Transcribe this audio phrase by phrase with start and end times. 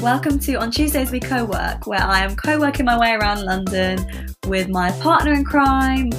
[0.00, 3.42] Welcome to On Tuesdays We Co work, where I am co working my way around
[3.44, 6.10] London with my partner in crime,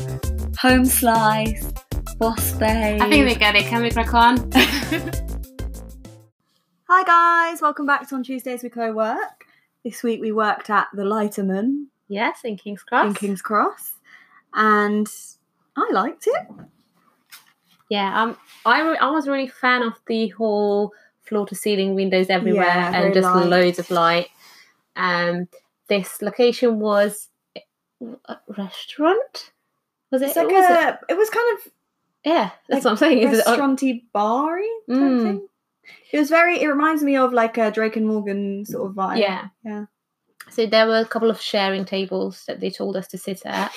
[0.59, 1.71] Home Slice,
[2.17, 3.01] Boss Babe.
[3.01, 3.65] I think we get it.
[3.65, 4.51] Can we crack on?
[6.87, 9.45] Hi guys, welcome back to On Tuesdays We Co work.
[9.83, 13.07] This week we worked at the Lighterman yes, in King's Cross.
[13.07, 13.93] in King's Cross,
[14.53, 15.07] and
[15.75, 16.47] I liked it.
[17.89, 20.91] Yeah, um, I, re- I was really fan of the whole
[21.27, 23.47] floor to ceiling windows everywhere Yeah, and just light.
[23.47, 24.27] loads of light.
[24.95, 25.47] Um,
[25.89, 27.29] this location was
[28.27, 29.51] a restaurant.
[30.11, 30.27] Was it?
[30.27, 31.71] It's like it was a, it was kind of
[32.23, 33.19] yeah, like that's what I'm saying.
[33.19, 35.23] Is it, restauranty bar type Mm.
[35.23, 35.47] thing.
[36.11, 36.61] It was very.
[36.61, 39.19] It reminds me of like a Drake and Morgan sort of vibe.
[39.19, 39.85] yeah, Yeah.
[40.49, 43.71] So there were a couple of sharing tables that they told us to sit at.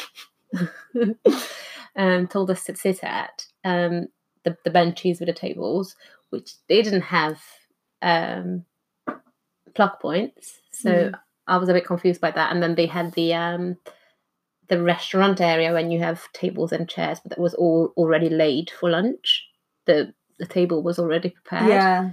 [1.96, 4.06] um, told us to sit at um,
[4.44, 5.94] the the benches with the tables,
[6.30, 7.40] which they didn't have
[8.02, 8.64] um,
[9.74, 10.58] plug points.
[10.72, 11.14] So Mm.
[11.46, 12.52] I was a bit confused by that.
[12.52, 13.76] And then they had the um,
[14.68, 18.70] the restaurant area when you have tables and chairs, but that was all already laid
[18.70, 19.46] for lunch.
[19.86, 21.68] The the table was already prepared.
[21.68, 22.10] Yeah.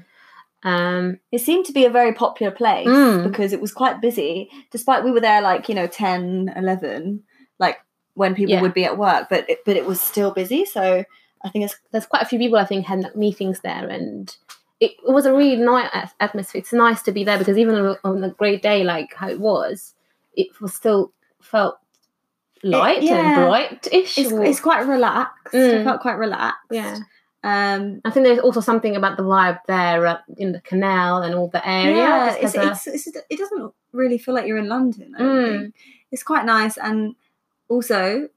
[0.64, 3.24] Um, It seemed to be a very popular place Mm.
[3.30, 7.22] because it was quite busy, despite we were there like, you know, 10, 11,
[7.60, 7.78] like
[8.16, 8.62] when people Yeah.
[8.62, 10.66] would be at work, but it, but it was still busy.
[10.66, 11.04] So
[11.46, 14.36] I think it's, there's quite a few people I think had meetings there, and
[14.80, 16.60] it, it was a really nice atmosphere.
[16.60, 19.94] It's nice to be there because even on a, great day like how it was,
[20.34, 21.78] it was still felt
[22.64, 23.38] light yeah.
[23.38, 24.18] and bright-ish.
[24.18, 25.54] it's, it's quite relaxed.
[25.54, 25.84] Mm.
[25.84, 26.72] felt quite relaxed.
[26.72, 26.98] yeah,
[27.44, 31.36] Um, I think there's also something about the vibe there uh, in the canal and
[31.36, 31.98] all the area.
[31.98, 35.14] yeah, it's, it's, it's, it doesn't really feel like you're in London.
[35.18, 35.74] Mm.
[36.12, 36.78] It's quite nice.
[36.78, 37.16] And
[37.70, 38.30] also,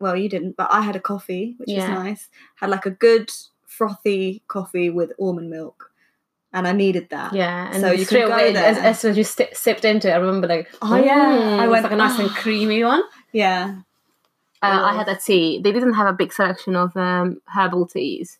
[0.00, 1.80] well, you didn't, but I had a coffee, which Yeah.
[1.94, 2.28] was nice.
[2.56, 3.30] Had like a good
[3.66, 5.90] frothy coffee with almond milk.
[6.52, 7.34] And I needed that.
[7.34, 8.84] yeah, and So you straight go away, as, there.
[8.86, 11.58] as soon as you sti- sipped into it, I remember like, Oh, yeah.
[11.60, 13.02] I went, like a nice and "Ah." creamy one.
[13.32, 13.80] Yeah.
[14.62, 15.60] Uh, I had a tea.
[15.62, 18.38] They didn't have a big selection of um, herbal teas,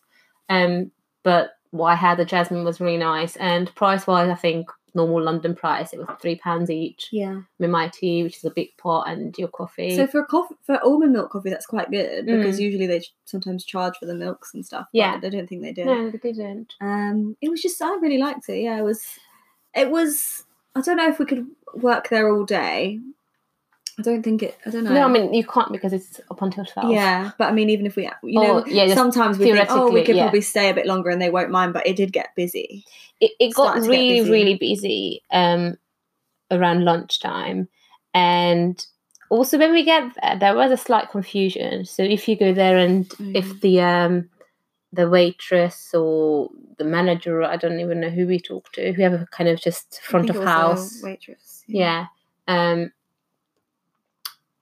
[0.49, 0.91] um,
[1.23, 3.35] but what I had, the jasmine was really nice.
[3.37, 7.09] And price wise, I think normal London price, it was three pounds each.
[7.11, 7.41] Yeah.
[7.59, 9.95] With my tea, which is a big pot, and your coffee.
[9.95, 12.63] So for a coffee, for almond milk coffee, that's quite good because Mm.
[12.67, 14.87] usually they sometimes charge for the milks and stuff.
[14.91, 15.19] but Yeah.
[15.23, 15.85] I don't think they did.
[15.85, 16.73] no, they didn't.
[16.81, 18.61] Um, it was just I really liked it.
[18.61, 19.01] Yeah, it was.
[19.75, 20.43] It was.
[20.75, 22.99] I don't know if we could work there all day.
[23.99, 24.57] I don't think it.
[24.65, 24.93] I don't know.
[24.93, 26.91] No, I mean you can't because it's up until twelve.
[26.91, 29.91] Yeah, but I mean, even if we, you know, Oh, yeah, sometimes we think, oh,
[29.91, 30.23] we could yeah.
[30.23, 32.85] probably stay a bit longer and they won't mind, but it did get busy.
[33.19, 34.31] it, it got started to get really busy.
[34.31, 35.77] really busy um
[36.51, 37.67] around lunchtime
[38.13, 38.85] and
[39.29, 42.77] also when we get there there was a slight confusion so if you go there
[42.77, 43.35] and Mm.
[43.35, 44.29] if the um
[44.93, 46.49] the waitress or
[46.79, 50.29] the manager i don't even know who we talk to whoever kind of just front
[50.31, 51.63] of house waitress.
[51.67, 52.07] yeah
[52.47, 52.91] um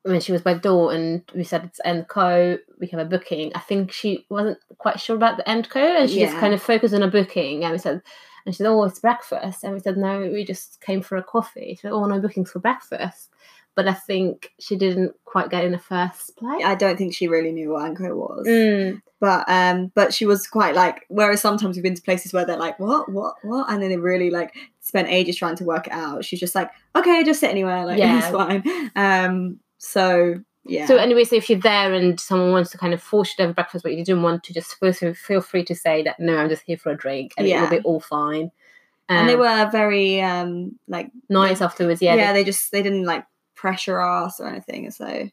[0.08, 3.06] when she was by the door and we said it's end co we have a
[3.06, 3.52] booking.
[3.56, 6.62] I think she wasn't quite sure about the end co and she just kind of
[6.62, 8.02] focused on a booking and we said
[8.46, 11.24] and she said oh it's breakfast and we said no we just came for a
[11.24, 11.76] coffee.
[11.76, 13.30] She said oh no bookings for breakfast
[13.76, 16.64] but i think she didn't quite get in the first place.
[16.66, 18.48] I don't think she really knew what Anko was.
[18.48, 22.44] Mm, but um but she was quite like whereas sometimes we've been to places where
[22.44, 23.72] they're like what what what?
[23.72, 26.26] And then they really like spent ages trying to work it out.
[26.26, 28.18] She's just like okay just sit anywhere like Yeah.
[28.18, 28.92] it's fine.
[28.96, 30.36] Um so
[30.70, 30.86] yeah.
[30.86, 33.48] So anyway so if you're there and someone wants to kind of force you to
[33.48, 36.36] have breakfast but you didn't want to just feel, feel free to say that no
[36.38, 37.62] i'm just here for a drink and it Yeah.
[37.62, 38.52] will be all fine.
[39.08, 42.84] And they Um, were very um like nice afterwards yeah, yeah, they- they just they
[42.84, 45.30] didn't like pressure us or anything so.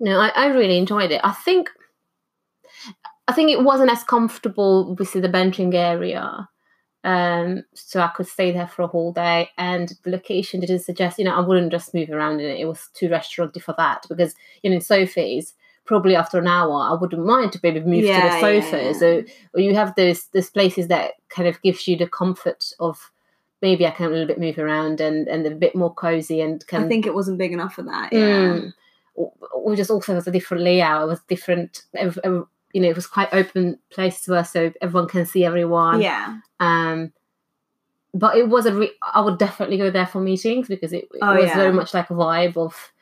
[0.00, 1.20] No I, I really enjoyed it.
[1.24, 1.70] I think
[3.26, 6.46] i think it wasn't as comfortable obviously the benching area
[7.04, 11.18] um so i could stay there for a whole day and the location didn't suggest
[11.18, 14.04] you know i wouldn't just move around in it it was too restauranty for that
[14.08, 15.52] because you know sofas
[15.84, 18.92] probably after an hour i wouldn't mind to maybe move Yeah, to the sofa yeah.
[18.92, 23.10] so or you have those those places that kind of gives you the comfort of
[23.60, 26.66] maybe i can a little bit move around and and a bit more cozy and
[26.66, 28.72] can i think it wasn't big enough for that yeah Mm.
[29.16, 31.04] Or just also was a different layout.
[31.04, 31.84] It was different.
[32.74, 36.02] You know, it was quite open place to us, so everyone can see everyone.
[36.02, 37.12] yeah Um,
[38.12, 38.74] but it was a.
[38.74, 41.56] Re- I would definitely go there for meetings because it, it Oh, was yeah.
[41.56, 42.92] very much like a vibe of.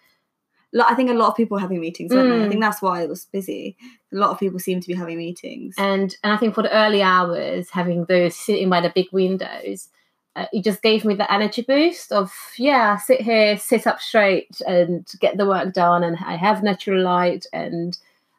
[0.81, 2.19] I think a lot of people were having meetings they?
[2.19, 2.49] I Mm.
[2.49, 3.77] think that's why it was busy
[4.11, 6.73] a lot of people seem to be having meetings And and I think for the
[6.75, 9.89] early hours, having those sitting by the big windows,
[10.35, 14.63] uh, it just gave me the energy boost of yeah, sit here, sit up straight,
[14.67, 16.03] and get the work done.
[16.05, 17.99] And I have natural light, and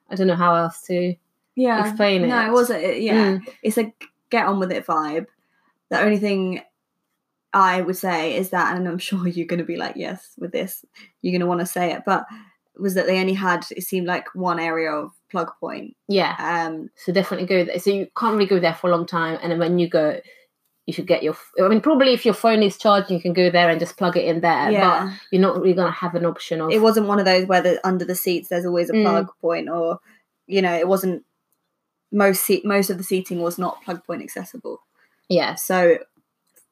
[0.09, 1.15] I don't know how else to
[1.55, 2.27] yeah explain it.
[2.27, 3.41] no it wasn't it, yeah Mm.
[3.61, 3.93] it's a
[4.29, 5.27] get on with it vibe
[5.89, 6.61] the only thing
[7.53, 10.51] I would say is that, and I'm sure you're going to be like, yes, with
[10.51, 10.83] this,
[11.21, 12.25] you're going to want to say it, but
[12.79, 15.95] was that they only had, it seemed like one area of plug point.
[16.07, 16.33] Yeah.
[16.39, 17.77] Um, So definitely go there.
[17.77, 20.19] So you can't really go there for a long time, and then when you go,
[20.85, 21.35] you should get your.
[21.63, 24.17] i mean, probably if your phone is charging, you can go there and just plug
[24.17, 24.69] it in there.
[24.71, 25.05] yeah.
[25.09, 26.71] But you're not really gonna have an option of.
[26.71, 29.03] It wasn't one of those where the, under the seats there's always a Mm.
[29.03, 29.99] plug point or,
[30.47, 31.23] you know, it wasn't,
[32.11, 34.79] most seat, most of the seating was not plug point accessible.
[35.29, 35.97] yeah So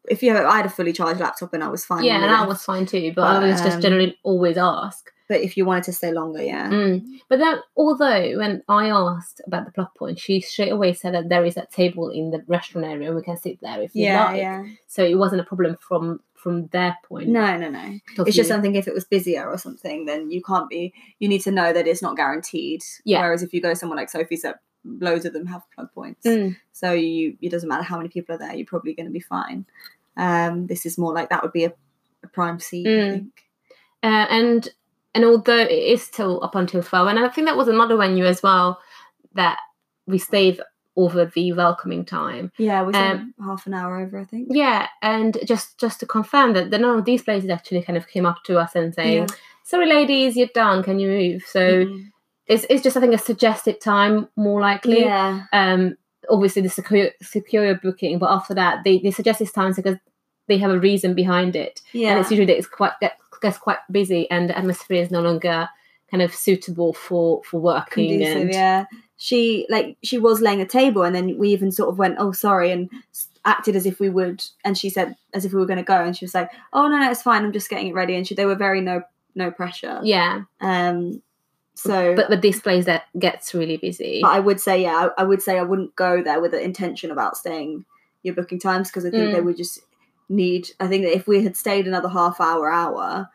[0.09, 2.03] if you have, I had a fully charged laptop and I was fine.
[2.03, 3.13] Yeah, and that was fine too.
[3.15, 5.09] But, But, I was just um, generally always ask.
[5.31, 6.69] But if you wanted to stay longer, yeah.
[6.69, 7.05] Mm.
[7.29, 11.29] But then, although when I asked about the plug point, she straight away said that
[11.29, 14.03] there is a table in the restaurant area and we can sit there if you
[14.05, 14.37] Yeah, like.
[14.37, 14.65] yeah.
[14.87, 17.29] So it wasn't a problem from from their point.
[17.29, 17.99] No, no, no.
[18.27, 20.93] It's just something if it was busier or something, then you can't be.
[21.19, 22.81] You need to know that it's not guaranteed.
[23.05, 23.21] Yeah.
[23.21, 26.57] Whereas if you go somewhere like Sophie's, that loads of them have plug points, Mm.
[26.71, 29.19] so you it doesn't matter how many people are there, you're probably going to be
[29.37, 29.65] fine.
[30.17, 31.73] Um, this is more like that would be a,
[32.23, 33.11] a prime seat, I Mm.
[33.11, 33.33] think.
[34.03, 34.69] Uh, and
[35.13, 38.25] and although it is still up until 12 and i think that was another venue
[38.25, 38.79] as well
[39.33, 39.59] that
[40.07, 40.59] we stayed
[40.97, 44.49] over the welcoming time Yeah, we spent Um, half an hour over, I think.
[44.51, 48.07] yeah and just just to confirm that the, none of these places actually kind of
[48.07, 49.27] came up to us and saying Yeah.
[49.63, 52.11] sorry ladies you're done can you move so Mhm.
[52.47, 55.95] it's, it's just i think a suggested time more likely yeah, um
[56.29, 59.97] obviously the secure secure booking but after that they, they suggest these times because
[60.49, 62.09] they have a reason behind it yeah.
[62.11, 65.21] and it's usually that it's quite get, gets quite busy and the atmosphere is no
[65.21, 65.67] longer
[66.09, 68.41] kind of suitable for for working conducive.
[68.41, 68.85] and Yeah,
[69.17, 72.31] she like she was laying a table, and then we even sort of went, "Oh,
[72.31, 72.89] sorry," and
[73.45, 74.43] acted as if we would.
[74.63, 76.87] And she said, as if we were going to go, and she was like, "Oh
[76.87, 77.43] no, no, it's fine.
[77.43, 79.03] I'm just getting it ready." And she, they were very no
[79.35, 79.99] no pressure.
[80.03, 81.21] yeah Um.
[81.73, 85.21] So, but but this place that gets really busy but I would say, yeah, I,
[85.21, 87.85] I would say I wouldn't go there with the intention about staying
[88.23, 89.45] your booking times because I think they Mm.
[89.45, 89.79] would just
[90.31, 90.69] need.
[90.79, 93.29] I think that if we had stayed another half hour, hour.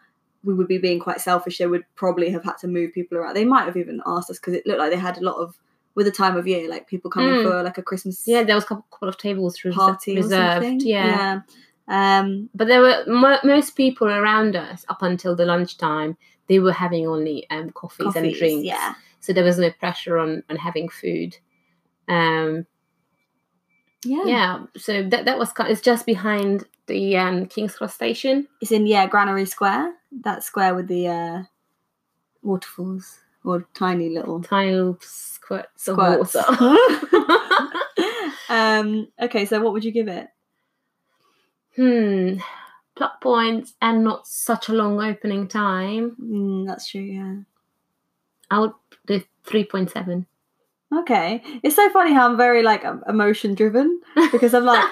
[0.44, 1.58] We would be being quite selfish.
[1.58, 3.34] They would probably have had to move people around.
[3.34, 5.58] They might have even asked us because it looked like they had a lot of,
[5.96, 7.42] with the time of year, like people coming Mm.
[7.42, 11.40] for like a Christmas yeah there was a couple, couple of tables party reserved yeah.
[11.88, 12.20] yeah.
[12.20, 16.16] Um, but there were mo- most people around us up until the lunchtime
[16.48, 18.94] they were having only um coffees, and drinks Yeah.
[19.18, 21.36] so there was no pressure on on having food
[22.08, 22.66] um
[24.04, 28.46] yeah, yeah so that that was kind it's just behind the um king's cross station
[28.60, 29.94] It's in yeah Granary Square.
[30.22, 31.42] That square with the uh,
[32.42, 36.34] waterfalls or tiny little tiny little squirts, squirts.
[36.34, 36.76] of water
[38.48, 39.08] um.
[39.20, 40.28] Okay, so what would you give it?
[41.76, 42.38] Hmm.
[42.94, 46.16] Plot points and not such a long opening time.
[46.20, 47.02] Mm, that's true.
[47.02, 47.34] Yeah.
[48.50, 48.72] I would
[49.06, 50.26] do three point seven.
[50.94, 54.00] Okay, it's so funny how I'm very like emotion driven
[54.32, 54.84] because I'm like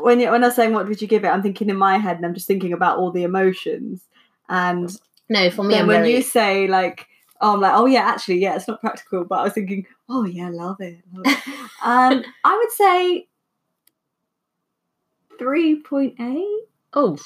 [0.00, 1.96] when you when I was saying what would you give it, I'm thinking in my
[1.96, 4.06] head and I'm just thinking about all the emotions.
[4.50, 4.90] And
[5.30, 6.16] no, for me, then I'm when very.
[6.16, 7.06] you say like,
[7.40, 10.24] oh, I'm like, oh yeah, actually, yeah, it's not practical, but I was thinking, oh
[10.24, 10.98] yeah, love it.
[11.14, 11.48] Love it.
[11.82, 13.28] um, I would say
[15.38, 17.16] three point eight oh,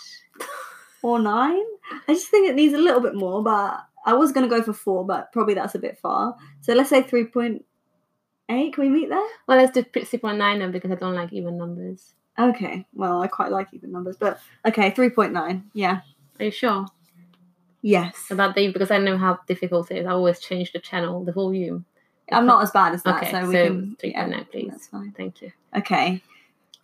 [1.03, 1.65] or nine.
[2.07, 4.73] I just think it needs a little bit more, but I was gonna go for
[4.73, 6.37] four, but probably that's a bit far.
[6.61, 7.65] So let's say three point
[8.51, 8.75] eight.
[8.75, 9.27] Can we meet there?
[9.47, 12.15] well, let's do six point nine then because I don't like even numbers.
[12.39, 12.87] Okay.
[12.95, 15.71] Well, I quite like even numbers, but okay, three point nine.
[15.75, 16.01] Yeah.
[16.39, 16.87] Are you sure
[17.83, 18.31] Yes.
[18.31, 18.73] about the?
[18.73, 20.07] Because I know how difficult it is.
[20.07, 21.85] I always change the channel, the volume.
[22.31, 23.97] I'm not as bad as that, Okay, so we so can.
[24.03, 24.71] 3.9, please.
[24.71, 25.13] That's fine.
[25.17, 25.53] Thank you.
[25.77, 26.23] Okay.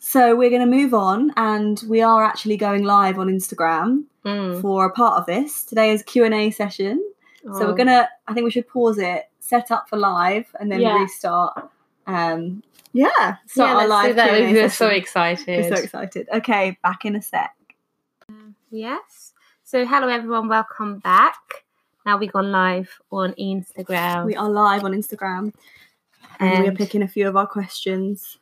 [0.00, 4.60] So we're going to move on, and we are actually going live on Instagram Mm.
[4.60, 5.64] for a part of this.
[5.64, 7.02] Today is Q and A session,
[7.44, 7.66] so Oh.
[7.68, 8.08] we're gonna.
[8.26, 10.98] I think we should pause it, set up for live, and then Yeah.
[11.00, 11.70] restart.
[12.06, 12.62] Um,
[12.92, 14.14] yeah, start yeah, our live.
[14.16, 15.46] Q&A We're so excited.
[15.64, 16.28] We're so excited.
[16.32, 17.54] Okay, back in a sec.
[18.70, 19.32] Yes.
[19.64, 21.64] So, hello everyone, welcome back.
[22.04, 24.26] Now we've gone live on Instagram.
[24.26, 25.54] We are live on Instagram,
[26.38, 28.38] and, we are picking a few of our questions.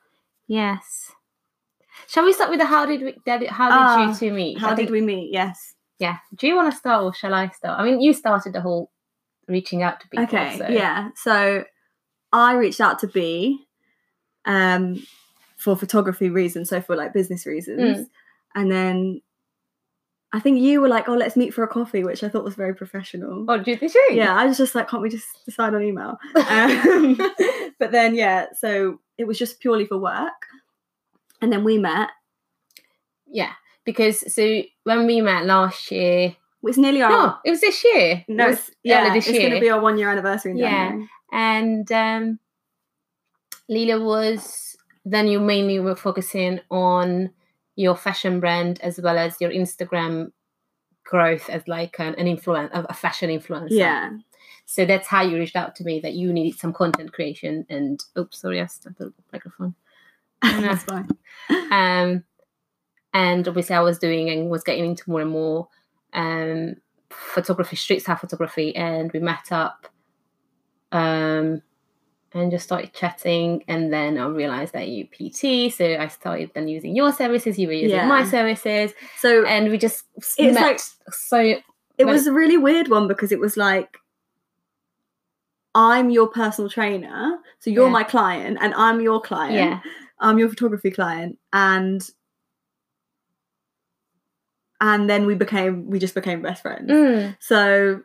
[0.48, 1.12] Yes.
[2.08, 4.58] Shall we start with the how did we did, how did Ah, you two meet?
[4.58, 5.32] How I did think- we meet?
[5.32, 5.74] Yes.
[5.98, 6.18] Yeah.
[6.34, 7.80] Do you want to start or shall I start?
[7.80, 8.90] I mean, you started the whole
[9.48, 10.24] reaching out to people.
[10.24, 11.10] Okay, so- yeah.
[11.16, 11.64] So
[12.32, 13.64] I reached out to B
[14.44, 15.04] um
[15.56, 17.98] for photography reasons, so for like business reasons.
[17.98, 18.06] Mm.
[18.54, 19.22] And then
[20.32, 22.54] I think you were like, "Oh, let's meet for a coffee," which I thought was
[22.54, 23.44] very professional.
[23.48, 23.76] Oh, did you?
[23.76, 23.92] Think?
[23.92, 24.00] So?
[24.10, 27.16] Yeah, I was just like, "Can't we just decide on email?" Um,
[27.78, 30.46] but then yeah, so it was just purely for work.
[31.40, 32.10] And then we met.
[33.26, 33.52] yeah.
[33.84, 36.34] Because so when we met last year,
[36.66, 38.24] It's nearly our no, it was this year.
[38.26, 40.98] It no, was yeah, this it's going to be our one year anniversary in Yeah.
[41.32, 42.38] And um,
[43.70, 47.30] Leela was then you mainly were focusing on
[47.76, 50.32] your fashion brand as well as your Instagram
[51.04, 53.68] growth as like an, an influence a fashion influencer.
[53.70, 54.10] Yeah.
[54.64, 58.02] So that's how you reached out to me that you needed some content creation and
[58.18, 59.76] oops, sorry, I stepped the microphone.
[60.42, 61.08] That's fine.
[61.70, 62.24] Um,
[63.14, 65.68] and obviously I was doing and was getting into more and more
[66.12, 66.76] um
[67.10, 69.86] photography, street style photography, and we met up
[70.92, 71.62] um
[72.32, 76.68] and just started chatting and then I realized that you PT so I started then
[76.68, 78.06] using your services you were using Yeah.
[78.08, 80.80] my services So and we just It's met like-
[81.14, 81.38] so
[81.98, 83.96] it was a really weird one because it was like
[85.74, 87.92] I'm your personal trainer, so you're Yeah.
[87.92, 89.54] my client, and I'm your client.
[89.54, 89.80] yeah
[90.18, 92.00] I'm your photography client, and
[94.80, 96.90] and then we became we just became best friends.
[96.90, 97.36] Mm.
[97.40, 98.00] So.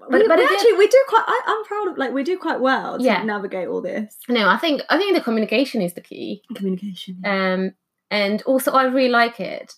[0.00, 1.24] But- we, but we again- actually we do quite.
[1.26, 3.22] I, I'm proud of like we do quite well to Yeah.
[3.24, 7.20] navigate all this no I think I think the communication is the key communication.
[7.26, 7.72] um
[8.10, 9.74] and also I really like it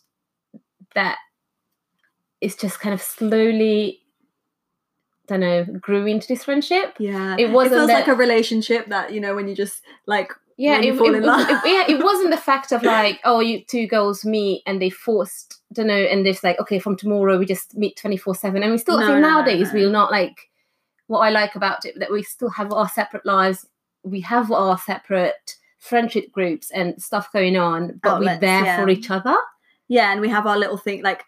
[0.94, 1.16] that
[2.40, 4.00] it's just kind of slowly
[5.28, 8.88] I don't know grew into this friendship yeah, it wasn't feels that- like a relationship
[8.88, 11.48] that you know when you just like yeah it, fall it- in it- love.
[11.64, 15.60] yeah it wasn't the fact of like oh you two girls meet and they forced
[15.72, 18.78] don't know and it's like okay from tomorrow we just meet 24 7 and we
[18.78, 19.80] still i think no, no, nowadays no.
[19.80, 20.50] we're not like
[21.06, 23.66] what i like about it that we still have our separate lives
[24.02, 28.76] we have our separate friendship groups and stuff going on but we're there yeah.
[28.82, 29.36] for each other
[29.88, 31.24] yeah and we have our little thing like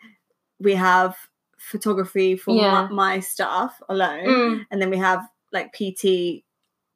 [0.61, 1.17] we have
[1.59, 2.89] photography for Yeah.
[2.89, 6.45] my, my stuff alone Mm, and then we have like pt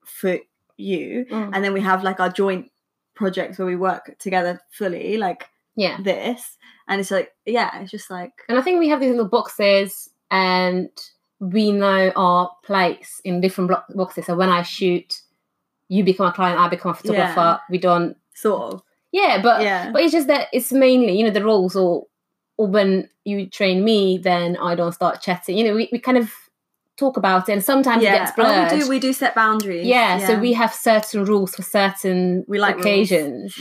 [0.05, 0.38] for
[0.76, 1.50] you mm.
[1.52, 2.71] and then we have like our joint
[3.14, 6.56] projects where we work together fully like yeah this
[6.88, 10.11] and it's like yeah it's just like And I think we have these little boxes,
[10.30, 10.88] and
[11.40, 14.26] we know our place in different blo- boxes.
[14.26, 15.23] So when I shoot,
[15.88, 17.40] you become a client, I become a photographer.
[17.40, 17.59] Yeah.
[17.71, 21.30] We don't, sort of yeah, but yeah but it's just that it's mainly you know
[21.30, 22.06] the roles or
[22.59, 25.59] or when you train me, then I don't start chatting.
[25.59, 26.33] You know, we, we kind of
[26.97, 28.73] talk about it, and sometimes it gets blurred.
[28.73, 32.45] oh, we do we do set boundaries yeah, so we have certain rules for certain
[32.49, 32.87] We like rules.
[32.87, 33.59] occasions.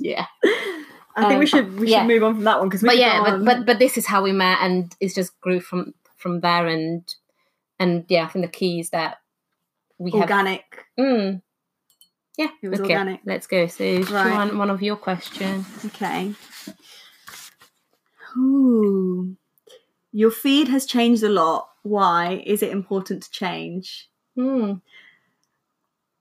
[0.00, 0.26] Yeah,
[1.16, 1.98] i think we um, should we yeah.
[2.00, 4.22] should move on from that one because but yeah, but, but but this is how
[4.22, 7.02] we met, and it's just grew from from there, and
[7.80, 9.18] and yeah, I think the key is that
[9.98, 10.22] we have.
[10.22, 10.64] organic
[10.98, 11.42] Mm,
[12.36, 13.20] yeah, It was okay, organic.
[13.26, 13.66] let's go.
[13.66, 14.32] So, Right.
[14.32, 15.66] one one of your questions.
[15.86, 16.32] Okay.
[18.36, 19.36] Ooh.
[20.12, 21.68] Your feed has changed a lot.
[21.82, 24.08] Why is it important to change?
[24.36, 24.80] Mm,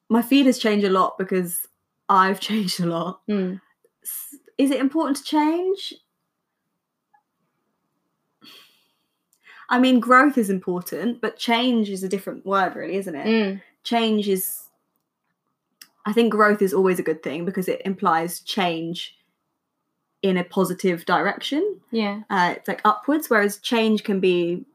[0.10, 1.66] My feed has changed a lot because
[2.10, 3.22] I've changed a lot.
[3.30, 3.60] mm,
[4.58, 5.94] Is it important to change?
[9.70, 13.28] I mean, growth is important, but change is a different word, really, isn't it?
[13.28, 14.64] mm, Change is.
[16.06, 19.17] I think growth is always a good thing because it implies change
[20.22, 21.80] in a positive direction.
[21.92, 22.22] yeah.
[22.30, 24.66] uh, it's like upwards, whereas change can be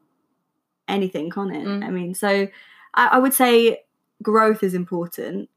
[0.89, 1.65] anything, can't it?
[1.65, 1.85] Mm.
[1.85, 2.49] I mean, so
[2.95, 3.83] I, I would say
[4.23, 5.49] growth is important,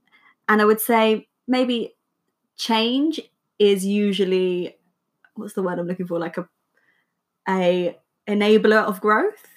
[0.49, 1.95] and I would say maybe
[2.57, 3.19] change
[3.59, 4.75] is usually
[5.35, 6.47] what's the word I'm looking for, like a
[7.47, 9.47] a enabler of growth,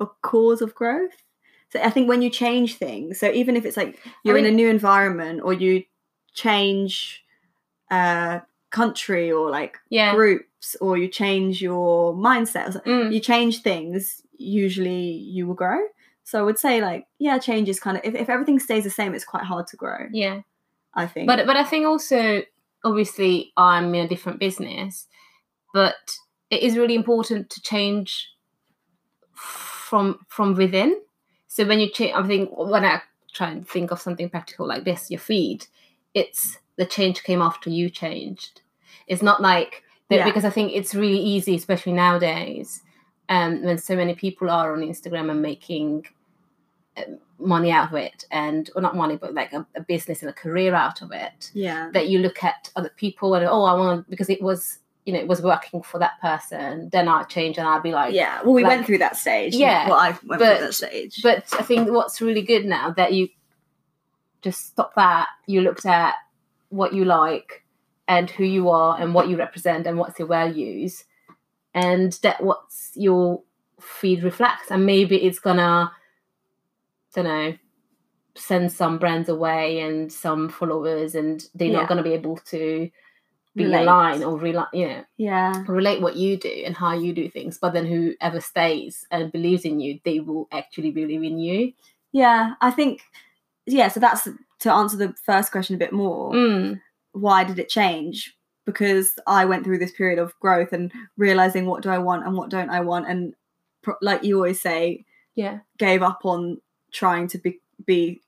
[0.00, 1.22] a cause of growth.
[1.70, 4.50] So I think when you change things, so even if it's like you're in a
[4.50, 5.84] new environment or you
[6.32, 7.24] change
[7.90, 10.14] uh country or like Yeah.
[10.14, 13.12] groups or you change your mindset Mm.
[13.12, 15.78] you change things usually you will grow
[16.24, 18.90] so i would say like yeah change is kind of if, if everything stays the
[18.90, 20.40] same it's quite hard to grow Yeah.
[20.94, 22.42] i think But but I think also
[22.84, 25.06] obviously I'm in a different business,
[25.72, 26.18] but
[26.50, 28.28] it is really important to change
[29.34, 31.00] from from within.
[31.48, 33.00] So when you change, I think when I
[33.32, 35.66] try and think of something practical like this, your feed,
[36.14, 38.60] it's the change came after you changed.
[39.06, 40.24] It's not like that Yeah.
[40.24, 42.82] because I think it's really easy, especially nowadays,
[43.28, 46.06] um, when so many people are on Instagram and making
[46.96, 50.30] um, money out of it, and or not money, but like a, a business and
[50.30, 51.50] a career out of it.
[51.54, 55.12] yeah That you look at other people and oh, I want because it was you
[55.12, 56.88] know it was working for that person.
[56.90, 59.54] Then I change and I'd be like, yeah well we like- went through that stage
[59.54, 62.90] Yeah, well i went but- through that stage But I think what's really good now
[62.92, 63.28] that you
[64.42, 65.28] just stop that.
[65.46, 66.14] You looked at
[66.76, 67.64] what you like
[68.08, 71.04] and who you are and what you represent and what's your values,
[71.74, 73.42] and that what's your
[73.80, 74.70] feed reflects.
[74.70, 75.90] And maybe it's gonna,
[77.14, 77.56] don't know,
[78.34, 81.80] send some brands away and some followers, and they're Yeah.
[81.80, 82.90] not gonna be able to
[83.54, 83.82] be Relate.
[83.82, 87.56] aligned or rely, you know, yeah relate what you do and how you do things.
[87.58, 91.72] But then whoever stays and believes in you, they will actually believe in you.
[92.12, 93.00] yeah i think
[93.66, 94.28] yeah so that's
[94.60, 96.80] to answer the first question a bit more Mm,
[97.12, 101.82] why did it change because I went through this period of growth and realizing what
[101.82, 103.32] do I want and what don't I want, and
[103.82, 105.04] pro- like you always say,
[105.36, 105.60] Yeah.
[105.78, 106.60] gave up on
[106.92, 108.20] trying to be be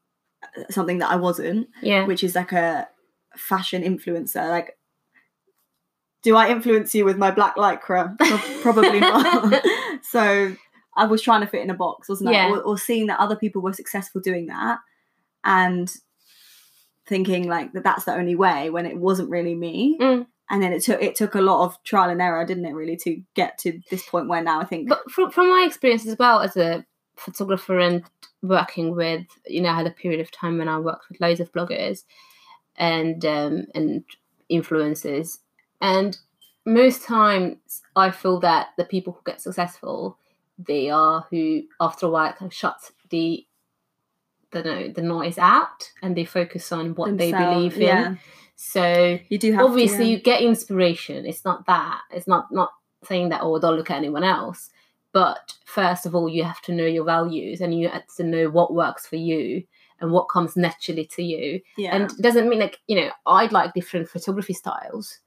[0.71, 2.07] something that I wasn't, Yeah.
[2.07, 2.89] which is like a
[3.37, 4.49] fashion influencer.
[4.49, 4.79] Like,
[6.23, 8.17] do I influence you with my black lycra?
[8.63, 9.63] Probably not.
[10.03, 10.55] so
[10.97, 12.47] I was trying to fit in a box, wasn't Yeah.
[12.47, 12.51] I?
[12.51, 14.79] Or, or seeing that other people were successful doing that,
[15.45, 15.91] and
[17.07, 19.99] thinking like that that's the only way when it wasn't really me.
[20.01, 20.27] Mm.
[20.51, 22.73] And then it took it took a lot of trial and error, didn't it?
[22.73, 26.07] Really, to get to this point where now I think But from, from my experience
[26.07, 28.05] as well as a photographer and
[28.43, 31.41] working with, you know, I had a period of time when I worked with loads
[31.41, 32.05] of bloggers
[32.77, 34.05] and um, and
[34.51, 35.39] influencers,
[35.83, 36.17] and
[36.65, 40.19] most times I feel that the people who get successful,
[40.59, 43.47] they are who after a while kind of shut the
[44.51, 47.83] the the noise out and they focus on what they believe in.
[47.83, 48.15] Yeah,
[48.57, 50.17] So you do have to, obviously yeah.
[50.17, 52.71] you get inspiration it's not that it's not not
[53.05, 54.71] saying that oh don't look at anyone else
[55.13, 58.49] but first of all you have to know your values and you have to know
[58.49, 59.63] what works for you
[60.01, 61.95] and what comes naturally to you yeah.
[61.95, 65.19] and it doesn't mean like you know i'd like different photography styles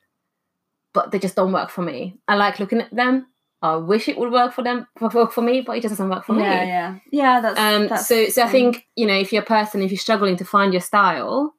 [0.94, 3.28] but they just don't work for me i like looking at them
[3.62, 6.26] i wish it would work for them for, for, me but it just doesn't work
[6.26, 7.42] for me yeah, yeah, yeah.
[7.42, 9.98] That's um that's so so i think you know if you're a person if you're
[9.98, 11.54] struggling to find your style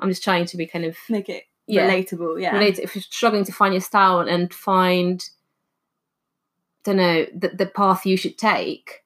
[0.00, 1.88] i'm just trying to be kind of make it Yeah.
[1.88, 2.40] relatable.
[2.40, 5.24] Yeah, relate if you're struggling to find your style and find
[6.84, 9.02] don't know the, the path you should take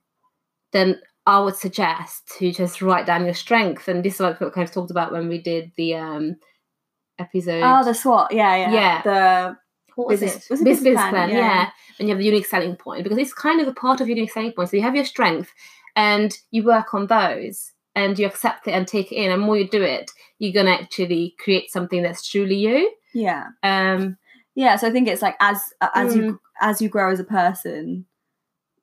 [0.73, 4.49] then i would suggest to just write down your strength and this is like what
[4.49, 6.37] we kind of talked about when we did the um
[7.18, 8.32] episode Oh, the SWOT.
[8.32, 9.02] Yeah, yeah, Yeah.
[9.02, 9.56] The
[9.96, 10.50] what was business- it?
[10.50, 11.10] was it business business plan?
[11.12, 11.36] plan, Yeah.
[11.38, 11.70] yeah.
[11.98, 14.16] And you have the unique selling point because it's kind of a part of your
[14.16, 14.68] unique selling point.
[14.70, 15.50] So you have your strength
[15.96, 19.30] and you work on those and you accept it and take it in.
[19.32, 22.92] And more you do it, you're gonna actually create something that's truly you.
[23.14, 24.16] yeah, Um
[24.54, 24.76] yeah.
[24.76, 25.58] So I think it's like as
[25.94, 26.16] as Mm.
[26.16, 28.06] you as you grow as a person,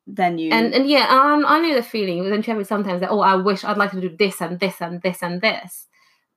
[0.06, 2.22] then you and and yeah, um, I know the feeling.
[2.28, 4.58] Then you have it sometimes that oh, I wish I'd like to do this and
[4.60, 5.86] this and this and this.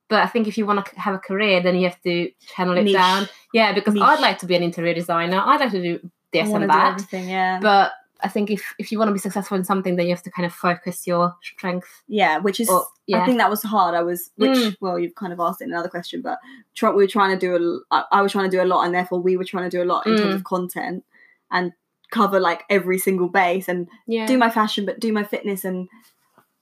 [0.08, 2.76] But I think if you want to have a career, then you have to channel
[2.78, 2.94] it Niche.
[2.94, 3.28] down.
[3.52, 4.02] Yeah, because Niche.
[4.02, 5.40] I'd like to be an interior designer.
[5.44, 7.06] I'd like to do this and that.
[7.12, 10.12] Yeah, But I think if if you want to be successful in something, then you
[10.14, 12.02] have to kind of focus your strength.
[12.08, 13.22] yeah, which is Or, yeah.
[13.22, 13.94] I think that was hard.
[13.94, 14.76] I was, which Mm.
[14.80, 16.38] well, you've kind of asked it in another question, but
[16.74, 18.84] try, we were trying to do a, I, I was trying to do a lot,
[18.84, 20.36] and therefore we were trying to do a lot in terms Mm.
[20.36, 21.04] of content
[21.50, 21.72] and
[22.10, 24.26] cover like every single base and yeah.
[24.26, 25.88] do my fashion, but do my fitness and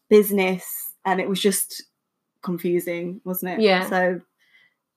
[0.08, 1.84] business, and it was just
[2.46, 3.60] confusing, wasn't it?
[3.60, 3.90] Yeah.
[3.90, 4.20] So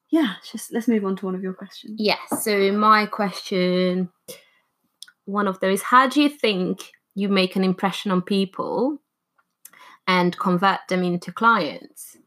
[0.10, 1.96] yeah, just let's move on to one of your questions.
[2.00, 2.44] Yes.
[2.44, 4.10] So my question,
[5.26, 9.00] one of those, how do you think you make an impression on people
[10.08, 12.18] and convert them into clients?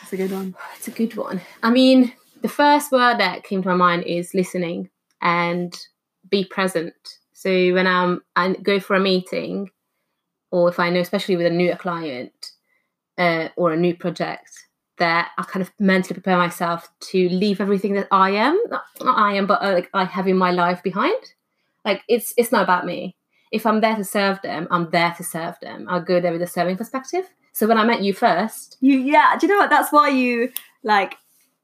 [0.00, 0.54] That's a good one.
[0.76, 1.40] It's a good one.
[1.62, 4.88] I mean, the first word that came to my mind is listening
[5.20, 5.76] and
[6.30, 6.94] be present.
[7.32, 9.70] So when I'm I go for a meeting,
[10.50, 12.52] or if I know, especially with a newer client
[13.18, 14.50] uh, or a new project,
[14.98, 19.18] that I kind of mentally prepare myself to leave everything that I am, not, not
[19.18, 21.22] I am, but uh, like I have in my life behind.
[21.84, 23.14] Like it's it's not about me.
[23.52, 25.86] If I'm there to serve them, I'm there to serve them.
[25.88, 27.24] I'll go there with a serving perspective.
[27.52, 29.36] So when I met you first, You yeah.
[29.38, 29.70] Do you know what?
[29.70, 30.50] That's why you
[30.82, 31.14] like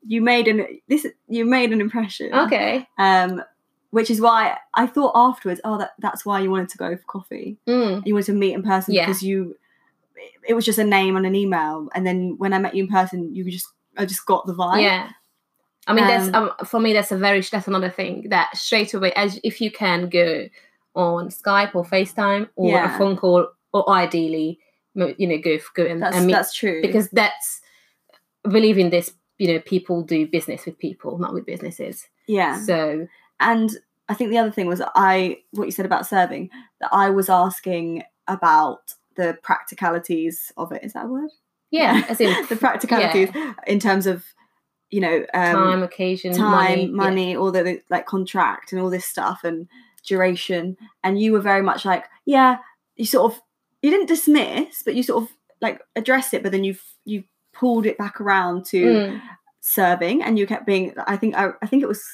[0.06, 2.32] you made an this you made an impression.
[2.34, 3.42] okay, Um,
[3.90, 7.02] which is why I thought afterwards, oh, that that's why you wanted to go for
[7.04, 7.58] coffee.
[7.68, 8.06] Mm.
[8.06, 9.06] You wanted to meet in person Yeah.
[9.06, 9.56] because you.
[10.46, 12.88] It was just a name on an email, and then when I met you in
[12.90, 14.82] person, you just I just got the vibe.
[14.82, 15.10] Yeah.
[15.86, 16.92] I mean, that's Um, um, for me.
[16.92, 20.48] That's a very that's another thing that straight away, as if you can go
[20.94, 22.94] on Skype or FaceTime or Yeah.
[22.94, 24.60] a phone call, or ideally,
[24.94, 26.80] you know, go go and, that's and meet that's true.
[26.82, 27.60] because that's
[28.48, 29.12] believe in this.
[29.38, 32.06] You know, people do business with people, not with businesses.
[32.28, 33.08] yeah, So
[33.40, 33.70] and
[34.08, 37.28] I think the other thing was I what you said about serving that I was
[37.28, 40.84] asking about the practicalities of it.
[40.84, 41.30] Is that a word?
[41.72, 43.30] yeah, as in the practicalities
[43.66, 44.24] in terms of
[44.90, 46.86] you know um, time, occasion, time, money.
[46.88, 47.38] money, yeah.
[47.38, 49.66] all the like contract and all this stuff and
[50.06, 50.76] duration.
[51.02, 52.58] And you were very much like, yeah,
[52.94, 53.40] you sort of
[53.80, 57.86] you didn't dismiss, but you sort of like addressed it, but then you you pulled
[57.86, 59.22] it back around to Mm,
[59.60, 60.94] serving, and you kept being.
[61.06, 62.04] I think I, I think it was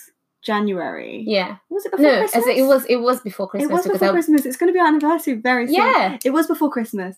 [0.42, 1.24] January.
[1.26, 1.56] yeah.
[1.68, 2.46] Was it before No, Christmas?
[2.48, 3.70] as it, was it was before Christmas.
[3.70, 4.46] It was before I, Christmas.
[4.46, 5.76] It's going to be our anniversary very soon.
[5.76, 6.18] Yeah.
[6.24, 7.16] it was before Christmas.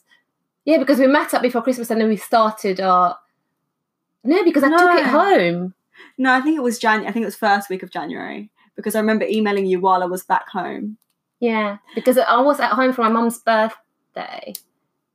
[0.65, 3.19] yeah because we met up before Christmas and then we started our.
[4.25, 5.75] No, because I took it home.
[6.19, 7.01] No, I think it was Jan.
[7.07, 10.07] I think it was first week of January because I remember emailing you while I
[10.07, 10.97] was back home.
[11.41, 14.53] Yeah, because I was at home for my mum's birthday,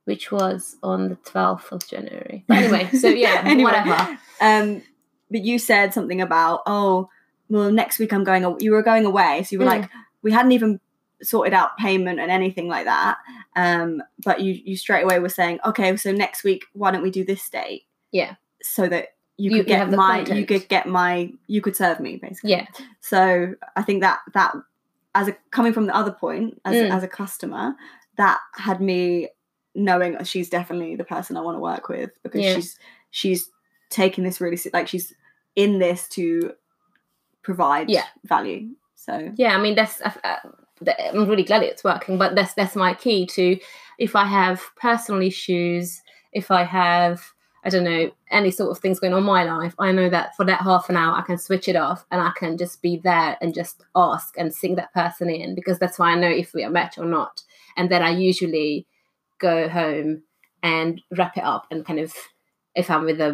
[0.06, 2.44] which was on the 12th of January.
[2.48, 3.70] But anyway, so yeah, Anyway.
[3.70, 4.18] whatever.
[4.40, 4.82] Um,
[5.30, 7.08] but you said something about oh,
[7.48, 8.56] well, next week I'm going.
[8.60, 9.80] You were going away, so you were Mm.
[9.80, 9.90] like,
[10.22, 10.80] we hadn't even
[11.22, 13.16] sorted out payment and anything like that.
[13.54, 17.10] Um, but you you straight away were saying, okay, so next week, why don't we
[17.10, 17.84] do this date?
[18.12, 18.34] Yeah.
[18.62, 22.16] So that you You- could get my, you could get my, you could serve me
[22.16, 22.50] basically.
[22.50, 22.66] Yeah.
[23.00, 24.54] So I think that that
[25.14, 26.90] as a coming from the other point as Mm.
[26.94, 27.74] as a customer,
[28.16, 29.28] that had me
[29.74, 32.54] knowing she's definitely the person I want to work with because Yeah.
[32.54, 32.78] she's
[33.10, 33.50] she's
[33.90, 35.14] taking this really like she's
[35.54, 36.52] in this to
[37.46, 38.06] provide Yeah.
[38.24, 38.74] value.
[39.06, 40.36] So yeah i mean that's uh, uh,
[41.14, 43.56] i'm really glad it's working but that's that's my key to
[43.98, 47.22] if i have personal issues if i have
[47.64, 50.34] i don't know any sort of things going on in my life i know that
[50.36, 52.94] for that half an hour i can switch it off and i can just be
[53.04, 56.52] there and just ask and sing that person in because that's why i know if
[56.52, 57.44] we are matched or not
[57.76, 58.86] and then i usually
[59.38, 60.22] go home
[60.62, 62.12] and wrap it up and kind of
[62.74, 63.30] if i'm with a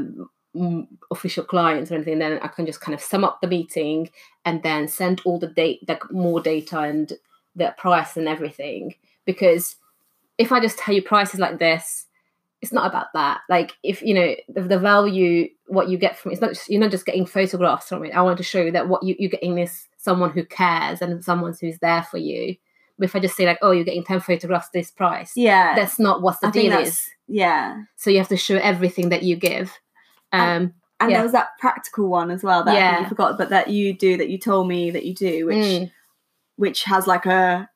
[1.10, 4.10] official clients or anything then i can just kind of sum up the meeting
[4.44, 7.14] and then send all the date like more data and
[7.54, 8.94] the price and everything.
[9.24, 9.76] Because
[10.38, 12.06] if i just tell you prices like this
[12.60, 13.40] it's not about that.
[13.48, 16.80] Like if you know the, the value what you get from it's not just, you're
[16.80, 18.12] not just getting photographs from it.
[18.12, 21.24] I want to show you that what you, you're getting is someone who cares and
[21.24, 22.54] someone who's there for you.
[22.98, 25.98] But if i just say like oh you're getting 10 photographs this price yeah, that's
[25.98, 27.02] not what the I deal is.
[27.26, 27.82] Yeah.
[27.96, 29.76] so you have to show everything that you give
[30.32, 31.16] um And Yeah.
[31.16, 33.00] there was that practical one as well that I Yeah.
[33.00, 35.90] you forgot, but that you do that you told me that you do, which mm.
[36.56, 37.68] which has like a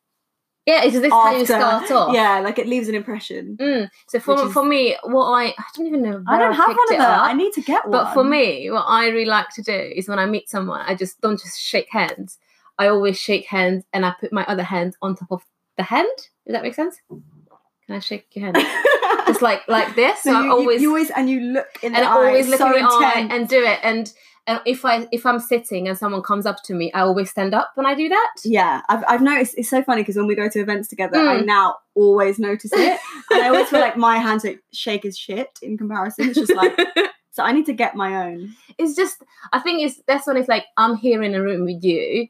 [0.65, 3.57] yeah is this how you start off Yeah, like it leaves an impression.
[3.61, 3.89] Mm.
[4.09, 6.23] So for, is- for me, what I I don't even know.
[6.29, 7.93] I don't have one of up, I need to get one.
[7.93, 10.95] But for me, what I really like to do is when I meet someone, I
[10.95, 12.39] just don't just shake hands.
[12.79, 15.43] I always shake hands and I put my other hand on top of
[15.79, 16.09] the hand.
[16.47, 17.01] Does that make sense?
[17.09, 18.57] Can I shake your hand?
[19.27, 20.23] Just like like this.
[20.23, 22.47] So, So I you, always you, you always and you look in and the always
[22.47, 23.81] eye, look so in the eye and do it.
[23.83, 24.13] And
[24.47, 27.53] and if I if I'm sitting and someone comes up to me, I always stand
[27.55, 28.33] up when I do that.
[28.45, 31.39] yeah, I've, I've noticed it's so funny because when we go to events together, I
[31.39, 31.47] Mm.
[31.47, 35.77] now always notice it, and I always feel like my hands shake as shit in
[35.77, 36.29] comparison.
[36.29, 36.79] It's just like
[37.33, 37.43] so.
[37.43, 38.55] I need to get my own.
[38.79, 41.83] it's just I think it's that's when it's like I'm here in a room with
[41.83, 42.29] you,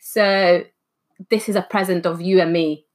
[0.00, 0.64] so
[1.30, 2.86] this is a present of you and me,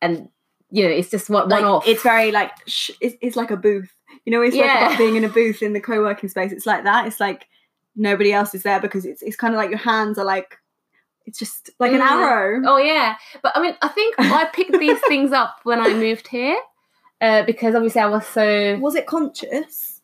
[0.00, 0.30] and
[0.72, 1.86] you know it's just one, Like, one off.
[1.86, 3.92] It's very like sh- it's, it's like a booth.
[4.24, 6.50] You know, it's like about being in a booth in the co-working space.
[6.52, 7.06] It's like that.
[7.06, 7.46] It's like
[7.94, 10.58] nobody else is there because it's it's kind of like your hands are like
[11.26, 12.10] it's just like an Mm.
[12.10, 12.62] arrow.
[12.66, 16.26] oh yeah, but I mean I think I picked these things up when I moved
[16.28, 16.56] here,
[17.20, 20.00] uh, because obviously I was so Was it conscious?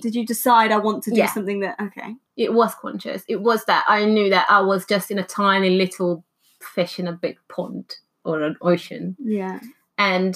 [0.00, 1.32] Did you decide I want to do Yeah.
[1.32, 2.14] something that okay?
[2.36, 3.22] it was conscious.
[3.28, 6.24] It was that I knew that I was just in a tiny little
[6.60, 7.96] fish in a big pond
[8.28, 9.16] or an ocean.
[9.18, 9.58] Yeah.
[9.96, 10.34] and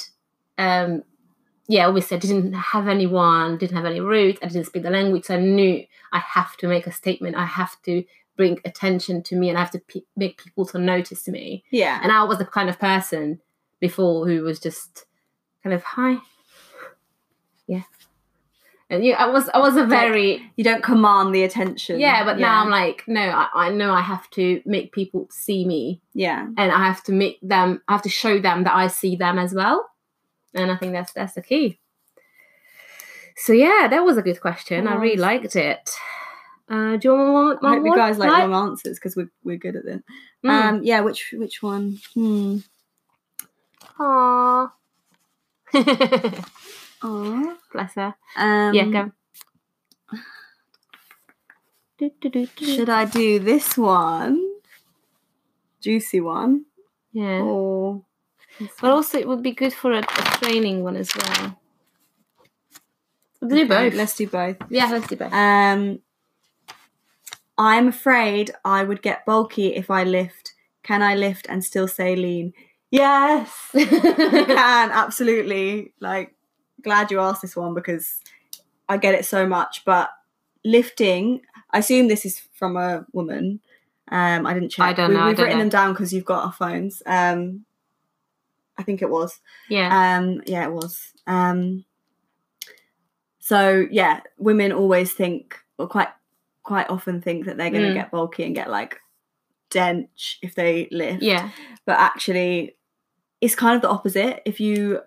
[0.58, 1.02] um
[1.68, 5.24] yeah obviously i didn't have anyone didn't have any roots i didn't speak the language
[5.26, 5.74] so i knew
[6.12, 7.94] i have to make a statement i have to
[8.36, 12.00] bring attention to me and i have to pe- make people to notice me Yeah.
[12.02, 13.24] and i was the kind of person
[13.86, 15.04] before who was just
[15.62, 16.12] kind of hi
[17.66, 17.82] yeah
[18.96, 21.98] yeah i was i was a very you don't command the attention.
[21.98, 25.64] yeah but now i'm like no I, I know i have to make people see
[25.64, 26.46] me yeah.
[26.56, 29.38] and I have to make them I have to show them that I see them
[29.38, 29.88] as well.
[30.54, 31.78] And I think that's that's the key.
[33.36, 34.86] So yeah, that was a good question.
[34.86, 35.90] I really liked it.
[36.68, 38.48] Uh, do you want one, I hope you guys like Right?
[38.48, 40.02] long answers because we're we're good at it.
[40.44, 40.50] Mm.
[40.50, 40.80] Um.
[40.82, 41.00] Yeah.
[41.00, 41.98] Which which one?
[42.14, 42.58] Hmm.
[43.98, 44.72] Aw.
[47.02, 47.56] Aw.
[47.72, 48.14] Bless her.
[48.36, 48.74] Um.
[48.74, 49.12] yeah, go.
[52.58, 54.44] Should I do this one?
[55.80, 56.64] Juicy one.
[57.12, 57.42] Yeah.
[57.42, 58.02] Or
[58.80, 61.58] But also, it would be good for a, a training one as well.
[63.40, 63.94] We'll do both.
[63.94, 64.56] Let's do both.
[64.70, 65.32] yeah, let's do both.
[65.32, 66.00] Um.
[67.58, 70.54] I'm afraid I would get bulky if I lift.
[70.82, 72.54] Can I lift and still stay lean?
[72.90, 73.70] Yes.
[73.74, 76.34] you can absolutely like
[76.82, 78.20] glad you asked this one because
[78.88, 80.10] i get it so much but
[80.64, 81.40] lifting
[81.70, 83.60] i assume this is from a woman
[84.10, 85.64] um i didn't check I don't we, know, we've don't written know.
[85.64, 87.64] them down because you've got our phones um
[88.78, 90.16] i think it was yeah.
[90.18, 91.84] um yeah it was um
[93.38, 96.08] so yeah women always think or quite
[96.62, 97.94] quite often think that they're going to Mm.
[97.94, 99.00] get bulky and get like
[99.70, 101.50] dench if they lift yeah.
[101.86, 102.76] but actually
[103.40, 105.00] it's kind of the opposite if you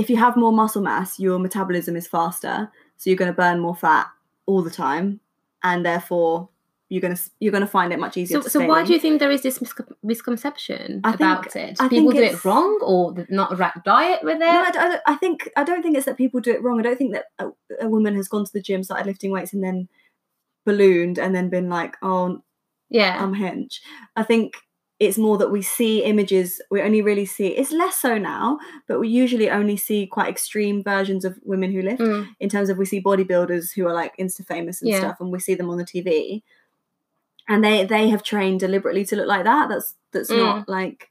[0.00, 2.56] if you have more muscle mass your metabolism is faster
[2.98, 4.06] so you're going to burn more fat
[4.46, 5.06] all the time
[5.62, 6.48] and therefore
[6.90, 8.86] you're going to you're going to find it much easier So, so why lean.
[8.86, 11.76] do you think there is this miscon- misconception I think- about it?
[11.80, 14.52] I People think do it's- it wrong or not right diet with it?
[14.54, 16.78] no, I don't- I think I don't think it's that people do it wrong.
[16.80, 17.46] I don't think that a,
[17.86, 19.88] a woman has gone to the gym, started lifting weights, and then
[20.64, 22.42] ballooned and then been like, oh,
[22.88, 23.22] yeah.
[23.22, 23.82] I'm hinge.
[24.16, 24.54] I think
[25.00, 28.58] it's more that we see images, we only really see it's less so now,
[28.88, 32.26] but we usually only see quite extreme versions of women who lift Mm.
[32.40, 34.98] in terms of we see bodybuilders who are like insta famous and Yeah.
[34.98, 36.42] stuff and we see them on the TV.
[37.48, 39.68] And they they have trained deliberately to look like that.
[39.68, 40.38] That's that's Mm.
[40.38, 41.08] not like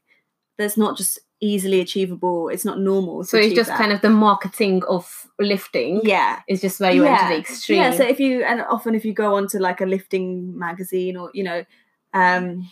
[0.58, 2.48] that's not just easily achievable.
[2.48, 3.22] It's not normal.
[3.24, 6.00] So it's just kind of the marketing of lifting.
[6.04, 6.40] yeah.
[6.48, 7.78] It's just where you went to the extreme.
[7.80, 11.30] Yeah, so if you and often if you go onto like a lifting magazine or
[11.32, 11.64] you know
[12.12, 12.68] um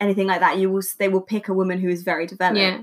[0.00, 2.58] anything like that, you will they will pick a woman who is very developed.
[2.58, 2.82] Yeah.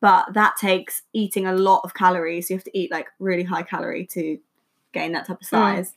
[0.00, 2.50] But that takes eating a lot of calories.
[2.50, 4.38] You have to eat like really high calorie to
[4.92, 5.50] gain that type of Mm.
[5.50, 5.94] size.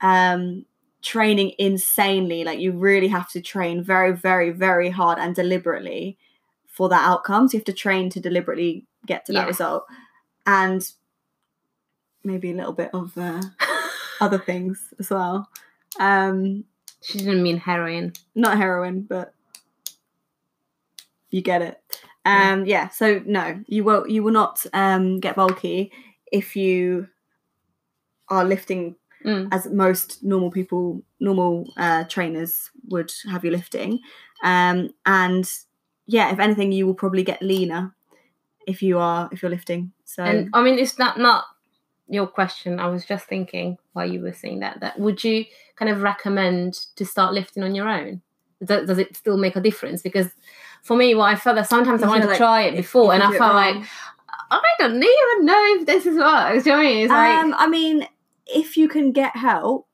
[0.00, 0.64] Um
[1.02, 6.16] training insanely, like you really have to train very, very, very hard and deliberately
[6.66, 7.46] for that outcome.
[7.46, 9.46] So you have to train to deliberately get to that Yeah.
[9.46, 9.84] result.
[10.46, 10.90] And
[12.22, 13.42] maybe a little bit of uh,
[14.20, 15.48] other things as well.
[16.00, 16.64] Um,
[17.02, 18.14] she didn't mean heroin.
[18.34, 19.34] not heroin, but
[21.34, 21.82] you get it.
[22.24, 22.88] Um, yeah.
[22.88, 25.90] So no, you will you will not um, get bulky
[26.30, 27.08] if you
[28.28, 29.48] are lifting Mm.
[29.52, 34.00] as most normal people, normal uh, trainers would have you lifting.
[34.42, 35.50] Um, and
[36.04, 37.94] yeah, if anything, you will probably get leaner
[38.66, 39.92] if you are if you're lifting.
[40.04, 41.44] So And I mean, it's not not
[42.06, 42.78] your question.
[42.78, 44.80] I was just thinking while you were saying that.
[44.80, 48.20] That would you kind of recommend to start lifting on your own?
[48.62, 50.02] Does, does it still make a difference?
[50.02, 50.28] Because
[50.84, 53.22] for me, what I felt that sometimes I wanted to like try it before, and
[53.22, 53.88] I felt wrong- like
[54.50, 56.50] I don't even know if this is what.
[56.52, 56.98] Do you know what I mean?
[57.04, 58.06] It's like um, I mean,
[58.46, 59.88] if you can get help,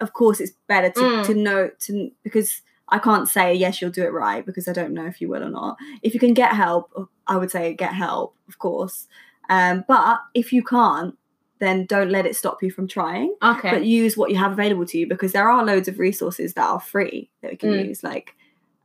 [0.00, 1.26] of course, it's better to, Mm.
[1.26, 4.92] to know to because I can't say yes, you'll do it right because I don't
[4.94, 5.76] know if you will or not.
[6.02, 6.90] If you can get help,
[7.26, 9.06] I would say get help, of course.
[9.50, 11.16] Um, but if you can't,
[11.58, 13.34] then don't let it stop you from trying.
[13.42, 16.54] okay, But use what you have available to you because there are loads of resources
[16.54, 17.88] that are free that we can Mm.
[17.88, 18.34] use, like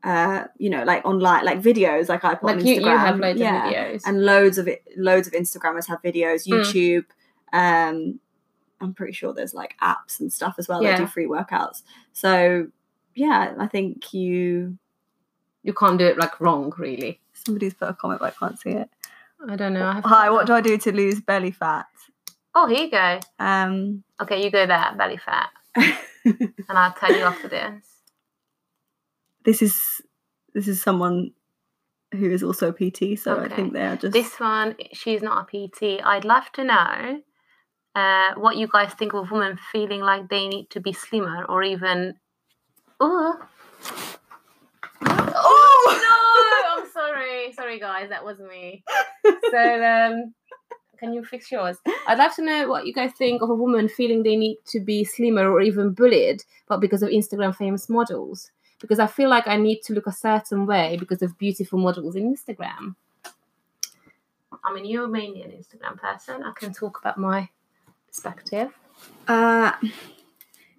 [0.03, 2.91] uh, you know, like online, like videos, like I put on like you, Instagram.
[2.91, 4.01] you have loads yeah of videos.
[4.05, 6.59] and loads of it loads of instagrammers have videos Mm.
[6.59, 7.05] youtube
[7.53, 8.19] um
[8.81, 12.67] i'm pretty sure there's like apps and stuff as well that do free workouts so
[13.15, 14.77] yeah i think you
[15.63, 17.21] you can't do it like wrong, really.
[17.33, 18.89] somebody's put a comment but i can't see it
[19.47, 19.85] I don't know.
[19.87, 21.85] I have hi what do i do to lose belly fat
[22.55, 23.19] Oh, here you go.
[23.39, 25.97] um Okay, you go there, belly fat, and
[26.69, 27.83] I'll tell you after this.
[29.45, 30.01] This is
[30.53, 31.31] this is someone
[32.13, 35.67] who is also a pt so i think they're just This one, she's not a
[35.67, 35.99] PT.
[36.03, 37.21] I'd love to know
[37.95, 41.63] uh, what you guys think of women feeling like they need to be slimmer or
[41.63, 42.15] even.
[42.99, 43.39] Oh,
[45.05, 46.83] oh no!
[46.83, 48.83] I'm sorry, sorry guys, that was me.
[49.23, 50.33] So, um,
[50.99, 51.77] can you fix yours?
[52.07, 54.79] I'd love to know what you guys think of a woman feeling they need to
[54.79, 58.51] be slimmer or even bullied, but because of Instagram famous models.
[58.83, 62.15] Because I feel like I need to look a certain way because of beautiful models
[62.15, 62.95] in Instagram.
[64.63, 66.43] I mean, you're mainly an Instagram person.
[66.43, 67.49] I can talk about my
[68.07, 68.71] perspective.
[69.27, 69.71] uh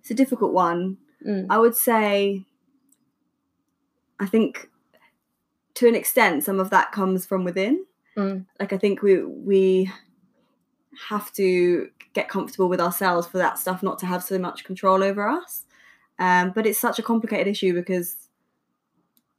[0.01, 1.47] it's a difficult one Mm.
[1.49, 2.45] I would say,
[4.21, 4.69] I think
[5.75, 7.85] to an extent, some of that comes from within.
[8.17, 8.47] Mm.
[8.61, 9.91] Like I think we we
[11.09, 15.03] have to get comfortable with ourselves for that stuff not to have so much control
[15.03, 15.65] over us.
[16.19, 18.17] Um, but it's such a complicated issue because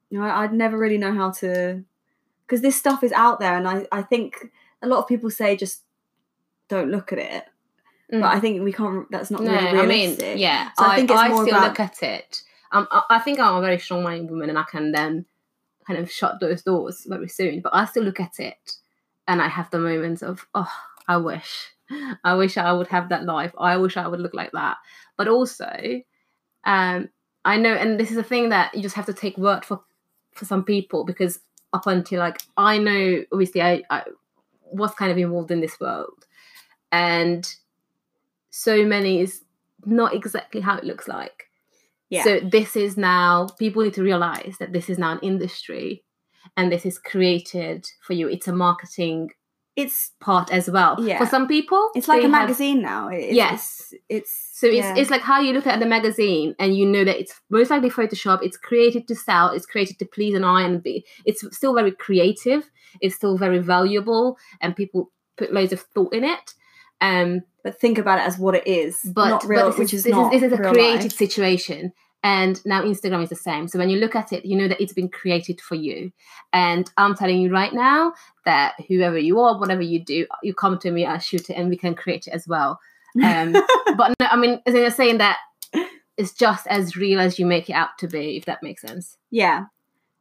[0.10, 1.84] you know I'd never really know how to
[2.46, 5.56] because this stuff is out there, and I I think a lot of people say
[5.56, 5.82] just
[6.68, 7.44] don't look at it,
[8.14, 8.22] Mm.
[8.22, 9.10] but I think we can't.
[9.10, 10.28] That's not no, really I realistic.
[10.30, 12.42] mean, yeah, So I I, think it's I more still about- look at it.
[12.72, 15.26] Um, I, I think I'm a very strong-minded woman, and I can then
[15.88, 17.62] kind of shut those doors very soon.
[17.62, 18.74] But I still look at it,
[19.28, 20.72] and I have the moments of, oh,
[21.08, 21.72] I wish,
[22.24, 23.54] I wish I would have that life.
[23.58, 24.78] I wish I would look like that.
[25.18, 25.72] But also,
[26.66, 27.10] um,
[27.44, 29.82] I know, and this is a thing that you just have to take word for
[30.34, 31.40] for some people because
[31.74, 34.04] up until like I know, obviously, I, I
[34.72, 36.26] was kind of involved in this world,
[36.92, 37.48] and
[38.50, 39.42] so many is
[39.86, 41.50] not exactly how it looks like.
[42.10, 42.24] Yeah.
[42.24, 46.04] So this is now people need to realize that this is now an industry
[46.56, 48.28] and this is created for you.
[48.28, 49.32] It's a marketing
[49.76, 50.96] it's part as well.
[51.00, 51.18] Yeah.
[51.18, 53.10] For some people, It's like a have- magazine now.
[53.10, 53.62] It's, Yes.
[53.92, 54.96] It's, it's So it's yeah.
[54.96, 57.90] it's like how you look at the magazine and you know that it's most likely
[57.90, 58.40] Photoshop.
[58.42, 59.50] It's created to sell.
[59.50, 61.06] It's created to please an eye and be.
[61.26, 62.70] It's still very creative.
[63.02, 66.54] It's still very valuable, and people put loads of thought in it.
[67.02, 69.94] Um, but think about it as what it is, but not real, but this which
[69.94, 71.12] is, is, this not is this is a created life.
[71.18, 71.92] situation
[72.26, 74.82] and now instagram is the same so when you look at it you know that
[74.82, 76.12] it's been created for you
[76.52, 78.12] and i'm telling you right now
[78.44, 81.70] that whoever you are whatever you do you come to me i shoot it and
[81.70, 82.80] we can create it as well
[83.24, 83.52] um
[83.98, 85.38] but no, i mean as in saying that
[86.18, 89.18] it's just as real as you make it out to be, if that makes sense.
[89.32, 89.66] Yeah.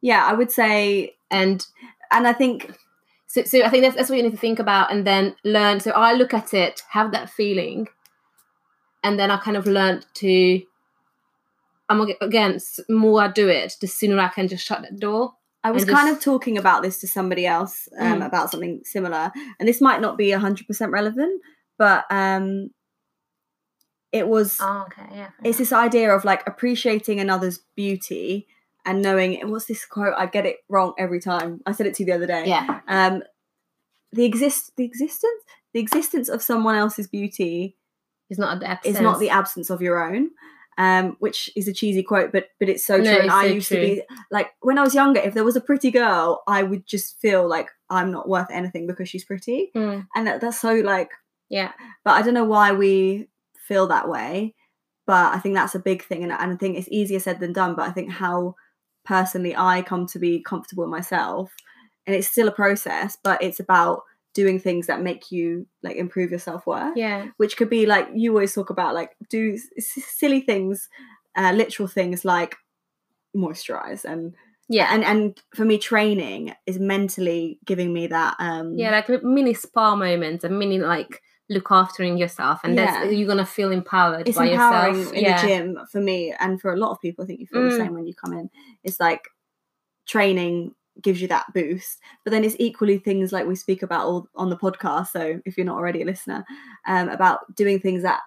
[0.01, 1.65] Yeah, I would say And
[2.11, 2.77] and I think
[3.27, 5.79] so, so I think that's, that's what you need to think about and then learn.
[5.79, 7.87] So I look at it, have that feeling,
[9.03, 10.61] and then I kind of learned to.
[11.89, 15.33] I'm against more I do it, the sooner I can just shut that door.
[15.63, 18.25] I was and kind just- of talking about this to somebody else um, Mm.
[18.25, 21.41] about something similar, and this might not be hundred percent relevant,
[21.77, 22.69] but um,
[24.11, 24.57] it was.
[24.61, 25.29] Oh, okay, yeah.
[25.43, 28.47] It's this idea of like appreciating another's beauty
[28.85, 29.41] and knowing.
[29.41, 30.13] and What's this quote?
[30.17, 31.61] I get it wrong every time.
[31.65, 32.45] I said it to you the other day.
[32.47, 33.23] yeah, Um,
[34.11, 35.43] the exist, the existence,
[35.73, 37.75] the existence of someone else's beauty
[38.29, 40.29] it's not the is not the absence of your own.
[40.77, 43.07] Um, which is a cheesy quote, but but it's so true.
[43.07, 43.77] it's I so used true.
[43.77, 46.85] to be like when I was younger, if there was a pretty girl, I would
[46.85, 50.73] just feel like I'm not worth anything because she's pretty, Mm, and that, that's so
[50.73, 51.11] like.
[51.49, 51.71] yeah,
[52.03, 53.29] But I don't know why we
[53.67, 54.53] feel that way.
[55.07, 57.53] But I think that's a big thing, and, and I think it's easier said than
[57.53, 57.75] done.
[57.75, 58.55] But I think how
[59.05, 61.53] personally I come to be comfortable in myself,
[62.05, 64.01] and it's still a process, but it's about
[64.35, 68.07] doing things that make you like improve your self worth yeah, which could be like
[68.13, 70.87] you always talk about like do s- silly things
[71.35, 72.55] uh, literal things like
[73.35, 74.35] moisturize and
[74.67, 79.53] yeah, and and for me training is mentally giving me that um yeah, like mini
[79.53, 83.01] spa moments, a mini like look aftering yourself, and Yeah.
[83.03, 85.13] that's you're gonna feel empowered it's by empowering yourself.
[85.15, 87.45] in yeah, the gym for me and for a lot of people i think you
[87.47, 87.77] feel the Mm.
[87.77, 88.49] same when you come in
[88.83, 89.23] it's like
[90.07, 94.27] training gives you that boost but then it's equally things like we speak about all
[94.35, 96.45] on the podcast so if you're not already a listener
[96.87, 98.21] um, about doing things that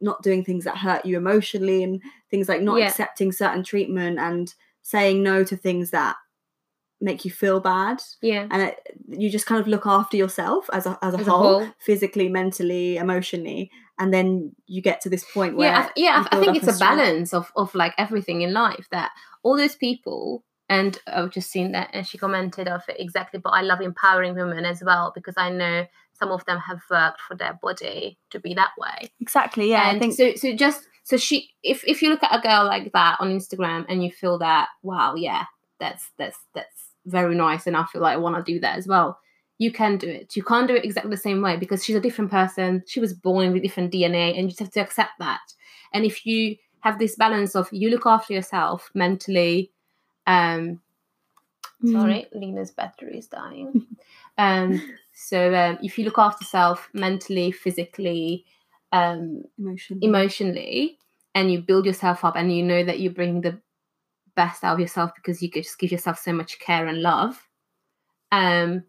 [0.00, 2.88] not doing things that hurt you emotionally and things like not Yeah.
[2.88, 6.16] accepting certain treatment and saying no to things that
[7.00, 10.86] make you feel bad yeah, and it, you just kind of look after yourself as
[10.86, 11.68] a, as a, As a whole, whole.
[11.78, 16.26] physically mentally emotionally and then you get to this point where yeah, I, yeah.
[16.30, 16.98] I I think it's a strength.
[16.98, 19.10] balance of of like everything in life that
[19.42, 20.44] all those people.
[20.68, 23.38] And I've just seen that, and she commented of it exactly.
[23.38, 25.86] But I love empowering women as well because I know
[26.18, 29.10] some of them have worked for their body to be that way.
[29.20, 32.36] exactly yeah and i think so so just so she if if you look at
[32.36, 35.44] a girl like that on Instagram and you feel that wow yeah
[35.78, 38.88] that's that's that's very nice and I feel like I want to do that as
[38.88, 39.18] well
[39.58, 42.00] you can do it you can't do it exactly the same way because she's a
[42.00, 45.40] different person she was born with different DNA and you just have to accept that
[45.92, 49.70] and if you have this balance of you look after yourself mentally
[50.26, 50.80] um
[51.84, 51.92] Mm.
[51.92, 53.86] sorry lena's battery is dying.
[54.38, 54.80] Um
[55.12, 58.44] so um, if you look after yourself mentally physically
[58.92, 60.98] um emotion emotionally
[61.34, 63.58] and you build yourself up and you know that you bring the
[64.34, 67.48] best out of yourself because you just give yourself so much care and love
[68.32, 68.84] um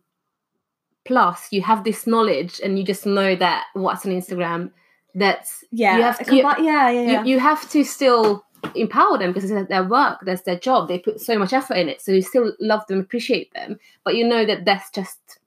[1.05, 4.71] plus you have this knowledge and you just know that what's on instagram
[5.15, 7.23] that's yeah you have I to- you- combi- yeah yeah yeah.
[7.23, 8.43] you, you have to still
[8.75, 10.87] empower them because it's their work that's their job.
[10.87, 12.01] They put so much effort in it.
[12.01, 15.39] So you still love them appreciate them but you know that that's just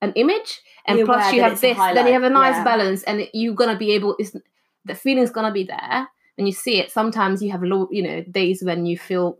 [0.00, 0.60] an image.
[0.86, 2.64] And Be plus you have this then you have a nice yeah.
[2.64, 4.36] balance and you're gonna be able is
[4.84, 6.90] the feeling's gonna be there and you see it.
[6.90, 9.38] Sometimes you have low you know days when you feel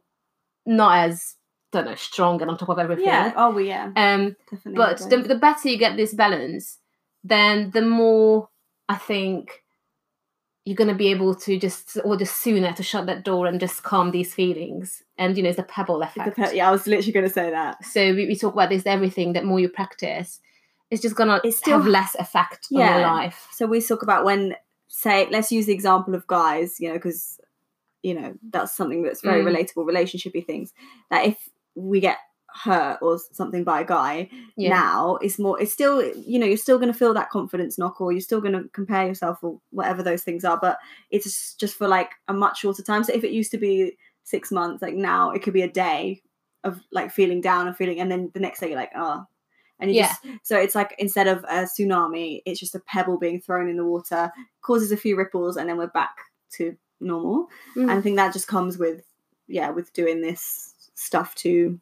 [0.67, 1.37] not as
[1.73, 3.07] don't know strong and on top of everything.
[3.07, 3.33] Yeah.
[3.37, 3.91] Oh yeah.
[3.97, 6.79] Um definitely but the, the better you get this balance
[7.25, 8.49] then the more
[8.89, 9.62] i think
[10.65, 13.59] you're going to be able to just or just sooner to shut that door and
[13.59, 16.71] just calm these feelings and you know it's the pebble The effect pe- yeah i
[16.71, 19.59] was literally going to say that so we, we talk about this everything that more
[19.61, 20.41] you practice
[20.91, 23.13] it's just going to It's still- have less effect on your Yeah.
[23.13, 24.55] life so we talk about when
[24.89, 27.41] say let's use the example of guys you know because
[28.03, 29.49] you know that's something that's very Mm.
[29.57, 30.73] relatable relationshipy things
[31.11, 32.19] that if we get
[32.55, 36.57] hurt or something by a guy yeah now it's more it's still you know you're
[36.57, 39.59] still going to feel that confidence knock or you're still going to compare yourself or
[39.71, 40.79] whatever those things are but
[41.11, 44.51] it's just for like a much shorter time so if it used to be six
[44.53, 46.21] months like now it could be a day
[46.65, 49.25] of like feeling down and feeling and then the next day you're like oh
[49.81, 50.09] and you Yeah.
[50.09, 53.77] just so it's like instead of a tsunami it's just a pebble being thrown in
[53.77, 56.15] the water causes a few ripples and then we're back
[56.53, 57.83] to normal Mm.
[57.83, 59.03] and i think that just comes with
[59.49, 61.81] yeah with doing this stuff to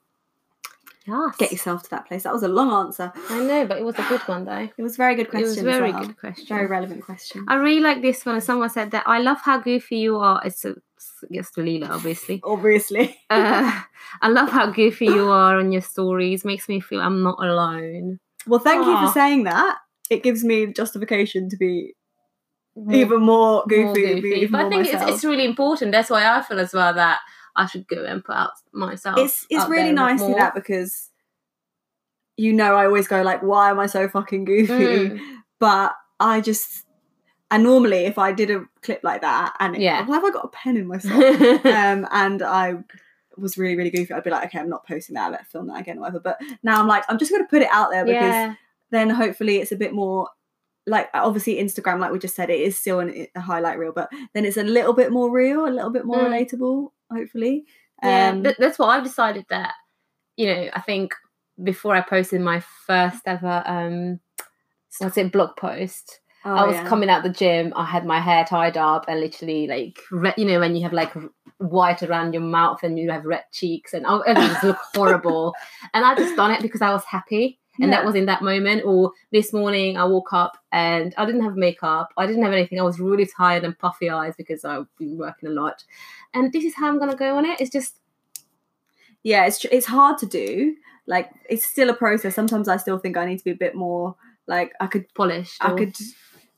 [1.10, 1.36] yes.
[1.36, 3.98] get yourself to that place that was a long answer i know but it was
[3.98, 5.44] a good one though it was a very good question.
[5.44, 6.04] it was as very well.
[6.04, 9.38] good question very relevant question i really like this one someone said that i love
[9.42, 10.74] how goofy you are it's a
[11.28, 13.82] yes to Leela, obviously obviously uh,
[14.22, 16.44] I love how goofy you are on your stories.
[16.44, 18.18] Makes me feel I'm not alone.
[18.46, 19.78] well thank you for saying that
[20.10, 21.94] it gives me justification to be
[22.90, 24.40] even more goofy, more be goofy.
[24.40, 25.92] even But I more think it's, it's really important.
[25.92, 27.20] That's why I feel as well that
[27.60, 29.18] I should go and put out myself.
[29.18, 31.10] it's it's really nice to do that because
[32.36, 35.20] you know I always go like why am I so fucking goofy Mm.
[35.58, 36.86] but I just
[37.50, 40.06] and normally if I did a clip like that and it, Yeah.
[40.06, 41.12] why have I got a pen in my sock?
[41.66, 42.74] um, and I
[43.36, 45.32] was really really goofy, I'd be like, okay, I'm not posting that.
[45.32, 46.20] Let's film that again, or whatever.
[46.20, 48.54] But now I'm like, I'm just going to put it out there because yeah.
[48.90, 50.28] then hopefully it's a bit more
[50.86, 54.10] like obviously Instagram, like we just said, it is still an, a highlight reel, but
[54.34, 56.28] then it's a little bit more real, a little bit more Mm.
[56.30, 57.64] relatable, hopefully.
[58.02, 59.74] Yeah, Um, th- that's what I've decided that,
[60.36, 61.14] you know, I think
[61.62, 64.20] before I posted my first ever, um,
[64.98, 66.86] what's it, blog post, oh, I was yeah.
[66.86, 70.46] coming out the gym, I had my hair tied up and literally like, re- you
[70.46, 71.12] know, when you have like
[71.58, 75.54] white around your mouth and you have red cheeks and oh, it just look horrible.
[75.94, 77.59] And I just done it because I was happy.
[77.82, 78.82] And that was in that moment.
[78.84, 82.12] Or this morning I woke up and I didn't have makeup.
[82.16, 82.78] I didn't have anything.
[82.80, 85.84] I was really tired and puffy eyes because I've been working a lot.
[86.34, 87.60] And this is how I'm gonna go on it.
[87.60, 87.96] It's just
[89.22, 90.76] yeah, it's it's hard to do.
[91.06, 92.34] Like it's still a process.
[92.34, 94.14] Sometimes I still think I need to be a bit more
[94.46, 95.96] like I could polish I or- could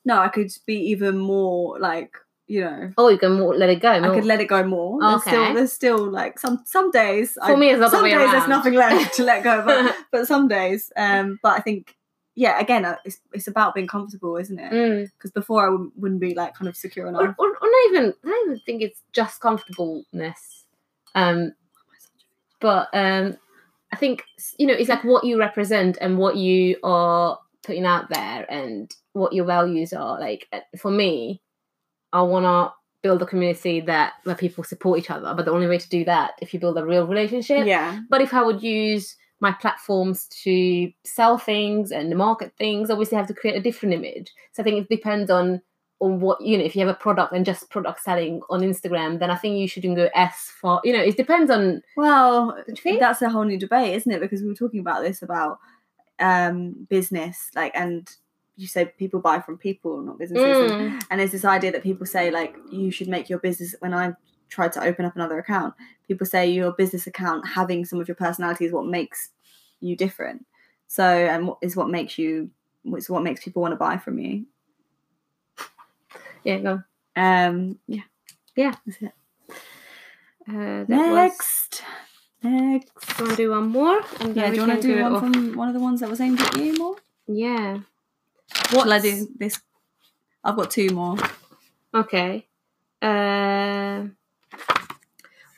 [0.05, 2.16] no, I could be even more like
[2.47, 2.93] you know.
[2.99, 3.90] Oh, you can more, let it go.
[3.90, 4.14] I more.
[4.14, 5.01] could let it go more.
[5.01, 5.55] There's still Okay.
[5.55, 9.24] there's still like some some days For me, it's some days there's nothing left to
[9.24, 10.93] let go, but but some days.
[10.97, 11.97] Um, but I think
[12.34, 14.72] yeah, again, uh, it's it's about being comfortable, isn't it?
[14.72, 15.11] Mm.
[15.16, 17.34] Because before I wouldn't, wouldn't be like kind of secure enough.
[17.38, 18.14] or, or not even.
[18.24, 20.64] I don't even think it's just comfortableness.
[21.14, 21.53] Um,
[22.61, 23.36] but um,
[23.93, 24.24] I think
[24.59, 28.90] you know it's like what you represent and what you are putting out there and
[29.12, 30.18] what your values are.
[30.18, 31.43] Like uh, for me,
[32.13, 35.35] I want to build a community that where people support each other.
[35.35, 37.67] But the only way to do that if you build a real relationship.
[37.67, 43.17] Yeah, But if I would use my platforms to sell things and market things, obviously
[43.17, 44.31] I have to create a different image.
[44.53, 45.61] So I think it depends on
[46.01, 46.65] on what you know.
[46.65, 49.67] If you have a product and just product selling on Instagram, then I think you
[49.69, 50.81] shouldn't go as far.
[50.85, 51.83] You know, it depends on.
[51.97, 53.01] well, Don't you think?
[53.01, 54.21] that's a whole new debate, isn't it?
[54.21, 55.59] Because we were talking about this about
[56.21, 58.09] um business, like, and
[58.57, 60.70] you said people buy from people, not businesses.
[60.72, 63.74] And, Mm, and there's this idea that people say like you should make your business.
[63.80, 64.14] When I
[64.48, 65.74] tried to open up another account,
[66.07, 69.30] people say your business account having some of your personality is what makes
[69.80, 70.44] you different.
[70.88, 72.50] So, and what is what makes you.
[72.84, 74.44] It's what makes people want to buy from you.
[76.44, 76.82] yeah, go.
[77.16, 78.03] Um, yeah,
[78.57, 78.74] Yeah.
[78.86, 79.12] That's it.
[80.48, 81.82] Uh, that was, Next,
[82.42, 83.20] next.
[83.20, 84.00] want to do one more?
[84.20, 86.20] And Yeah, do you want to do one from one of the ones that was
[86.20, 86.96] aimed at you more?
[87.28, 87.78] Yeah.
[88.73, 89.29] What shall I do?
[89.39, 89.61] This.
[90.43, 91.16] I've got two more.
[91.95, 92.47] Okay.
[93.01, 94.05] Uh,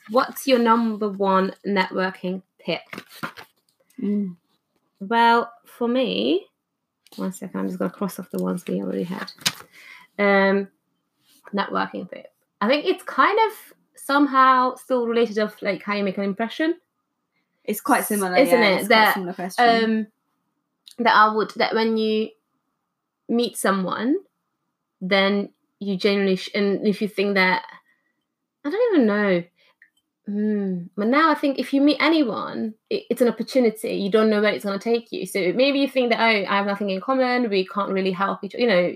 [0.09, 2.81] what's your number one networking tip?
[4.01, 4.35] Mm.
[4.99, 6.47] Well, for me,
[7.15, 9.31] one second, I'm just gonna cross off the ones we already had.
[10.19, 10.67] Um,
[11.53, 12.27] networking tip.
[12.61, 16.75] I think it's kind of somehow still related of like how you make an impression.
[17.63, 18.79] It's quite similar, Isn't yeah, it?
[18.79, 19.83] It's quite That, similar question.
[19.83, 20.07] Um,
[20.99, 22.29] that I would that when you
[23.29, 24.17] meet someone,
[25.01, 25.49] then
[25.79, 27.63] you genuinely sh- and if you think that
[28.65, 29.43] I don't even know.
[30.25, 30.83] Hmm.
[30.97, 33.93] But now I think if you meet anyone, it, it's an opportunity.
[33.93, 35.25] You don't know where it's going to take you.
[35.27, 37.49] So maybe you think that oh, I have nothing in common.
[37.49, 38.55] We can't really help each.
[38.55, 38.61] Other.
[38.63, 38.95] You know,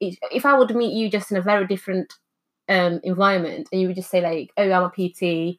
[0.00, 2.12] if if I would meet you just in a very different
[2.68, 5.58] um, environment, and you would just say like, oh, I'm a PT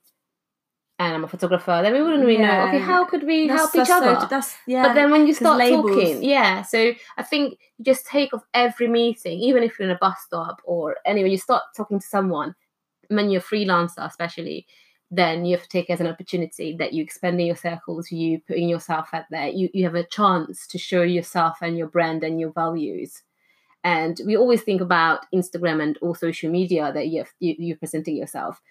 [0.99, 2.61] and I'm a photographer, then we wouldn't really know.
[2.67, 4.27] Okay, how could we That's- help each that's so- other?
[4.29, 4.83] that's yeah.
[4.83, 6.63] but then when you start labels- talking, yeah.
[6.63, 10.17] So I think you just take off every meeting, even if you're in a bus
[10.25, 12.55] stop or anyway, you start talking to someone.
[13.09, 14.65] When you're a freelancer, especially,
[15.09, 18.41] then you have to take it as an opportunity that you expanding your circles, you
[18.47, 19.47] putting yourself out there.
[19.47, 23.21] You you have a chance to show yourself and your brand and your values.
[23.83, 27.77] And we always think about Instagram and all social media that you have, you, you're
[27.77, 28.61] presenting yourself,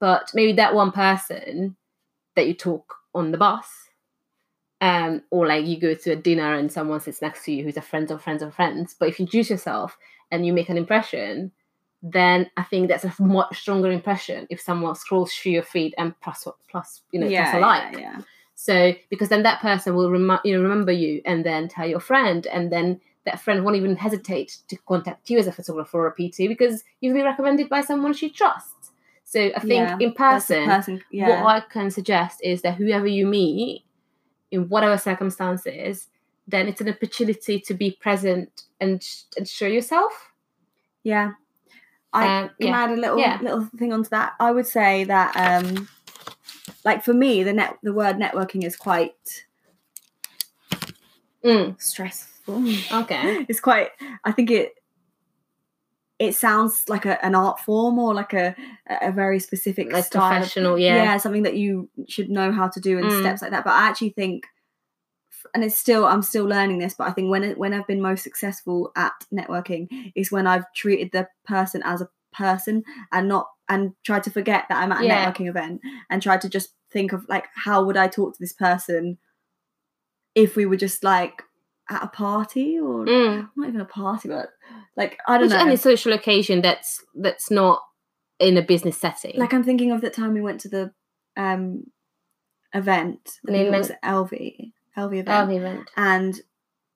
[0.00, 1.76] but maybe that one person
[2.36, 3.68] that you talk on the bus
[4.80, 7.76] um, or like you go to a dinner and someone sits next to you who's
[7.76, 8.94] a friend of friends of friends.
[8.98, 9.96] But if you introduce yourself
[10.30, 11.52] and you make an impression,
[12.02, 16.18] then I think that's a much stronger impression if someone scrolls through your feed and
[16.20, 17.92] plus plus you know yeah, plus a like.
[17.94, 18.20] yeah, yeah.
[18.56, 22.00] So because then that person will remi- you know remember you and then tell your
[22.00, 26.08] friend and then that friend won't even hesitate to contact you as a photographer or
[26.08, 28.73] a PT because you've been recommended by someone she trusts.
[29.34, 31.42] So I think Yeah, in person, person, yeah.
[31.42, 33.84] what I can suggest is that whoever you meet,
[34.52, 36.06] in whatever circumstances,
[36.46, 40.30] then it's an opportunity to be present and, sh- and show yourself.
[41.02, 41.32] Yeah.
[42.12, 42.84] I Um, can yeah.
[42.84, 43.40] add a little Yeah.
[43.42, 44.34] little thing onto that.
[44.38, 45.88] I would say that um
[46.84, 49.46] like for me the net the word networking is quite
[51.44, 52.62] Mm, stressful.
[53.02, 53.44] okay.
[53.48, 53.88] It's quite
[54.22, 54.74] I think it
[56.18, 58.54] it sounds like a, an art form or like a
[59.00, 61.16] a very specific Like style of- professional, yeah.
[61.16, 63.20] something that you should know how to do and Mm.
[63.20, 63.64] steps like that.
[63.64, 64.46] But I actually think
[65.54, 68.00] and it's still I'm still learning this, but I think when it, when I've been
[68.00, 73.48] most successful at networking is when I've treated the person as a person and not
[73.68, 75.30] and tried to forget that I'm at a Yeah.
[75.32, 78.52] networking event and tried to just think of like how would I talk to this
[78.52, 79.18] person
[80.34, 81.42] if we were just like
[81.90, 83.48] at a party or Mm.
[83.56, 84.48] not even a party, but
[84.96, 85.60] like I don't Which know.
[85.66, 87.80] any social occasion that's that's not
[88.38, 89.38] in a business setting.
[89.38, 90.92] like I'm thinking of the time we went to the
[91.36, 91.84] um
[92.72, 93.38] event.
[93.46, 95.90] And it was LV LV event, Elv event.
[95.96, 96.40] and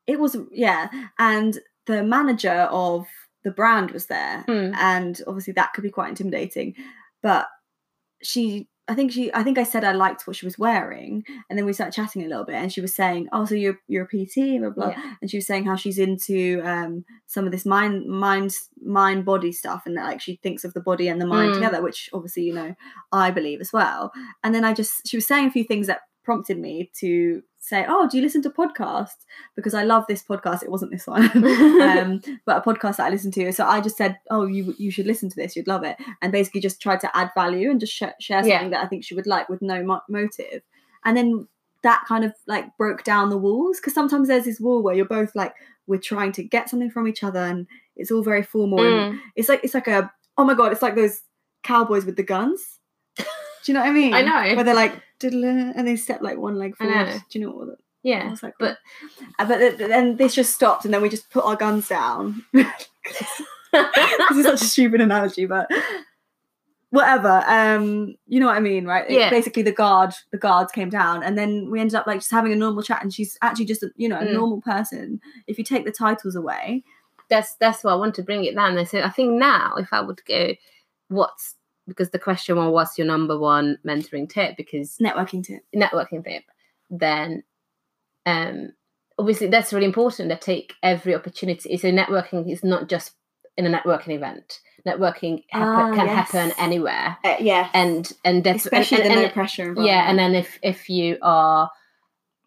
[0.06, 3.06] it was yeah, and the manager of
[3.44, 4.74] the brand was there, Mm.
[4.76, 6.74] and obviously that could be quite intimidating,
[7.22, 7.46] but
[8.22, 8.68] she.
[8.88, 9.32] I think she.
[9.34, 12.24] I think I said I liked what she was wearing, and then we started chatting
[12.24, 12.54] a little bit.
[12.54, 15.14] And she was saying, "Oh, so you're you're a PT, blah blah." Yeah.
[15.20, 19.52] And she was saying how she's into um, some of this mind, mind, mind, body
[19.52, 21.54] stuff, and that like she thinks of the body and the mind Mm.
[21.54, 22.74] together, which obviously you know
[23.12, 24.10] I believe as well.
[24.42, 27.84] And then I just she was saying a few things that prompted me to say,
[27.88, 29.24] "Oh, do you listen to podcasts?"
[29.56, 30.62] Because I love this podcast.
[30.62, 31.24] It wasn't this one,
[31.82, 33.52] um, but a podcast that I listen to.
[33.52, 35.54] So I just said, "Oh, you you should listen to this.
[35.56, 38.50] You'd love it." And basically just tried to add value and just sh- share something
[38.50, 38.68] Yeah.
[38.70, 40.62] that I think she would like with no mo- motive.
[41.04, 41.46] And then
[41.82, 45.04] that kind of like broke down the walls because sometimes there's this wall where you're
[45.04, 45.54] both like
[45.86, 47.66] we're trying to get something from each other and
[47.96, 49.20] it's all very formal and Mm.
[49.36, 51.22] it's like it's like a oh my god it's like those
[51.62, 52.77] cowboys with the guns
[53.64, 54.54] do you know what i mean I know.
[54.56, 57.18] where they're like and they step like one leg I forward know.
[57.30, 58.34] do you know what Yeah.
[58.58, 58.78] but-
[59.38, 62.66] Uh, but then this just stopped and then we just put our guns down this
[64.32, 65.68] is such a stupid analogy but
[66.90, 69.30] whatever um you know what i mean right It- Yeah.
[69.30, 72.52] basically the guard the guards came down and then we ended up like just having
[72.52, 74.32] a normal chat and she's actually just a, you know a Mm.
[74.32, 76.82] normal person if you take the titles away
[77.28, 78.78] that's that's why I want to bring it down.
[78.78, 80.54] And so I think now, if I would go,
[81.08, 81.56] what's
[81.88, 84.56] because the question was, what's your number one mentoring tip?
[84.56, 86.44] Because networking tip networking tip,
[86.90, 87.42] then
[88.26, 88.72] um,
[89.18, 90.30] obviously that's really important.
[90.30, 91.76] To take every opportunity.
[91.76, 93.12] So networking is not just
[93.56, 94.60] in a networking event.
[94.86, 96.30] Networking happen, Ah, can yes.
[96.30, 100.18] happen anywhere, uh, yeah and and that's especially and, the and, no pressure yeah and
[100.18, 101.68] then if if you are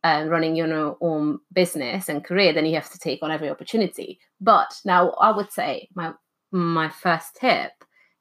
[0.04, 4.20] um, running your own business and career then you have to take on every opportunity
[4.39, 6.14] but now i would say my
[6.52, 7.72] my first tip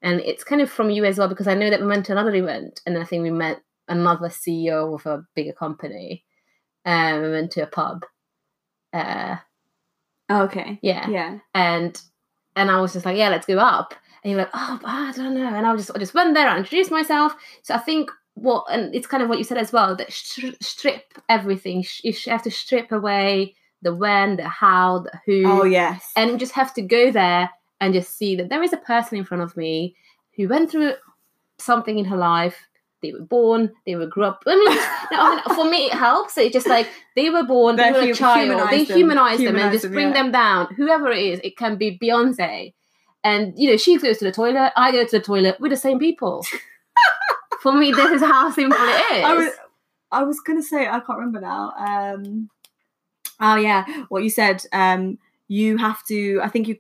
[0.02, 2.12] and it's kind of from you as well because i know that we went to
[2.12, 6.24] another event and i think we met another ceo of a bigger company
[6.84, 8.04] um we went to a pub
[8.92, 9.36] uh
[10.30, 12.00] okay yeah yeah and
[12.56, 13.94] and I was just like, yeah, let's go up.
[14.22, 15.54] And you're like, oh, but I don't know.
[15.54, 17.34] And I was just I just went there, I introduced myself.
[17.62, 20.62] So I think what and it's kind of what you said as well that stri-
[20.62, 21.82] strip everything.
[21.82, 26.10] Sh- You sh- have to strip away the when, the how, the who, oh yes
[26.16, 27.48] and you just have to go there
[27.80, 29.94] and just see that there is a person in front of me
[30.36, 30.94] who went through
[31.58, 32.66] something in her life.
[33.02, 34.42] They were born, they were grew up.
[34.46, 34.76] I mean,
[35.10, 36.36] no, I mean, for me, it helps.
[36.36, 38.96] It's just like they were born, they were a child, they them.
[38.96, 40.14] humanize them and just them, bring yeah.
[40.14, 40.74] them down.
[40.74, 42.74] Whoever it is, it can be Beyonce.
[43.24, 45.76] And, you know, she goes to the toilet, I go to the toilet, we're the
[45.76, 46.44] same people.
[47.62, 49.24] for me, this is how simple it is.
[49.24, 49.52] I was,
[50.10, 51.72] I was gonna say I can't remember now.
[51.78, 52.50] Um,
[53.40, 54.64] oh yeah, what you said.
[54.72, 55.18] Um,
[55.48, 56.40] you have to.
[56.42, 56.78] I think you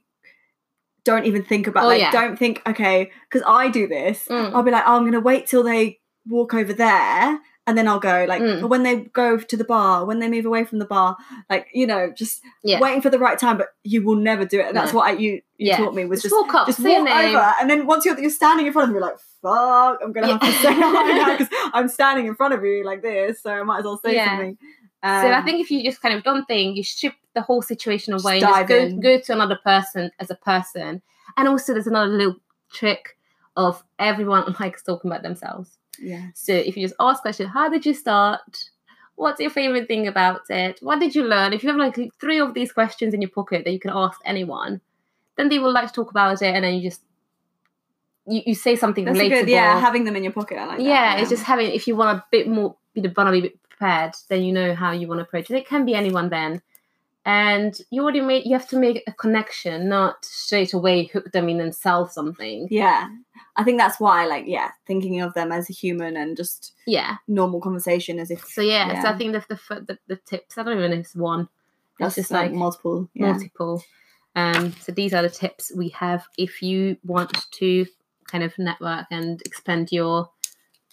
[1.04, 2.10] don't even think about Oh, like yeah.
[2.12, 4.26] don't think okay because I do this.
[4.28, 4.52] Mm.
[4.54, 5.98] I'll be like, oh, I'm gonna wait till they
[6.28, 7.38] walk over there.
[7.66, 8.68] And then I'll go like Mm.
[8.68, 11.16] when they go to the bar, when they move away from the bar,
[11.48, 12.80] like you know, just Yeah.
[12.80, 13.58] waiting for the right time.
[13.58, 14.66] But you will never do it.
[14.66, 14.98] And that's No.
[14.98, 15.76] what I, you you Yeah.
[15.76, 17.36] taught me was just, just walk up, just walk name.
[17.36, 20.32] over, and then once you're you're standing in front of me, like fuck, I'm gonna
[20.32, 23.52] have to say hi now because I'm standing in front of you like this, so
[23.52, 24.36] I might as well say Yeah.
[25.02, 25.30] Something.
[25.30, 27.62] so I Um, think if you just kind of done thing, you strip the whole
[27.62, 31.02] situation away, just go, go to another person as a person.
[31.36, 32.36] And also, there's another little
[32.72, 33.16] trick
[33.56, 35.78] of everyone likes talking about themselves.
[35.98, 38.64] yeah, So if you just ask questions, how did you start?
[39.16, 40.78] What's your favorite thing about it?
[40.80, 41.52] What did you learn?
[41.52, 44.18] If you have like three of these questions in your pocket that you can ask
[44.24, 44.80] anyone,
[45.36, 47.02] then they will like to talk about it, and then you just
[48.26, 49.30] you, you say something that's relatable.
[49.30, 49.48] good.
[49.48, 50.58] Yeah, having them in your pocket.
[50.58, 50.84] I like that.
[50.84, 53.42] yeah, it's just having if you want a bit more, you want to be a
[53.42, 55.56] bit prepared, then you know how you want to approach it.
[55.56, 56.62] It can be anyone then,
[57.24, 58.44] and you already made.
[58.46, 62.68] You have to make a connection, not straight away hook them in and sell something.
[62.70, 63.08] yeah.
[63.56, 67.16] I think that's why, like, yeah, thinking of them as a human and just Yeah.
[67.26, 70.56] normal conversation as if So yeah, so I think the the, the the tips.
[70.56, 71.48] I don't even know if it's one.
[71.98, 73.08] that's It's just like multiple.
[73.14, 73.32] Yeah.
[73.32, 73.82] multiple.
[74.36, 77.86] Um, so these are the tips we have if you want to
[78.30, 80.30] kind of network and expand your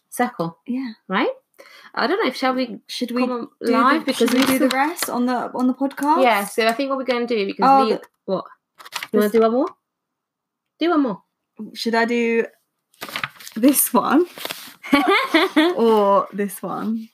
[0.09, 0.93] circle, yeah.
[1.07, 1.29] right?
[1.95, 4.69] I don't know if shall we Should we do live the, should we do the
[4.69, 6.21] rest on the on the podcast?
[6.21, 8.45] Yeah, so I think what we're going to do because Oh, Lee- what
[9.11, 9.67] you want to do one more?
[10.79, 11.23] Do one more.
[11.73, 12.45] Should I do
[13.55, 14.25] this one
[15.75, 17.09] or this one?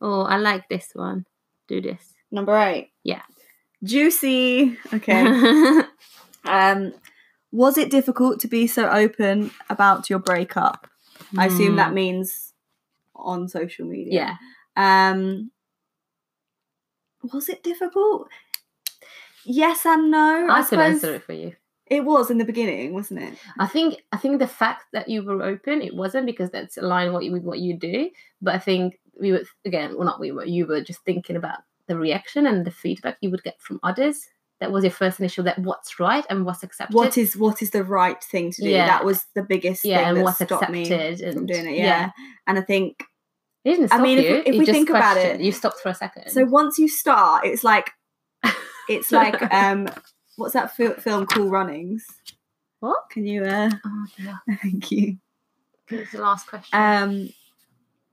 [0.00, 1.26] oh, I like this one.
[1.68, 2.14] do this.
[2.32, 2.90] Number eight.
[3.04, 3.22] Yeah.
[3.84, 4.76] Juicy.
[4.92, 5.22] Okay.
[6.44, 6.92] um,
[7.52, 10.86] was it difficult to be so open about your breakup?
[11.38, 12.49] I assume that Mm, means
[13.24, 14.36] on social media.
[14.76, 15.12] Yeah.
[15.12, 15.50] Um,
[17.32, 18.28] was it difficult?
[19.44, 20.48] Yes and no.
[20.48, 21.54] I, I suppose answer it for you.
[21.86, 23.34] it was in the beginning, wasn't it?
[23.58, 27.12] I think I think the fact that you were open, it wasn't because that's aligned
[27.12, 28.10] what you, with what you do.
[28.40, 30.44] But I think we were again, well, not we were.
[30.44, 34.28] You were just thinking about the reaction and the feedback you would get from others.
[34.60, 35.42] That was your first initial.
[35.44, 36.94] That what's right and what's accepted.
[36.94, 38.68] What is what is the right thing to do?
[38.68, 38.86] Yeah.
[38.86, 41.66] That was the biggest yeah, thing and that what's stopped accepted me and from doing
[41.66, 41.78] it.
[41.78, 42.10] Yeah.
[42.46, 43.02] and I think
[43.64, 46.30] It didn't I mean, if if we think about it- you stopped for a second.
[46.30, 46.44] so.
[46.44, 47.90] Once you start, it's like
[48.88, 49.88] it's like um,
[50.36, 51.26] what's that fil- film?
[51.26, 52.04] Cool Runnings.
[52.80, 52.98] What?
[53.10, 53.44] Can you?
[53.44, 54.36] uh oh, yeah.
[54.62, 55.18] Thank you.
[55.90, 56.70] It's the last question.
[56.78, 57.28] Um,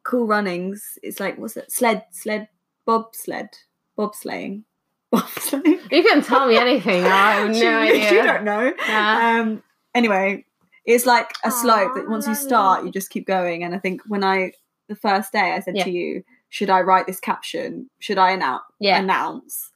[0.04, 0.98] Cool Runnings.
[1.04, 1.72] It's like what's it?
[1.72, 2.50] Sled, sled,
[2.86, 3.50] bobsled,
[3.98, 4.64] bobsleighing,
[5.14, 5.92] bobsleighing.
[5.92, 7.06] you can tell me anything.
[7.06, 8.12] I have no you, idea.
[8.12, 8.74] You don't know.
[8.88, 9.40] Yeah.
[9.42, 9.64] Um.
[9.96, 10.46] Anyway,
[10.86, 13.64] it's like a slope that once you start, you just keep going.
[13.64, 14.52] And I think when I
[14.88, 15.84] the first day, I said Yeah.
[15.86, 17.90] to you, "Should I write this caption?
[18.00, 18.98] Should I announce yeah.
[19.00, 19.72] announce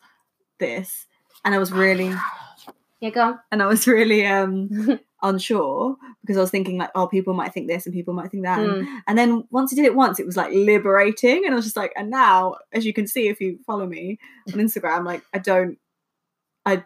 [0.59, 1.07] this?"
[1.43, 2.13] And I was really
[2.99, 3.39] Yeah, go on.
[3.51, 7.67] and I was really um unsure because I was thinking like, oh, people might think
[7.67, 8.59] this and people might think that.
[8.59, 9.01] And, Mm.
[9.07, 11.77] and then once I did it once, it was like liberating, and I was just
[11.77, 14.17] like, and now, as you can see if you follow me
[14.53, 15.77] on Instagram, like I don't,
[16.65, 16.83] I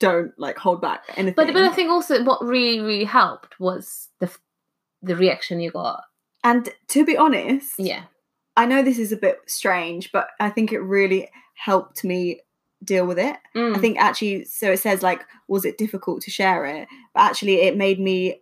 [0.00, 1.34] don't like hold back anything.
[1.34, 4.30] But but I think also what really really helped was the
[5.00, 6.02] the reaction you got.
[6.44, 8.04] And to be honest, Yeah.
[8.56, 12.40] I know this is a bit strange, but I think it really helped me
[12.84, 13.36] deal with it.
[13.54, 13.80] I Mm.
[13.80, 16.88] think actually, so it says like, was it difficult to share it?
[17.14, 18.40] But actually, it made me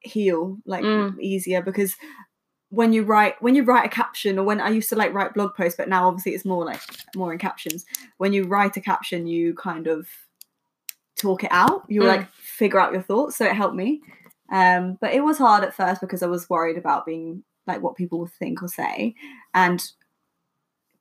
[0.00, 1.18] heal like Mm.
[1.18, 1.96] easier because
[2.68, 5.32] when you write when you write a caption or when I used to like write
[5.34, 6.80] blog posts, but now obviously it's more like
[7.16, 7.86] more in captions.
[8.18, 10.08] When you write a caption, you kind of
[11.16, 11.84] talk it out.
[11.88, 12.06] You Mm.
[12.08, 13.36] like figure out your thoughts.
[13.36, 14.02] So it helped me.
[14.50, 17.96] Um, but it was hard at first because I was worried about being like what
[17.96, 19.14] people would think or say,
[19.54, 19.82] and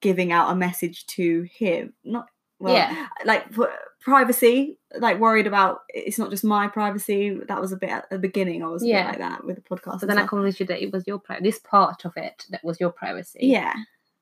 [0.01, 1.93] giving out a message to him.
[2.03, 2.27] Not
[2.59, 3.07] well, yeah.
[3.25, 3.69] like for
[3.99, 8.19] privacy like worried about it's not just my privacy that was a bit at the
[8.19, 9.07] beginning i was Yeah.
[9.07, 10.29] like that with the podcast So and then I stuff.
[10.31, 13.39] convinced you that it was your pri- this part of it that was your privacy.
[13.43, 13.73] yeah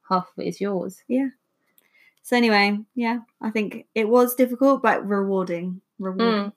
[0.08, 1.02] Half of it is yours.
[1.08, 1.30] Yeah.
[2.22, 6.54] So anyway yeah i think it was difficult but rewarding rewarding Mm.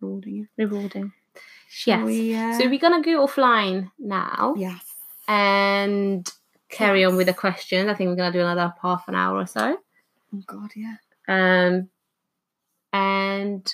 [0.00, 1.12] rewarding Rewarding.
[1.68, 2.06] Shall Yes.
[2.06, 4.82] we, uh, So we're gonna go offline now yes
[5.28, 6.30] and
[6.70, 7.40] carry on with the Yes.
[7.40, 7.88] questions.
[7.88, 9.76] I think we're gonna do another half an hour or so.
[10.34, 10.96] oh god yeah
[11.28, 11.88] Um
[12.92, 13.72] and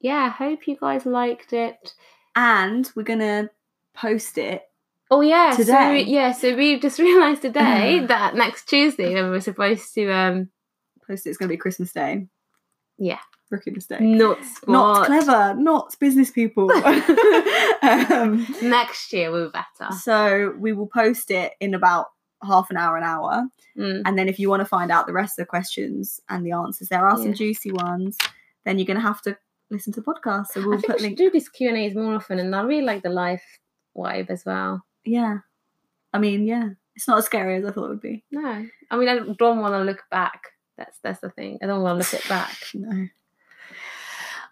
[0.00, 1.94] yeah, I hope you guys liked it.
[2.34, 3.50] and we're gonna
[3.94, 4.62] post it
[5.10, 6.04] Oh yeah, so Today.
[6.04, 10.48] yeah, so we just realised today that next Tuesday when we're supposed to um
[11.06, 12.26] post it it's gonna be christmas day
[12.98, 13.18] Yeah.
[13.52, 16.70] Rookie mistake not not clever not business people
[17.82, 19.92] um, Next year we'll be better.
[19.94, 22.06] So we will post it in about
[22.44, 23.44] half an hour, an hour.
[23.76, 24.02] Mm.
[24.04, 26.52] And then if you want to find out the rest of the questions and the
[26.52, 28.16] answers, there are some juicy ones,
[28.64, 29.36] then you're going to have to
[29.70, 30.48] listen to the podcast.
[30.48, 31.18] So I we'll think put we should link.
[31.18, 33.42] do these Q and A's more often, and I really like the live
[33.96, 34.84] vibe as well.
[35.04, 35.38] Yeah.
[36.12, 36.70] I mean, yeah.
[36.94, 38.22] It's not as scary as I thought it would be.
[38.30, 40.42] No, I mean I don't want to look back.
[40.76, 41.58] That's that's the thing.
[41.62, 42.56] I don't want to look it back.
[42.74, 43.06] No.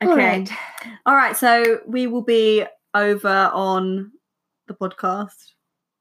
[0.03, 0.27] All Okay.
[0.39, 0.51] right.
[1.07, 1.37] All right.
[1.37, 4.13] So we will be over on
[4.67, 5.53] the podcast.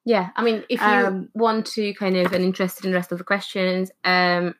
[0.06, 3.12] Yeah, I mean, if you Um, want to kind of and interested in the rest
[3.12, 4.56] of the questions, um,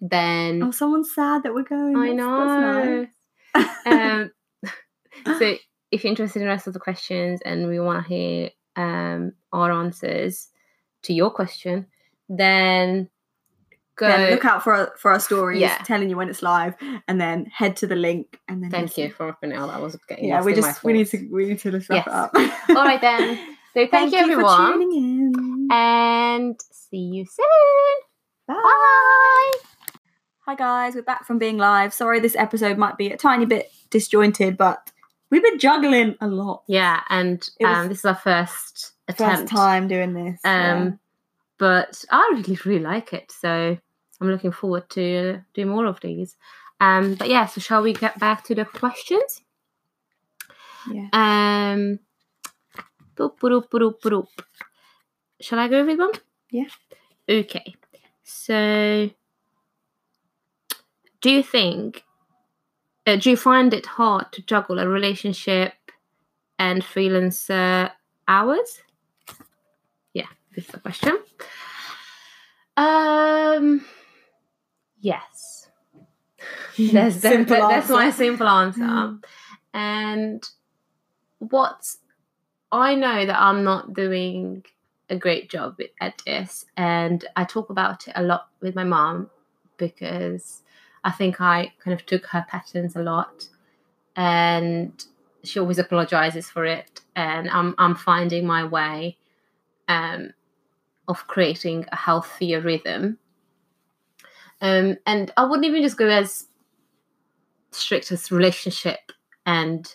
[0.00, 1.96] then Oh, someone's sad that we're going.
[1.96, 3.06] I know.
[3.54, 3.66] nice.
[3.86, 4.30] um,
[5.38, 5.56] so
[5.90, 9.32] if you're interested in the rest of the questions and we want to hear um,
[9.52, 10.48] our answers
[11.04, 11.86] to your question,
[12.28, 13.08] then
[13.96, 14.06] go.
[14.08, 15.76] Then look out for our, for our stories Yeah.
[15.84, 16.74] telling you when it's live,
[17.08, 19.04] and then head to the link and then Thank listen.
[19.04, 19.68] you for opening out.
[19.68, 22.06] That was getting Yeah, we just we need to we need to wrap Yes.
[22.06, 22.30] it up.
[22.70, 23.38] All right then.
[23.76, 24.94] So thank, you for everyone, tuning
[25.34, 25.68] in.
[25.70, 27.44] and see you soon.
[28.48, 28.54] Bye.
[28.54, 29.52] Bye.
[30.46, 31.92] Hi guys, we're back from being live.
[31.92, 34.90] Sorry, this episode might be a tiny bit disjointed, but
[35.30, 36.62] we've been juggling a lot.
[36.68, 39.40] Yeah, and um, this is our first attempt.
[39.40, 40.40] First time doing this.
[40.42, 40.98] Um,
[41.58, 43.30] but I really, really like it.
[43.30, 43.76] So
[44.20, 46.36] I'm looking forward to do more of these.
[46.80, 49.42] Um, but yeah, so shall we get back to the questions?
[50.92, 51.08] yeah.
[51.12, 51.98] Um,
[53.16, 54.28] boop, boop, boop, boop.
[55.40, 56.12] Shall I go with one?
[56.50, 56.68] Yeah.
[57.28, 57.74] Okay.
[58.24, 59.10] So,
[61.20, 62.04] do you think,
[63.06, 65.74] uh, do you find it hard to juggle a relationship
[66.58, 67.90] and freelancer
[68.26, 68.80] hours?
[70.14, 71.18] Yeah, this is the question.
[72.76, 73.84] Um,
[75.10, 75.68] yes.
[76.78, 78.80] That's, that- Simple that- that's my simple answer.
[78.80, 79.22] Mm.
[79.72, 80.42] And
[81.38, 81.80] what
[82.72, 84.64] I know that I'm not doing
[85.08, 89.30] a great job at this, and I talk about it a lot with my mom
[89.76, 90.62] because
[91.04, 93.48] I think I kind of took her patterns a lot,
[94.16, 94.92] and
[95.44, 99.16] she always apologizes for it, and I'm I'm finding my way
[99.88, 100.32] um,
[101.08, 103.18] of creating a healthier rhythm.
[104.60, 106.46] Um, and I wouldn't even just go as
[107.72, 109.12] strict as relationship
[109.44, 109.94] and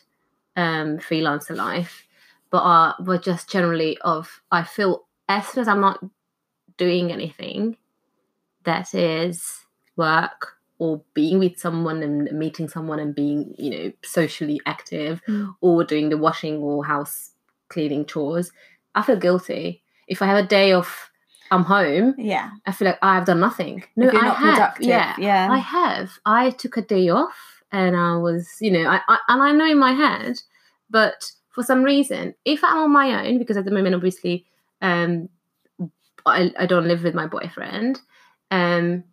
[0.55, 2.03] um, freelancer life,
[2.51, 6.03] but uh, but just generally of I feel as soon as I'm not
[6.78, 7.78] doing anything
[8.64, 14.59] that is work or being with someone and meeting someone and being you know socially
[14.66, 15.55] active Mm.
[15.62, 17.32] or doing the washing or house
[17.70, 18.51] cleaning chores,
[18.95, 19.82] I feel guilty.
[20.07, 21.11] If I have a day of
[21.52, 22.49] I'm home, Yeah.
[22.66, 23.84] I feel like I've done nothing.
[23.97, 24.54] No, you're I not have.
[24.54, 24.88] productive.
[24.88, 25.47] Yeah, Yeah.
[25.52, 26.12] I have.
[26.26, 29.66] I took a day off and I was, you know, I, I and I know
[29.66, 30.39] in my head,
[30.89, 34.45] but for some reason, if I'm on my own, because at the moment, obviously,
[34.82, 35.28] um,
[36.26, 37.99] I, I don't live with my boyfriend,
[38.49, 39.04] um,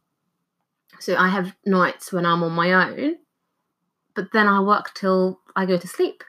[1.01, 3.17] so I have nights when I'm on my own,
[4.15, 6.23] but then I work till I go to sleep.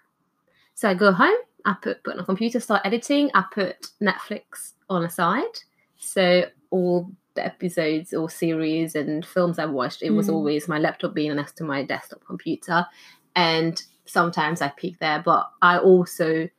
[0.76, 4.74] So I go home, I put put on a computer, start editing, I put Netflix
[4.90, 5.60] on a side.
[6.00, 10.34] So all the episodes or series and films I've watched, it was Mm.
[10.34, 12.88] always my laptop being next to my desktop computer.
[13.36, 16.50] And sometimes I peek there, but I also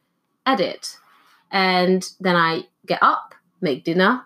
[0.47, 0.97] edit.
[1.51, 4.23] And then I get up, make dinner,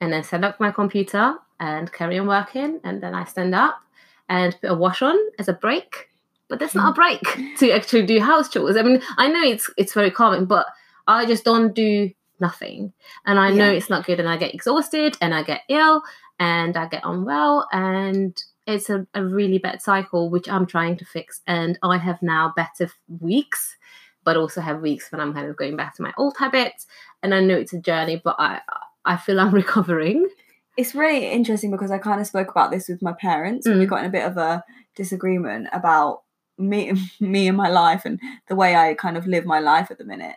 [0.00, 2.80] and then set up my computer and carry on working.
[2.84, 3.80] And then I stand up
[4.28, 6.08] and put a wash on as a break.
[6.48, 7.22] But that's not a break
[7.58, 8.76] to actually do house chores.
[8.76, 10.66] I mean, I know it's it's very common, but
[11.06, 12.92] I just don't do nothing.
[13.26, 16.02] And I know it's not good and I get exhausted and I get ill
[16.38, 21.04] and I get unwell and it's a, a really bad cycle which I'm trying to
[21.04, 21.40] fix.
[21.46, 23.76] And I have now better weeks,
[24.24, 26.86] but also have weeks when I'm kind of going back to my old habits.
[27.22, 28.60] And I know it's a journey, but I
[29.04, 30.28] I feel I'm recovering.
[30.76, 33.66] It's really interesting because I kind of spoke about this with my parents.
[33.66, 33.78] Mm.
[33.78, 34.64] We got in a bit of a
[34.96, 36.22] disagreement about
[36.58, 38.18] me, me and my life and
[38.48, 40.36] the way I kind of live my life at the minute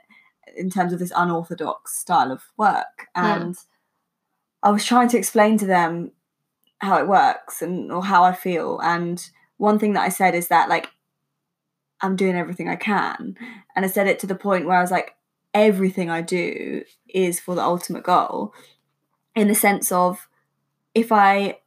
[0.58, 3.08] in terms of this unorthodox style of work.
[3.16, 3.36] Yeah.
[3.42, 3.58] And
[4.64, 6.12] I was trying to explain to them
[6.80, 8.80] how it works and or how I feel.
[8.84, 10.90] And one thing that I said is that like
[12.02, 13.36] I'm doing everything I can.
[13.76, 15.16] And I said it to the point where I was like,
[15.54, 18.54] everything I do is for the ultimate goal.
[19.36, 20.28] In the sense of
[20.94, 21.60] if I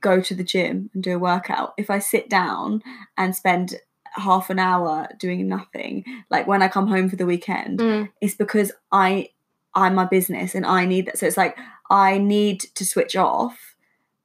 [0.00, 2.82] go to the gym and do a workout, if I sit down
[3.16, 3.76] and spend
[4.14, 8.10] half an hour doing nothing, like when I come home for the weekend, Mm.
[8.20, 9.28] it's because I
[9.76, 11.18] I'm my business and I need that.
[11.18, 11.58] So it's like
[11.90, 13.74] I need to switch off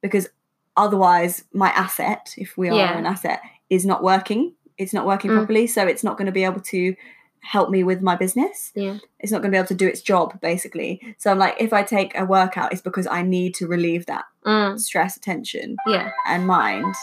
[0.00, 0.28] because
[0.76, 2.96] otherwise my asset, if we are Yeah.
[2.96, 4.54] an asset, is not working.
[4.78, 5.36] It's not working Mm.
[5.38, 5.66] properly.
[5.66, 6.94] So it's not going to be able to
[7.40, 8.70] help me with my business.
[8.76, 8.98] Yeah.
[9.18, 11.00] It's not going to be able to do its job basically.
[11.18, 14.26] So I'm like, if I take a workout, it's because I need to relieve that
[14.46, 14.78] Mm.
[14.78, 16.10] stress, attention, Yeah.
[16.26, 16.94] and mind.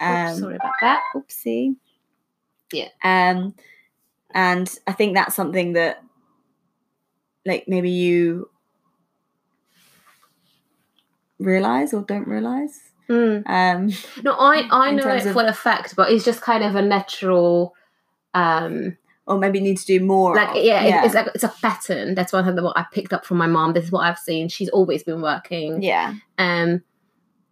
[0.00, 1.00] Um, Oops, sorry about that.
[1.14, 1.76] oopsie.
[2.72, 2.88] Yeah.
[3.04, 3.54] Um,
[4.34, 6.02] and I think that's something that,
[7.44, 8.48] like, maybe you
[11.38, 12.80] realize or don't realize.
[13.08, 13.42] Mm.
[13.48, 13.90] Um,
[14.22, 16.82] No, I I know it of- for a fact, but it's just kind of a
[16.82, 17.74] natural.
[18.34, 18.96] um
[19.26, 20.34] or maybe need to do more.
[20.34, 20.56] like of.
[20.64, 23.24] yeah, it- it's like it's a pattern that's one of the what i picked up
[23.26, 26.82] from my mom this is what i've seen she's always been working yeah, um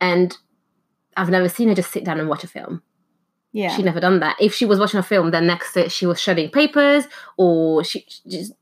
[0.01, 0.37] and
[1.18, 2.83] i've never seen her just sit down and watch a film
[3.53, 5.93] yeah, she'd never done that if she was watching a film then next to it
[5.93, 7.05] she was shredding papers
[7.37, 8.53] or she she just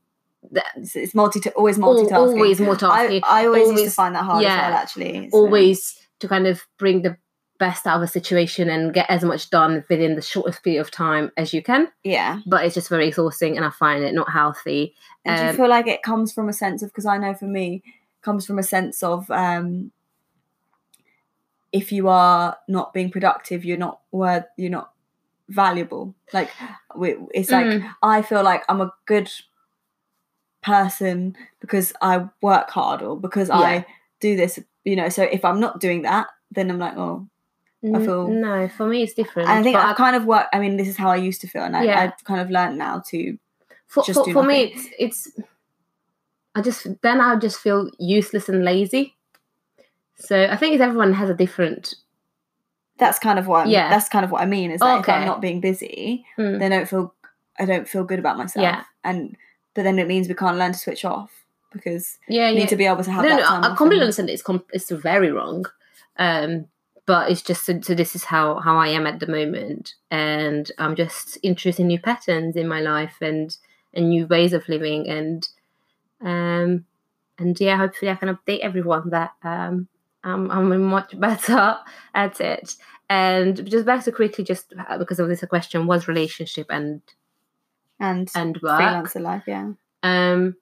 [0.75, 2.11] it's, it's multi always al- multitasking.
[2.17, 4.79] always multitasking I, I always, used to find that hard yeah, as well.
[4.81, 7.17] Actually, So- always to kind of bring the
[7.59, 10.89] best out of a situation and get as much done within the shortest period of
[10.89, 12.39] time as you can yeah.
[12.47, 15.55] but it's just very exhausting and i find it not healthy And do you Um,
[15.57, 17.83] feel like it comes from a sense of because I know for me
[18.21, 19.91] comes from a sense of um
[21.71, 24.91] if you are not being productive, you're not worth you're not
[25.47, 26.15] valuable.
[26.33, 26.49] Like
[27.33, 27.93] it's like Mm.
[28.03, 29.29] I feel like I'm a good
[30.61, 33.55] person because I work hard or because Yeah.
[33.59, 33.85] I
[34.19, 35.09] do this, you know.
[35.09, 37.27] So if I'm not doing that, then I'm like, oh,
[37.83, 40.47] I feel- no for me it's different I think I kind of work.
[40.51, 41.99] I mean, this is how I used to feel, and I, Yeah.
[42.01, 43.37] I've kind of learned now to
[43.87, 45.31] for, just for, for me it's it's
[46.53, 49.15] i just then i just feel useless and lazy
[50.19, 51.95] so i think everyone has a different
[52.97, 53.89] that's kind of what I'm, Yeah.
[53.89, 56.59] that's kind of what I mean is that if I'm not being busy, Mm.
[56.59, 57.13] then I don't feel
[57.57, 58.61] I don't feel good about myself.
[58.61, 58.83] Yeah.
[59.05, 59.37] And
[59.73, 61.31] but then it means we can't learn to switch off
[61.71, 63.63] because yeah we yeah need to be able to have no that no time.
[63.63, 65.63] i completely understand it's com- it's very wrong
[66.17, 66.65] um
[67.05, 70.69] but it's just so, so this is how how I am at the moment, and
[70.77, 73.55] I'm just interested in new patterns in my life and
[73.93, 75.47] and new ways of living, and
[76.21, 76.85] um
[77.37, 79.87] and yeah, hopefully I can update everyone that um
[80.29, 81.77] I'm I'm much better
[82.13, 82.75] at it.
[83.09, 87.01] And just back to quickly, just uh, because of this question was relationship and
[87.99, 88.79] and and work.
[88.79, 89.43] freelancer life.
[89.47, 89.71] Yeah.
[90.03, 90.55] Um,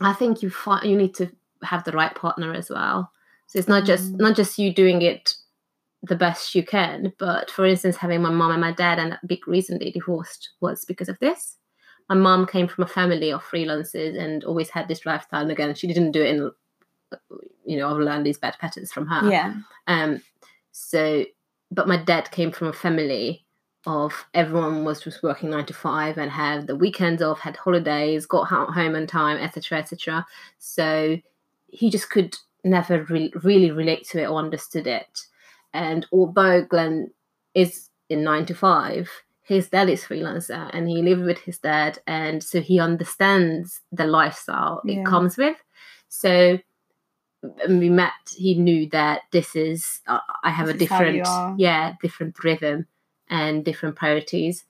[0.00, 1.30] I think you find you need to
[1.62, 3.10] have the right partner as well.
[3.46, 4.18] So it's not just Mm.
[4.20, 5.34] not just you doing it
[6.02, 9.20] the best you can, but for instance, having my mom and my dad, and a
[9.26, 11.56] big reason they divorced was because of this.
[12.08, 15.42] My mom came from a family of freelancers and always had this lifestyle.
[15.42, 16.50] And again, she didn't do it in,
[17.64, 19.30] you know, I've learned these bad patterns from her.
[19.30, 19.54] Yeah.
[19.86, 20.22] Um,
[20.72, 21.24] so,
[21.70, 23.44] but my dad came from a family
[23.86, 28.26] of everyone was just working nine to five and had the weekends off, had holidays,
[28.26, 30.26] got home on time, etc., etc.
[30.58, 31.18] So
[31.68, 35.20] he just could never re- really relate to it or understood it.
[35.72, 37.10] And although Glenn
[37.54, 39.08] is in nine to five,
[39.42, 44.06] his dad is freelancer and he lived with his dad, and so he understands the
[44.06, 45.00] lifestyle Yeah.
[45.00, 45.56] it comes with.
[46.08, 46.58] So
[47.66, 51.02] when we met, he knew that this is uh, I have This a is how
[51.02, 52.86] you different, yeah, different rhythm
[53.28, 54.64] and different priorities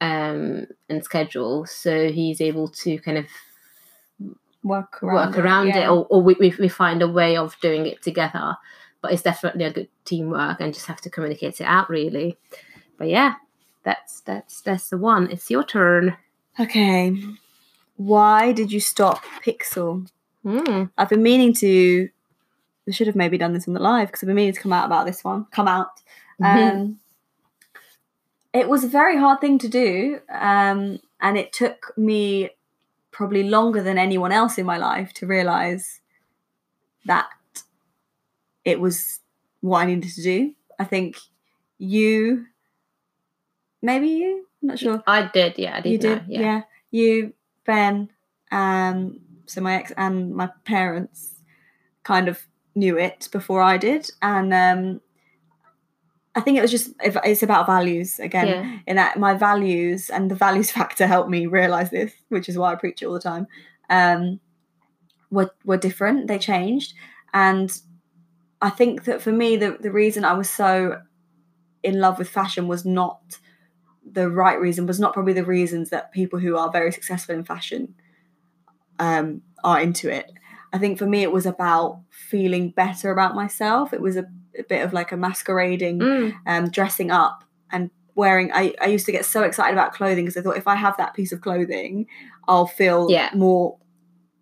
[0.00, 1.66] um, and schedule.
[1.66, 3.26] So he's able to kind of
[4.64, 5.14] Work around.
[5.14, 5.90] work around it, yeah.
[5.90, 8.56] or, or we, we we find a way of doing it together.
[9.00, 12.38] But it's definitely a good teamwork, and just have to communicate it out really.
[12.96, 13.34] But yeah,
[13.82, 15.28] that's that's that's the one.
[15.32, 16.16] It's your turn.
[16.60, 17.16] Okay.
[17.96, 20.08] Why did you stop Pixel?
[20.44, 20.90] Mm.
[20.96, 22.08] I've been meaning to.
[22.88, 24.72] I should have maybe done this on the live because I've been meaning to come
[24.72, 25.46] out about this one.
[25.52, 25.90] Come out.
[26.42, 26.98] Um,
[28.52, 32.50] it was a very hard thing to do, um, and it took me
[33.12, 36.00] probably longer than anyone else in my life to realize
[37.04, 37.28] that
[38.64, 39.20] it was
[39.60, 40.54] what I needed to do.
[40.78, 41.18] I think
[41.78, 42.46] you,
[43.80, 45.90] maybe you, I'm not sure I did, yeah, I did.
[45.90, 46.62] you know, did, yeah.
[46.90, 47.32] You,
[47.64, 48.10] Ben,
[48.50, 49.20] um,
[49.52, 51.30] so my ex and my parents
[52.04, 52.40] kind of
[52.74, 55.00] knew it before I did, and um,
[56.34, 58.46] I think it was just if- it's about values again.
[58.48, 58.78] Yeah.
[58.86, 62.72] In that my values and the values factor helped me realize this, which is why
[62.72, 63.46] I preach it all the time.
[63.90, 64.40] Um,
[65.30, 66.28] were were different.
[66.28, 66.94] They changed,
[67.34, 67.70] and
[68.60, 71.00] I think that for me, the the reason I was so
[71.82, 73.38] in love with fashion was not
[74.10, 77.44] the right reason was not probably the reasons that people who are very successful in
[77.44, 77.94] fashion
[79.06, 80.26] um, are into it.
[80.72, 82.00] I think for me, it was about
[82.30, 83.92] feeling better about myself.
[83.92, 84.24] It was a,
[84.58, 86.32] a bit of like a masquerading, Mm.
[86.46, 88.48] um, dressing up and wearing.
[88.52, 90.96] I, I used to get so excited about clothing because I thought if I have
[90.98, 92.06] that piece of clothing,
[92.48, 93.30] I'll feel Yeah.
[93.34, 93.76] more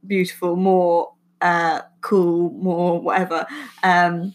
[0.06, 3.46] beautiful, more uh, cool, more whatever.
[3.82, 4.34] Um,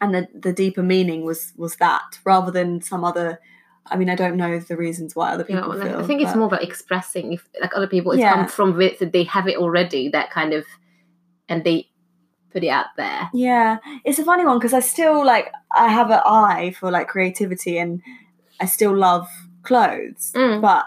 [0.00, 3.38] and the, the deeper meaning was was that rather than some other.
[3.90, 5.98] I mean, I don't know the reasons why other people well, feel.
[5.98, 7.32] I think it's more about expressing.
[7.34, 8.34] If like other people, it's Yeah.
[8.34, 10.08] come from with they have it already.
[10.08, 10.64] That kind of,
[11.48, 11.88] and they
[12.52, 13.30] put it out there.
[13.32, 17.08] Yeah, it's a funny one because I still like I have an eye for like
[17.08, 18.02] creativity and
[18.60, 19.28] I still love
[19.62, 20.60] clothes, Mm.
[20.60, 20.84] but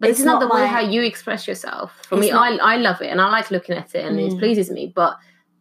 [0.00, 1.92] But it's, It's not, not the way my- how you express yourself.
[2.08, 4.18] For It's me, not- I I love it and I like looking at it and
[4.20, 4.38] it Mm.
[4.38, 4.92] pleases me.
[4.94, 5.16] But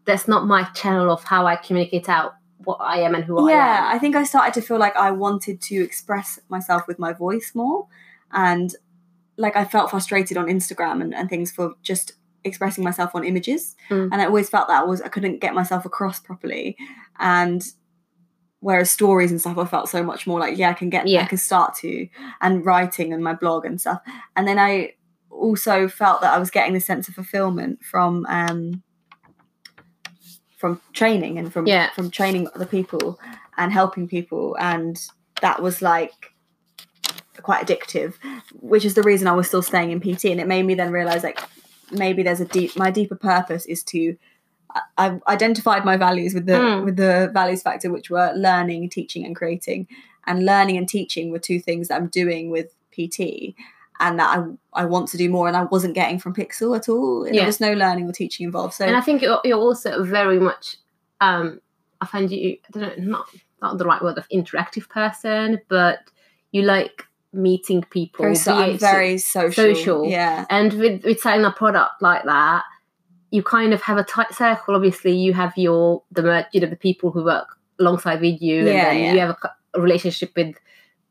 [0.05, 2.33] that's not my channel of how I communicate out
[2.63, 3.83] what I am and who yeah, I am.
[3.83, 7.13] Yeah, I think I started to feel like I wanted to express myself with my
[7.13, 7.87] voice more,
[8.31, 8.73] and
[9.37, 13.75] like I felt frustrated on Instagram and, and things for just expressing myself on images,
[13.89, 14.09] Mm.
[14.11, 16.77] and I always felt that I was I couldn't get myself across properly,
[17.19, 17.63] and
[18.59, 21.25] whereas stories and stuff I felt so much more like yeah I can get I
[21.25, 22.07] can start to
[22.41, 24.01] and writing and my blog and stuff,
[24.35, 24.93] and then I
[25.29, 28.83] also felt that I was getting this sense of fulfillment from um
[30.63, 31.89] from training and from Yeah.
[31.91, 33.19] from training other people
[33.57, 34.97] and helping people and
[35.41, 36.31] that was like
[37.41, 38.13] quite addictive
[38.61, 40.93] which is the reason I was still staying in PT and it made me then
[40.93, 41.41] realize like
[41.91, 44.15] maybe there's a deep my deeper purpose is to
[44.73, 46.85] I- I've identified my values with the Mm.
[46.85, 49.87] with the values factor which were learning teaching and creating
[50.25, 53.53] and learning and teaching were two things that I'm doing with PT
[53.99, 56.89] and that I, I want to do more and I wasn't getting from Pixel at
[56.89, 60.03] all there was no learning or teaching involved so and I think you're, you're also
[60.03, 60.77] very much.
[61.21, 61.61] Um,
[62.01, 62.57] I find you.
[62.67, 63.27] I don't know, not
[63.61, 65.99] not the right word of interactive person, but
[66.51, 68.23] you like meeting people.
[68.23, 70.05] very, so, I'm very social social.
[70.05, 72.63] yeah And with, with selling a product like that,
[73.31, 74.75] you kind of have a tight circle.
[74.75, 77.47] Obviously, you have your the you know the people who work
[77.79, 79.13] alongside with you, and then yeah.
[79.13, 80.55] you have a, a relationship with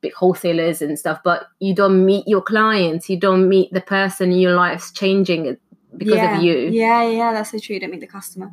[0.02, 1.20] big wholesalers and stuff.
[1.24, 3.08] But you don't meet your clients.
[3.08, 5.56] You don't meet the person your life's changing
[5.96, 6.36] because yeah.
[6.36, 6.54] of you.
[6.70, 7.74] Yeah, yeah, that's so true.
[7.74, 8.50] You don't meet the customer.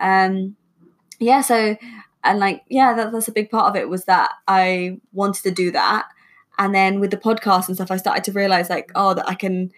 [0.00, 0.56] Um,
[1.18, 1.76] yeah, so
[2.24, 5.50] and like yeah that, that's a big part of it was that i wanted to
[5.50, 6.06] do that
[6.58, 9.34] and then with the podcast and stuff i started to realize like oh that i
[9.34, 9.70] can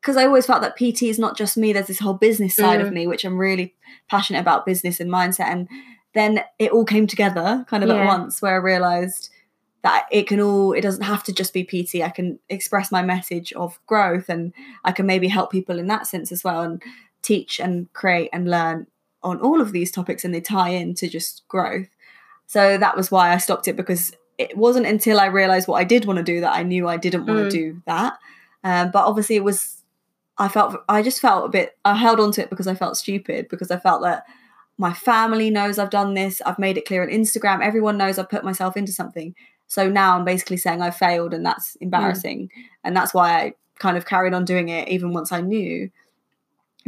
[0.00, 2.80] because i always felt that pt is not just me there's this whole business side
[2.80, 2.94] of Mm.
[2.94, 3.74] me which i'm really
[4.08, 5.68] passionate about business and mindset and
[6.14, 9.30] then it all came together kind of at once where i realized
[9.82, 13.00] that it can all it doesn't have to just be pt i can express my
[13.02, 14.52] message of growth and
[14.84, 16.82] i can maybe help people in that sense as well and
[17.22, 18.86] teach and create and learn
[19.22, 21.88] on all of these topics and they tie into just growth.
[22.46, 25.84] So that was why I stopped it because it wasn't until I realized what I
[25.84, 27.50] did want to do that I knew I didn't want Mm.
[27.50, 28.18] to do that.
[28.62, 29.82] Um, but obviously, it was,
[30.38, 32.96] I felt, I just felt a bit, I held on to it because I felt
[32.96, 34.24] stupid because I felt that
[34.78, 36.40] my family knows I've done this.
[36.46, 37.60] I've made it clear on Instagram.
[37.60, 39.34] Everyone knows I've put myself into something.
[39.68, 42.50] So now I'm basically saying I failed and that's embarrassing.
[42.84, 45.90] And that's why I kind of carried on doing it even once I knew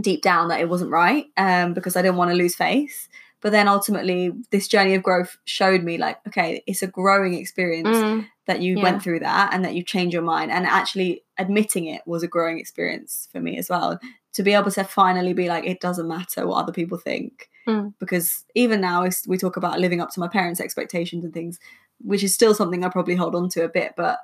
[0.01, 3.09] deep down that it wasn't right um, because I didn't want to lose face.
[3.43, 7.97] But then ultimately, this journey of growth showed me like, okay, it's a growing experience
[7.97, 8.27] Mm.
[8.47, 8.83] that you Yeah.
[8.83, 10.51] went through that and that you changed your mind.
[10.51, 13.99] And actually admitting it was a growing experience for me as well.
[14.35, 17.49] To be able to finally be like, it doesn't matter what other people think.
[17.67, 17.95] Mm.
[17.99, 21.59] Because even now, we talk about living up to my parents' expectations and things,
[22.05, 23.95] which is still something I probably hold on to a bit.
[23.97, 24.19] But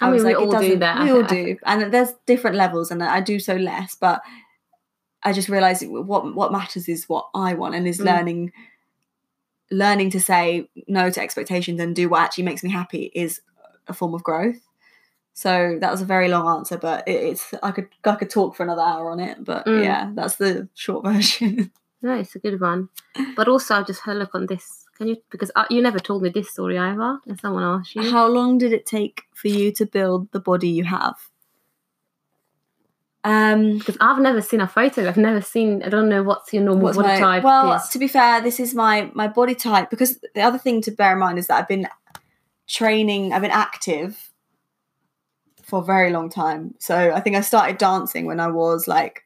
[0.00, 1.00] I mean, was we like, it all do that.
[1.00, 3.94] We I all do, and there's different levels, and I do so less.
[3.94, 4.22] But
[5.22, 8.04] I just realized what what matters is what I want, and is Mm.
[8.04, 8.52] learning
[9.70, 13.40] learning to say no to expectations and do what actually makes me happy is
[13.88, 14.60] a form of growth.
[15.34, 18.56] So that was a very long answer, but it, it's I could I could talk
[18.56, 19.44] for another hour on it.
[19.44, 19.82] But Mm.
[19.82, 21.70] yeah, that's the short version.
[22.02, 22.88] No, it's a good one.
[23.34, 24.85] But also, I just had a look on this.
[24.96, 25.16] Can you?
[25.30, 27.18] Because uh, you never told me this story either.
[27.26, 28.10] If someone asked you.
[28.10, 31.16] How long did it take for you to build the body you have?
[33.24, 35.08] Um, Because I've never seen a photo.
[35.08, 35.82] I've never seen.
[35.82, 37.42] I don't know what's your normal What's body my- type.
[37.44, 37.88] Well, is.
[37.88, 41.12] to be fair, this is my my body type because the other thing to bear
[41.14, 41.88] in mind is that I've been
[42.68, 44.30] training, I've been active
[45.62, 46.74] for a very long time.
[46.78, 49.24] So I think I started dancing when I was like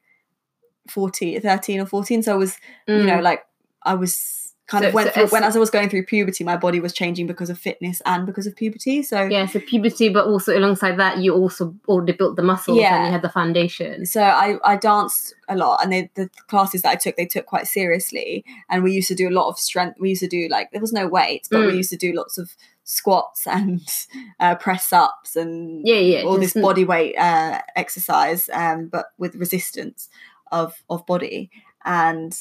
[0.89, 2.23] 40, 13 or 14.
[2.23, 2.57] So I was,
[2.87, 3.23] you know, Mm.
[3.23, 3.45] like
[3.83, 4.40] I was
[4.71, 6.79] kind So- of went so through, when as I was going through puberty, my body
[6.79, 9.03] was changing because of fitness and because of puberty.
[9.03, 12.95] So yeah, so puberty, but also alongside that, you also already built the muscles Yeah.
[12.95, 14.05] and you had the foundation.
[14.05, 17.45] so I, I danced a lot and they, the classes that I took they took
[17.53, 20.47] quite seriously and we used to do a lot of strength we used to do
[20.55, 21.77] like there was no weights but we Mm.
[21.83, 22.47] used to do lots of
[22.83, 23.81] squats and
[24.39, 26.21] uh, press ups and Yeah, yeah.
[26.23, 30.07] all this body weight uh, exercise um, but with resistance
[30.51, 31.49] of of body
[31.83, 32.31] and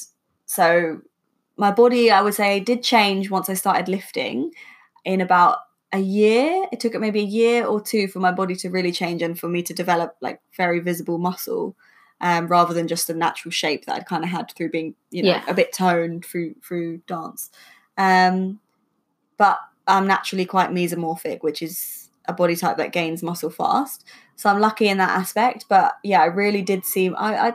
[0.47, 1.01] so
[1.61, 4.51] my body I would say did change once I started lifting
[5.05, 5.59] in about
[5.93, 8.93] a year it took it maybe a year or two for my body to really
[8.93, 11.77] change and for me to develop like very visible muscle
[12.23, 15.23] um, rather than just a natural shape that I'd kind of had through being you
[15.23, 15.45] know Yeah.
[15.49, 17.51] a bit toned through through dance
[17.99, 18.61] um,
[19.37, 24.05] but I'm naturally quite mesomorphic which is a body type that gains muscle fast
[24.37, 27.53] so I'm lucky in that aspect but yeah I really did seem I, I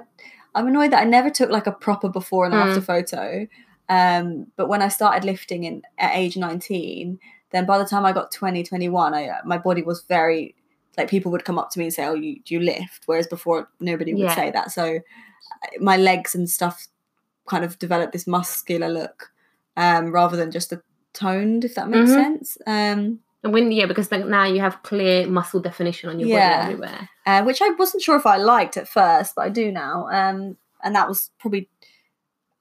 [0.56, 2.64] I'm annoyed that I never took like a proper before and Mm.
[2.68, 3.48] after photo
[3.90, 7.20] um, but when I started lifting in at age 19
[7.52, 10.56] then by the time I got 20, 21, I, uh, my body was very
[10.98, 13.28] like people would come up to me and say, "Oh, you do you lift?" Whereas
[13.28, 14.36] before nobody would Yeah.
[14.36, 14.72] say that.
[14.72, 15.00] So
[15.80, 16.88] my legs and stuff
[17.48, 19.32] kind of developed this muscular look
[19.78, 20.82] um, rather than just a
[21.14, 22.16] toned, if that makes Mhm.
[22.16, 22.58] sense.
[22.66, 26.58] Um, And when yeah, because like now you have clear muscle definition on your Yeah.
[26.58, 27.10] body everywhere.
[27.28, 30.08] uh, which I wasn't sure if I liked at first, but I do now.
[30.12, 31.70] Um, and that was probably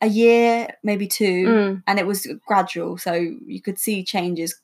[0.05, 1.83] a year, maybe two, Mm.
[1.87, 4.61] and it was gradual, so you could see changes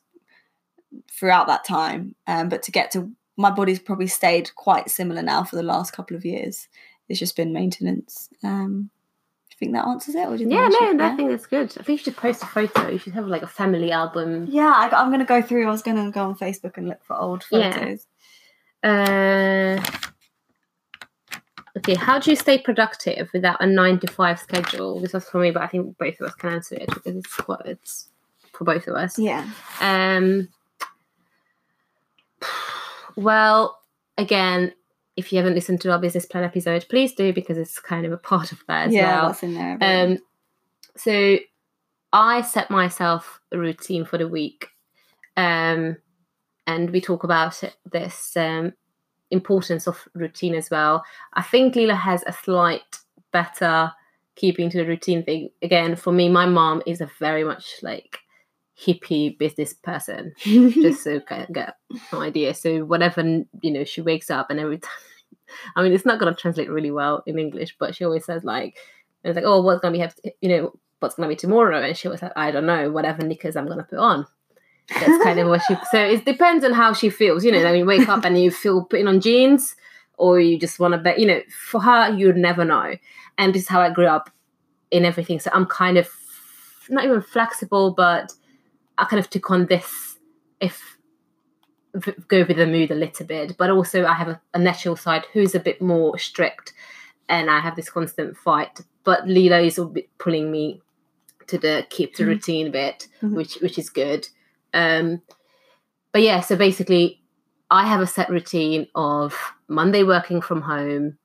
[1.09, 2.15] throughout that time.
[2.27, 5.91] Um, but to get to my body's probably stayed quite similar now for the last
[5.93, 6.67] couple of years.
[7.09, 8.29] It's just been maintenance.
[8.43, 8.89] Um,
[9.49, 10.27] do you think that answers it?
[10.27, 11.69] Or do you think Yeah, I no, I think that's good.
[11.79, 12.89] I think you should post a photo.
[12.89, 14.47] You should have like a family album.
[14.49, 15.65] Yeah, I, I'm going to go through.
[15.67, 17.71] I was going to go on Facebook and look for old Yeah.
[17.73, 18.05] photos.
[18.83, 19.83] Uh,
[21.77, 24.99] okay, how do you stay productive without a nine to five schedule?
[24.99, 27.35] This was for me, but I think both of us can answer it because it's
[27.35, 28.09] quite it's
[28.53, 29.17] for both of us.
[29.17, 29.47] Yeah.
[29.79, 30.49] Um,
[33.15, 33.79] well,
[34.17, 34.73] again,
[35.17, 38.11] if you haven't listened to our business plan episode, please do because it's kind of
[38.11, 39.27] a part of that as yeah, well.
[39.27, 39.77] that's in there.
[39.81, 40.19] Um,
[40.95, 41.37] so
[42.13, 44.67] I set myself a routine for the week,
[45.37, 45.97] um,
[46.67, 47.61] and we talk about
[47.91, 48.73] this um,
[49.31, 51.03] importance of routine as well.
[51.33, 52.99] I think Leela has a slight
[53.31, 53.91] better
[54.35, 55.49] keeping to the routine thing.
[55.61, 58.19] Again, for me, my mom is a very much like
[58.79, 61.75] hippie business person just so kind of get
[62.11, 62.53] an idea.
[62.53, 63.21] So whatever
[63.61, 64.91] you know, she wakes up and every time.
[65.75, 68.43] I mean, it's not going to translate really well in English, but she always says
[68.43, 68.77] like,
[69.23, 71.81] it's like, oh, what's going to be, you know, what's gonna be tomorrow?
[71.81, 74.25] And she was like, I don't know, whatever knickers I'm gonna put on.
[74.99, 75.75] That's kind of what she.
[75.91, 77.43] So it depends on how she feels.
[77.45, 79.75] You know, when you wake up and you feel putting on jeans,
[80.17, 81.19] or you just want to bet.
[81.19, 82.95] You know, for her, you'd never know.
[83.37, 84.29] And this is how I grew up
[84.91, 85.39] in everything.
[85.39, 86.09] So I'm kind of
[86.89, 88.33] not even flexible, but
[88.97, 90.17] I kind of took on this
[90.59, 90.97] if
[92.27, 93.57] go with the mood a little bit.
[93.57, 96.73] But also, I have a, a natural side who's a bit more strict,
[97.29, 98.81] and I have this constant fight.
[99.03, 100.81] But Leela is a bit pulling me
[101.47, 102.27] to the keep the Mhm.
[102.27, 103.33] routine bit, Mhm.
[103.35, 104.27] which which is good.
[104.73, 105.21] Um,
[106.11, 107.21] but yeah, so basically,
[107.69, 111.17] I have a set routine of Monday working from home,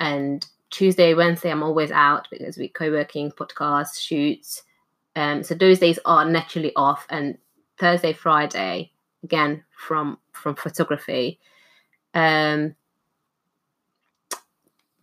[0.00, 4.62] and Tuesday, Wednesday, I'm always out because we co-working, podcasts, shoots.
[5.14, 7.38] Um, so those days are naturally off, and
[7.78, 8.90] Thursday, Friday,
[9.22, 11.40] again from from photography.
[12.12, 12.74] Um,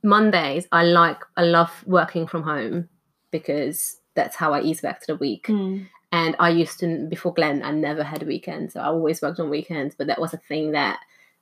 [0.04, 2.90] Mondays, I like I love working from home
[3.32, 5.48] because that's how I ease back to the week.
[5.48, 5.88] Mm.
[6.12, 8.74] And I used to before Glenn, I never had weekends.
[8.74, 11.00] So I always worked on weekends, but that was a thing that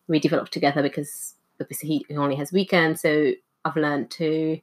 [0.07, 3.01] we developed together because obviously he, only has weekends.
[3.01, 3.31] So
[3.65, 4.59] I've learned to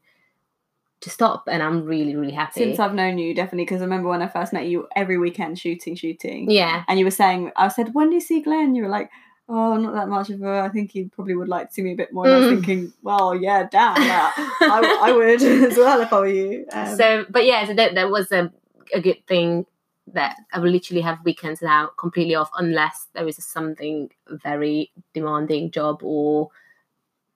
[1.03, 2.61] to stop, and I'm really really happy.
[2.61, 5.59] Since I've known you, definitely, because I remember when I first met you, every weekend
[5.59, 6.51] shooting, shooting.
[6.51, 8.75] yeah, And you were saying, I said, when do you see Glenn?
[8.75, 9.11] You were like,
[9.49, 10.61] oh, not that much of a.
[10.61, 12.25] I think he probably would like to see me a bit more.
[12.25, 12.51] And I was Mm.
[12.51, 16.67] thinking, well, yeah, damn, yeah, I, I would as well if I were you.
[16.73, 18.51] Um, so but yeah, so that that was a
[18.95, 19.67] a good thing
[20.13, 25.71] that I will literally have weekends now completely off unless there is something very demanding
[25.71, 26.51] job or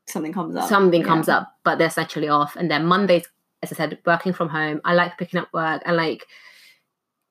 [0.07, 0.69] something comes up.
[0.69, 1.07] something Yeah.
[1.07, 2.57] comes up, but they're essentially off.
[2.57, 3.27] And then Mondays,
[3.63, 4.81] as I said, working from home.
[4.85, 6.27] I like picking up work and like,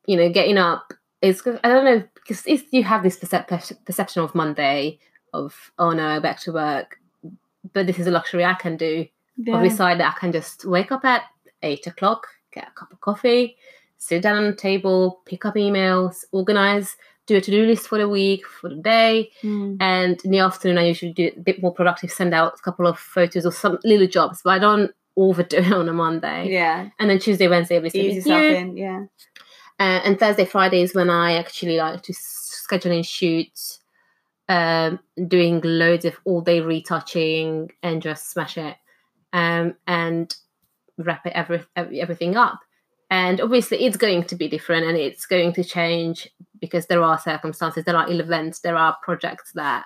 [0.06, 0.94] you know, getting up.
[1.22, 5.00] It's I don't know because if you have this percep- perception of Monday
[5.34, 6.98] of oh no back to work,
[7.74, 9.06] but this is a luxury I can do.
[9.38, 9.62] Yeah.
[9.62, 11.24] Decided I can just wake up at
[11.64, 13.58] eight o'clock, get a cup of coffee,
[14.00, 16.98] sit down on the table, pick up emails, organize,
[17.28, 19.78] do a to-do list for the week, for the day, Mm.
[19.80, 22.88] and in the afternoon I usually do a bit more productive, send out a couple
[22.88, 26.50] of photos or some little jobs, but I don't overdo it on a Monday.
[26.50, 26.90] Yeah.
[26.98, 28.56] And then Tuesday, Wednesday, obviously, Ease with yourself you.
[28.58, 28.78] in.
[28.78, 29.04] Yeah.
[29.80, 33.80] Uh, and Thursday, Friday is when I actually like to schedule in shoots,
[34.48, 38.76] um, doing loads of all day retouching and just smash it,
[39.34, 40.34] um, and
[40.98, 42.60] wrap it every, every everything up.
[43.10, 46.30] And obviously, it's going to be different, and it's going to change
[46.62, 49.86] because there are circumstances, there are events, there are projects that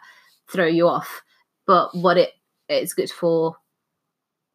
[0.52, 1.22] throw you off.
[1.66, 2.32] But what it
[2.70, 3.56] it's good for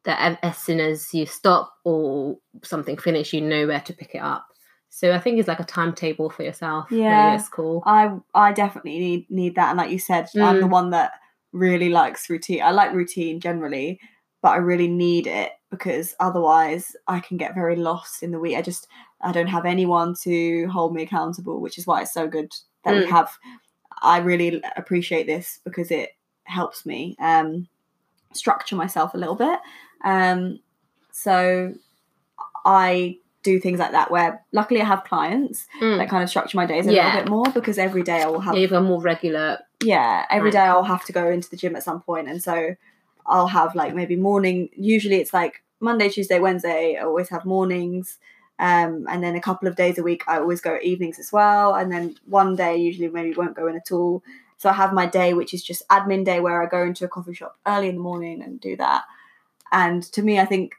[0.05, 4.21] that as soon as you stop or something finish, you know where to pick it
[4.21, 4.45] up.
[4.89, 6.91] So I think it's like a timetable for yourself.
[6.91, 7.33] Yeah.
[7.35, 7.83] at cool.
[7.85, 10.71] I I definitely need need that, and like you said, I'm the Mm.
[10.71, 11.13] one that
[11.53, 12.61] really likes routine.
[12.61, 13.99] I like routine generally,
[14.41, 18.57] but I really need it because otherwise I can get very lost in the week.
[18.57, 18.87] I just
[19.21, 22.51] I don't have anyone to hold me accountable, which is why it's so good
[22.85, 23.09] that we Mm.
[23.09, 23.29] have.
[24.01, 26.11] I really appreciate this because it
[26.45, 27.67] helps me um,
[28.33, 29.59] structure myself a little bit.
[30.05, 30.59] Um,
[31.11, 31.73] so
[32.65, 35.97] I do things like that where luckily I have clients Mm.
[35.97, 37.05] that kind of structure my days a Yeah.
[37.05, 39.59] little bit more because every day I will have Yeah, you've got more regular.
[39.81, 40.53] yeah every Right.
[40.53, 42.75] day I'll have to go into the gym at some point and so
[43.29, 48.17] I'll have like maybe morning usually it's like Monday Tuesday Wednesday I always have mornings.
[48.57, 51.75] Um, and then a couple of days a week I always go evenings as well.
[51.75, 54.21] And then one day usually maybe won't go in at all.
[54.57, 57.09] So I have my day which is just admin day where I go into a
[57.09, 59.03] coffee shop early in the morning and do that.
[59.71, 60.73] And to me I think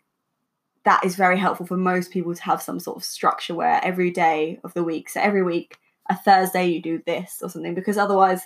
[0.84, 4.10] that is very helpful for most people to have some sort of structure where every
[4.10, 5.78] day of the week so every week
[6.08, 7.74] a Thursday you do this or something.
[7.74, 8.42] Because otherwise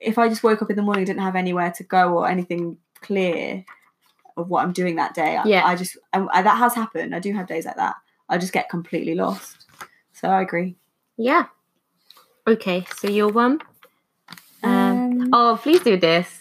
[0.00, 2.78] if I just woke up in the morning didn't have anywhere to go or anything
[3.02, 3.64] clear
[4.36, 5.66] of what I'm doing that day, I, Yeah.
[5.66, 7.14] I just and that has happened.
[7.14, 7.96] I do have days like that.
[8.28, 9.66] I just get completely lost.
[10.12, 10.76] So I agree.
[11.16, 11.46] Yeah.
[12.46, 13.60] Okay, so your one.
[14.62, 14.70] Um,
[15.22, 16.40] Um, oh, please do this.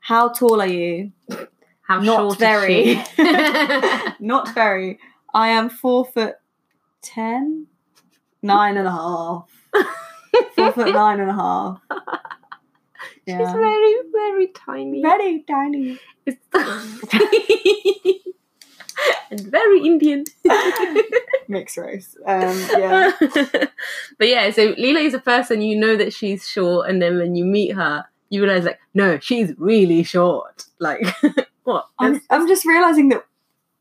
[0.00, 1.12] how tall are you?
[1.82, 2.82] How Not short very.
[2.92, 3.24] is she?
[4.20, 4.98] Not very.
[5.34, 6.36] I am four foot
[7.02, 7.66] ten,
[8.42, 9.48] nine and a half.
[10.56, 11.80] Four foot nine and a half.
[13.26, 15.02] She's very, very tiny.
[15.02, 15.98] Very tiny.
[16.26, 16.38] It's-
[19.30, 20.24] and very Indian.
[21.48, 22.16] Mixed race.
[22.26, 23.12] Um, yeah.
[24.18, 27.34] but yeah, so Leela is a person you know that she's short, and then when
[27.34, 30.64] you meet her, you realize like, no, she's really short.
[30.78, 31.06] Like,
[31.64, 31.86] what?
[31.98, 33.24] I'm, I'm just realizing that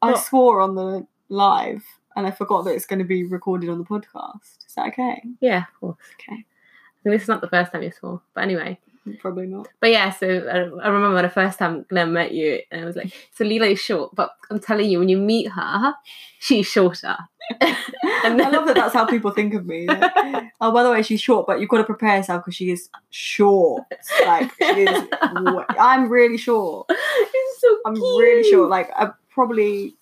[0.02, 1.84] I swore on the live
[2.16, 4.66] and I forgot that it's going to be recorded on the podcast.
[4.68, 5.24] Is that okay?
[5.40, 5.98] yeah, of course.
[6.20, 6.36] Okay.
[6.36, 8.80] I think this is not the first time you saw, but anyway.
[9.20, 9.68] Probably not.
[9.82, 12.96] But yeah, so I, I remember the first time Glenn met you, and I was
[12.96, 15.94] like, "So is short, but I'm telling you, when you meet her,
[16.40, 17.18] she's shorter."
[17.62, 19.88] and I love that that's how people think of me.
[19.88, 20.12] Like,
[20.62, 22.90] oh, by the way, she's short, but you've got to prepare yourself because she is
[23.10, 23.84] short.
[24.26, 25.08] Like she is.
[25.22, 26.88] I'm really short.
[26.90, 28.24] It's so I'm cute.
[28.24, 28.70] really short.
[28.70, 29.96] Like I probably,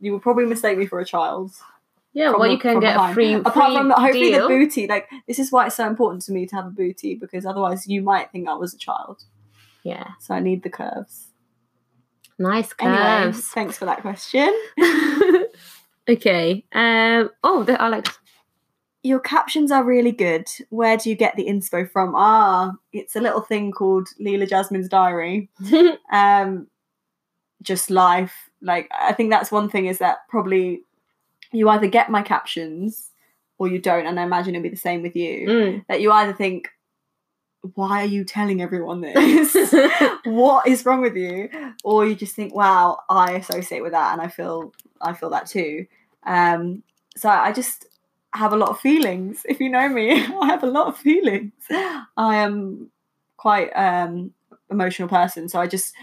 [0.00, 1.52] you would probably mistake me for a child.
[2.14, 3.14] Yeah, well, you can get a behind.
[3.14, 4.42] free, Apart free from the, hopefully deal.
[4.48, 4.86] the booty.
[4.86, 7.86] Like this is why it's so important to me to have a booty because otherwise
[7.86, 9.24] you might think I was a child.
[9.82, 11.28] Yeah, So I need the curves.
[12.38, 13.48] nice Anyway, curves.
[13.48, 14.52] thanks for that question.
[16.08, 16.64] okay.
[16.72, 17.30] Um.
[17.42, 18.18] Oh, the Alex.
[19.04, 20.46] Your captions are really good.
[20.70, 22.14] Where do you get the inspo from?
[22.14, 25.48] Ah, it's a little thing called Leela Jasmine's diary.
[26.12, 26.68] Um,
[27.62, 28.34] just life.
[28.60, 30.82] Like I think that's one thing is that probably
[31.52, 33.10] you either get my captions
[33.58, 35.48] or you don't, and I imagine it'll be the same with you.
[35.48, 35.86] Mm.
[35.86, 36.68] That you either think,
[37.74, 39.56] why are you telling everyone this?
[40.24, 41.48] what is wrong with you?
[41.84, 45.46] Or you just think, wow, I associate with that, and I feel I feel that
[45.46, 45.86] too.
[46.24, 46.82] Um,
[47.16, 47.86] so I just
[48.34, 49.42] have a lot of feelings.
[49.48, 50.10] If you know me,
[50.40, 51.52] I have a lot of feelings.
[51.70, 52.02] I
[52.36, 52.90] am
[53.36, 54.32] quite um
[54.70, 55.94] emotional person, so I just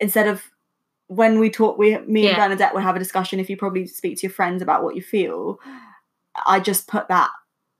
[0.00, 0.42] instead of
[1.08, 2.30] when we talk, we me Yeah.
[2.30, 3.40] and Bernadette will have a discussion.
[3.40, 5.58] If you probably speak to your friends about what you feel,
[6.46, 7.30] I just put that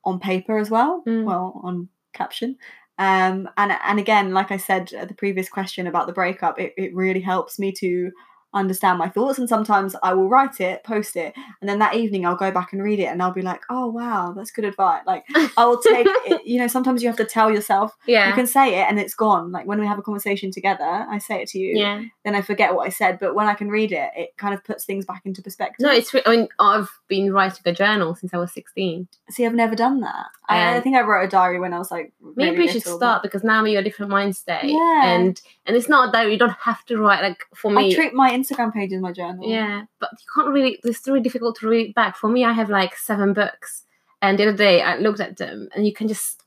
[0.05, 1.03] on paper as well.
[1.07, 1.25] Mm.
[1.25, 2.57] Well, on caption.
[2.99, 6.75] Um, and and again, like I said at the previous question about the breakup, it,
[6.77, 8.11] it really helps me to
[8.55, 9.39] understand my thoughts.
[9.39, 12.73] And sometimes I will write it, post it, and then that evening I'll go back
[12.73, 15.03] and read it, and I'll be like, oh wow, that's good advice.
[15.07, 15.25] Like
[15.57, 16.47] I will take it.
[16.47, 17.97] You know, sometimes you have to tell yourself.
[18.07, 18.29] yeah.
[18.29, 19.53] You can say it and it's gone.
[19.53, 22.03] Like when we have a conversation together, I say it to you, yeah.
[22.25, 23.19] then I forget what I said.
[23.19, 25.85] But when I can read it, it kind of puts things back into perspective.
[25.85, 26.15] No, it's.
[26.27, 29.09] I mean, I've been writing a journal since I was sixteen.
[29.31, 30.27] See, I've never done that.
[30.49, 32.13] I, I Um, think I wrote a diary when I was like.
[32.37, 34.63] Maybe really we should start because now you're a different mindset.
[34.65, 35.07] Yeah.
[35.07, 38.13] And and it's not that you don't have to write like for but I treat
[38.15, 39.49] my Instagram page as my journal.
[39.49, 40.79] Yeah, but you can't really.
[40.85, 42.17] It's really difficult to read back.
[42.17, 43.85] For me, I have like seven books,
[44.23, 46.43] and the other day I looked at them, and you can just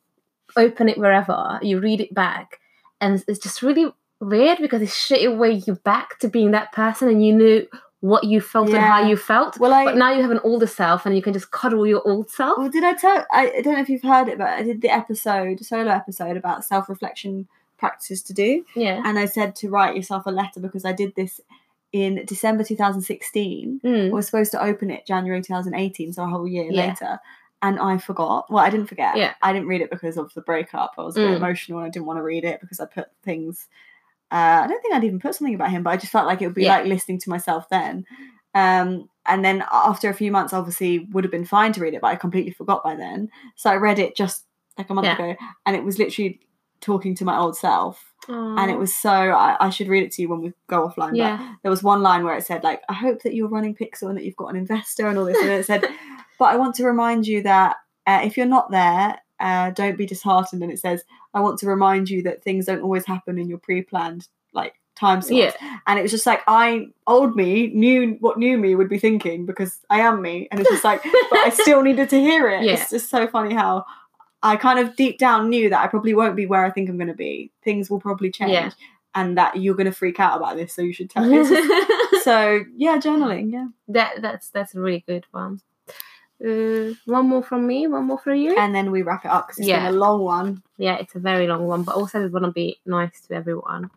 [0.56, 2.60] open it wherever you read it back,
[3.02, 7.10] and it's just really weird because it straight away you back to being that person,
[7.10, 7.68] and you knew
[8.02, 9.60] what you felt and how you felt.
[9.60, 9.86] Well, I.
[9.86, 12.58] But now you have an older self, and you can just cuddle your old self.
[12.58, 13.26] well, did I tell?
[13.32, 16.38] I, I don't know if you've heard it, but I did the episode, solo episode
[16.38, 17.48] about self reflection
[17.78, 18.66] practices to do.
[18.76, 19.02] Yeah.
[19.06, 21.40] And I said to write yourself a letter because I did this
[21.94, 23.82] in December 2016.
[23.84, 24.12] I Mm.
[24.12, 26.88] was supposed to open it January 2018, so a whole year Yeah.
[26.88, 27.20] later.
[27.62, 28.52] And I forgot.
[28.52, 29.16] Well, I didn't forget.
[29.18, 29.34] Yeah.
[29.42, 30.94] I didn't read it because of the breakup.
[30.98, 31.38] I was a bit Mm.
[31.38, 33.68] emotional and I didn't want to read it because I put things.
[34.32, 36.42] Uh, I don't think I'd even put something about him, but I just felt like
[36.42, 36.78] it would be Yeah.
[36.78, 38.06] like listening to myself then.
[38.54, 42.02] Um, and then after a few months, obviously, would have been fine to read it,
[42.02, 43.30] but I completely forgot by then.
[43.56, 44.46] So I read it just
[44.78, 45.14] like a month Yeah.
[45.16, 45.36] ago,
[45.66, 46.40] and it was literally
[46.82, 50.22] talking to my old self and it was so I, I should read it to
[50.22, 51.38] you when we go offline Yeah.
[51.38, 54.10] but there was one line where it said like i hope that you're running pixel
[54.10, 55.84] and that you've got an investor and all this and it said
[56.40, 60.06] but i want to remind you that uh, if you're not there uh, don't be
[60.06, 63.48] disheartened and it says i want to remind you that things don't always happen in
[63.48, 65.78] your pre-planned like time slots Yeah.
[65.86, 69.46] and it was just like i old me knew what new me would be thinking
[69.46, 72.64] because i am me and it's just like but i still needed to hear it
[72.64, 72.74] Yeah.
[72.74, 73.86] it's just so funny how
[74.48, 76.98] I kind of deep down knew that I probably won't be where I think I'm
[76.98, 77.52] going to be.
[77.64, 78.72] Things will probably change, Yeah.
[79.16, 81.44] and that you're going to freak out about this, so you should tell me.
[82.24, 83.52] so yeah, journaling.
[83.52, 85.62] Yeah, that that's that's a really good one.
[86.40, 88.56] Uh, one more from me, one more from you.
[88.58, 89.86] and then we wrap it up because it's Yeah.
[89.86, 90.62] been a long one.
[90.78, 93.90] yeah, it's a very long one, but also we want to be nice to everyone.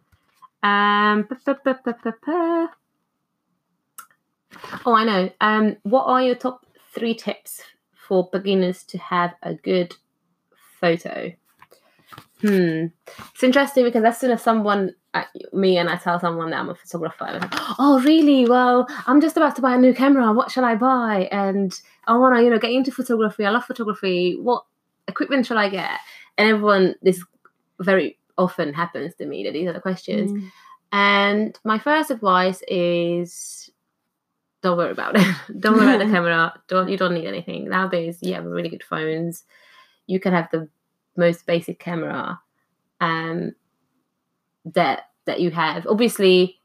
[0.62, 1.28] Um,
[4.86, 5.30] oh, I know.
[5.40, 6.64] Um, what are your top
[6.94, 7.62] three tips
[7.94, 9.94] for beginners to have a good
[10.80, 11.32] photo?
[12.40, 12.86] Hmm,
[13.34, 16.70] it's interesting because as soon as someone, uh, me, and I tell someone that I'm
[16.70, 18.48] a photographer, they're like, oh, really?
[18.48, 20.32] Well, I'm just about to buy a new camera.
[20.32, 21.28] What shall I buy?
[21.30, 23.44] And I want to, you know, get into photography.
[23.44, 24.38] I love photography.
[24.40, 24.64] What
[25.06, 25.98] equipment shall I get?
[26.38, 27.22] and everyone this
[27.80, 30.50] very often happens to me that these are the questions Mm.
[30.92, 33.68] and my first advice is
[34.62, 35.26] don't worry about it
[35.60, 38.84] don't worry about the camera don't you don't need anything nowadays you have really good
[38.84, 39.44] phones
[40.10, 40.68] you can have the
[41.16, 42.40] most basic camera
[43.00, 43.54] um
[44.64, 45.86] that that you have.
[45.86, 46.60] Obviously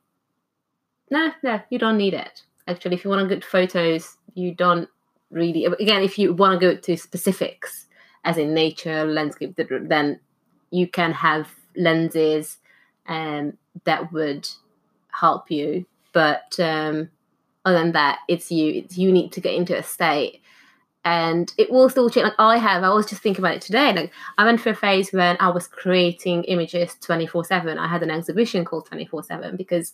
[1.12, 2.44] no no you don't need it.
[2.68, 4.90] Actually if you want good photos you don't
[5.30, 7.86] really again if you want to go to specifics
[8.24, 10.20] as in nature landscape then
[10.72, 11.48] you can have
[11.78, 12.58] lenses
[13.08, 13.54] um,
[13.84, 14.50] that would
[15.12, 15.86] help you.
[16.12, 17.10] But um,
[17.66, 20.42] other than that it's you it's you need to get into a state
[21.06, 22.26] and it will still change.
[22.26, 23.94] Like I have, I was just thinking about it today.
[23.94, 27.78] Like I went through a phase when I was creating images twenty four seven.
[27.78, 29.94] I had an exhibition called twenty four seven because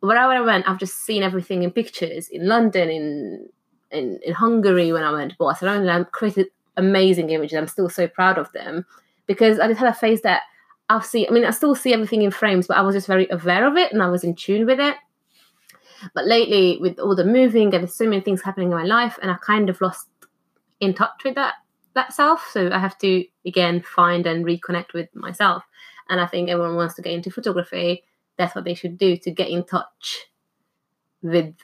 [0.00, 3.48] wherever I went, I've just seen everything in pictures in London, in
[3.90, 6.00] in, in Hungary when I went to Barcelona.
[6.00, 6.46] I created
[6.76, 7.58] amazing images.
[7.58, 8.86] I'm still so proud of them
[9.26, 10.42] because I just had a phase that
[10.88, 11.26] I've seen.
[11.28, 13.76] I mean, I still see everything in frames, but I was just very aware of
[13.76, 14.96] it and I was in tune with it.
[16.14, 19.30] But lately, with all the moving and so many things happening in my life, and
[19.30, 20.08] I kind of lost
[20.80, 21.54] in touch with that
[21.94, 22.48] that self.
[22.52, 25.64] So I have to again find and reconnect with myself.
[26.08, 28.04] And I think everyone wants to get into photography.
[28.36, 30.26] That's what they should do to get in touch
[31.22, 31.54] with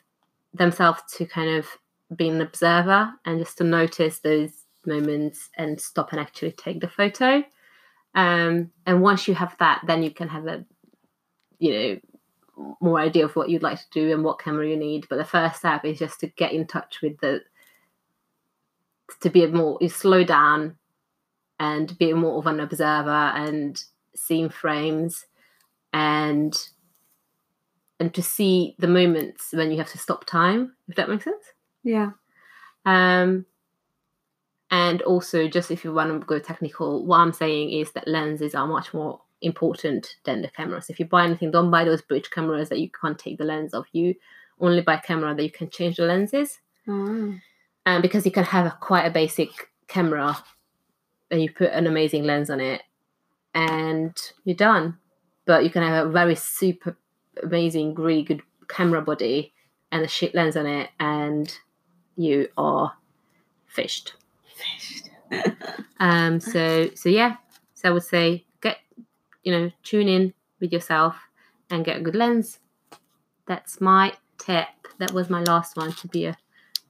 [0.52, 1.66] themselves to kind of
[2.14, 4.50] be an observer and just to notice those
[4.84, 7.42] moments and stop and actually take the photo.
[8.14, 10.64] Um, and once you have that, then you can have a,
[11.58, 12.00] you know,
[12.80, 15.06] more idea of what you'd like to do and what camera you need.
[15.08, 17.40] But the first step is just to get in touch with the
[19.20, 20.76] to be a more you slow down
[21.58, 23.82] and be more of an observer and
[24.14, 25.26] seeing frames
[25.92, 26.68] and
[27.98, 31.44] and to see the moments when you have to stop time if that makes sense.
[31.82, 32.10] Yeah.
[32.84, 33.46] um
[34.70, 38.54] and also just if you want to go technical what i'm saying is that lenses
[38.54, 40.88] are much more important than the cameras.
[40.90, 43.74] If you buy anything don't buy those bridge cameras that you can't take the lens
[43.74, 44.14] off you
[44.58, 46.58] only buy a camera that you can change the lenses
[47.86, 47.92] Oh.
[47.92, 50.36] um, because you can have a, quite a basic camera
[51.30, 52.82] and you put an amazing lens on it
[53.54, 54.14] and
[54.44, 54.98] you're done.
[55.46, 56.96] But you can have a very super
[57.42, 59.52] amazing really good camera body
[59.92, 61.56] and a shit lens on it and
[62.16, 62.92] you are
[63.66, 64.14] fished.
[65.98, 67.36] Um so so yeah.
[67.74, 68.78] So i would say get
[69.42, 71.16] you know tune in with yourself
[71.70, 72.58] and get a good lens.
[73.46, 74.68] That's my tip.
[74.98, 76.36] That was my last one to be a,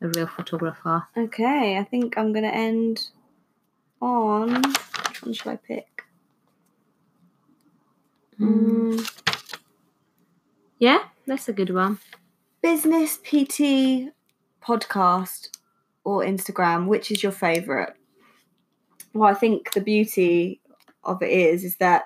[0.01, 3.09] a real photographer Okay, I think I'm gonna end
[4.01, 6.03] on which one should I pick?
[8.39, 9.11] Mm,
[10.79, 11.99] yeah that's a good one
[12.61, 14.13] business PT
[14.63, 15.49] podcast
[16.05, 16.87] or Instagram.
[16.87, 17.95] Which is your favorite?
[19.15, 20.61] Well, I think the beauty
[21.05, 22.05] of it is is that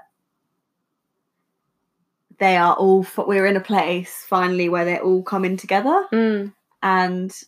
[2.38, 6.52] they are all we're in a place finally where they're all coming together mm.
[6.82, 7.42] and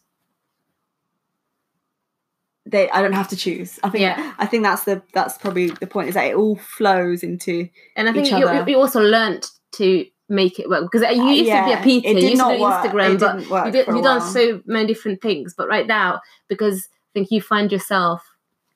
[2.67, 3.79] they I don't have to choose.
[3.83, 4.35] I think Yeah.
[4.39, 8.09] I think that's the that's probably the point is that it all flows into and
[8.09, 8.71] i think each you, other.
[8.71, 12.01] you also learned to make it work because you uh, used Yeah, to be a
[12.01, 12.85] PT, it you used to do work.
[12.85, 15.55] Instagram, but you did, you've done so many different things.
[15.55, 18.23] But right now, because I think you find yourself,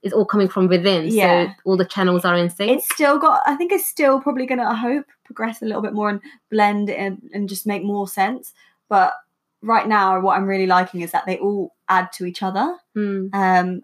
[0.03, 1.07] it's all coming from within.
[1.09, 1.47] Yeah.
[1.47, 2.71] So all the channels are in sync.
[2.73, 5.95] it's still got I think it's still probably gonna I hope progress a little bit
[5.95, 8.53] more and blend and, and just make more sense.
[8.89, 9.15] But
[9.63, 12.77] right now what I'm really liking is that they all add to each other.
[12.97, 13.31] Mm.
[13.35, 13.83] Um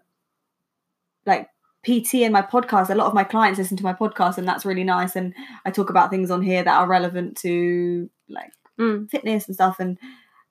[1.26, 1.48] like
[1.86, 4.64] PT and my podcast, a lot of my clients listen to my podcast and that's
[4.64, 5.16] really nice.
[5.16, 5.34] And
[5.64, 9.10] I talk about things on here that are relevant to like Mm.
[9.10, 9.98] fitness and stuff and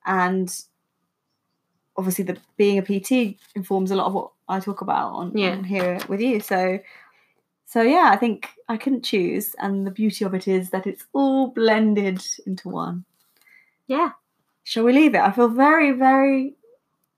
[0.06, 0.48] and
[1.96, 5.50] obviously the being a PT informs a lot of what I talk about on, Yeah.
[5.50, 6.40] on here with you.
[6.40, 6.78] So
[7.66, 11.04] so yeah, I think I couldn't choose and the beauty of it is that it's
[11.12, 13.04] all blended into one.
[13.86, 14.10] Yeah.
[14.64, 15.20] Shall we leave it?
[15.20, 16.54] I feel very, very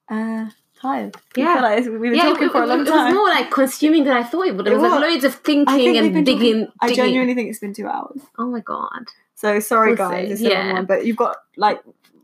[0.09, 0.47] uh
[0.81, 1.17] tired.
[1.37, 1.61] Yeah.
[1.61, 3.07] like we've been Yeah, talking it, for a it- long it time.
[3.07, 4.67] was more like consuming than I thought it would.
[4.67, 6.39] There It was like loads of thinking and digging.
[6.65, 7.05] talking- I digging.
[7.05, 8.21] genuinely think it's been two hours.
[8.39, 9.07] Oh my god.
[9.35, 10.31] So sorry, We'll guys.
[10.33, 10.73] It's Yeah.
[10.75, 11.81] one, but you've got like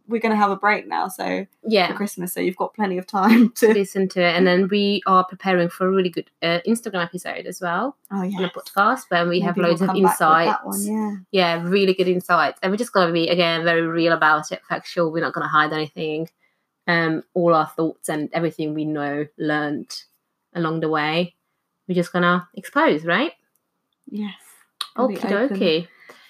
[0.09, 1.93] we're gonna have a break now, so for Yeah.
[1.93, 3.73] Christmas, so you've got plenty of time to.
[3.73, 7.47] Listen to it, and then we are preparing for a really good uh, Instagram episode
[7.47, 10.59] as well Oh on yeah, a podcast where we have loads of insights.
[10.65, 11.13] One, yeah.
[11.31, 12.59] yeah, really good insights.
[12.61, 15.13] And we're just going to be, again, very real about it, factual.
[15.13, 16.29] We're not going to hide anything.
[16.87, 19.95] Um, all our thoughts and everything we know, learned
[20.55, 21.35] along the way,
[21.87, 23.33] we're just to expose, right?
[24.11, 24.35] Yes.
[24.97, 25.89] Okie dokie.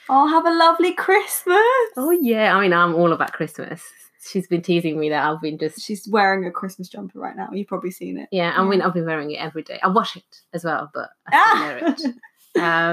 [0.09, 1.56] Oh, have a lovely Christmas.
[1.97, 2.55] Oh, yeah.
[2.56, 3.82] I mean, I'm all about Christmas.
[4.28, 7.48] She's been teasing me that I've been just, She's wearing a Christmas jumper right now.
[7.52, 8.28] You've probably seen it.
[8.32, 8.86] yeah, I mean, Yeah.
[8.86, 9.78] I've been wearing it every day.
[9.82, 12.01] I wash it as well, but I still wear it.
[12.05, 12.12] Ah!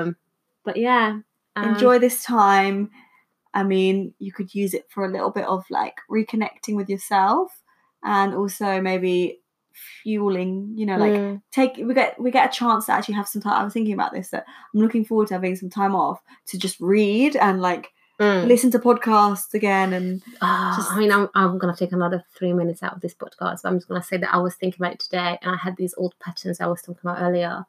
[0.04, 0.16] Um,
[0.64, 1.20] but yeah.
[1.56, 2.92] um, Enjoy this time.
[3.58, 7.64] I mean, you could use it for a little bit of like reconnecting with yourself
[8.04, 9.40] and also maybe
[10.04, 13.28] fueling, you know, like mm, take we get we get a chance to actually have
[13.28, 13.60] some time.
[13.60, 16.60] I was thinking about this that I'm looking forward to having some time off to
[16.60, 17.90] just read and like
[18.20, 18.46] mm.
[18.46, 22.24] listen to podcasts again and Ah, Just- I mean, I'm, I'm going to take another
[22.36, 23.64] three minutes out of this podcast.
[23.64, 25.58] But I'm just going to say that I was thinking about it today and I
[25.58, 27.66] had these old patterns I was talking about earlier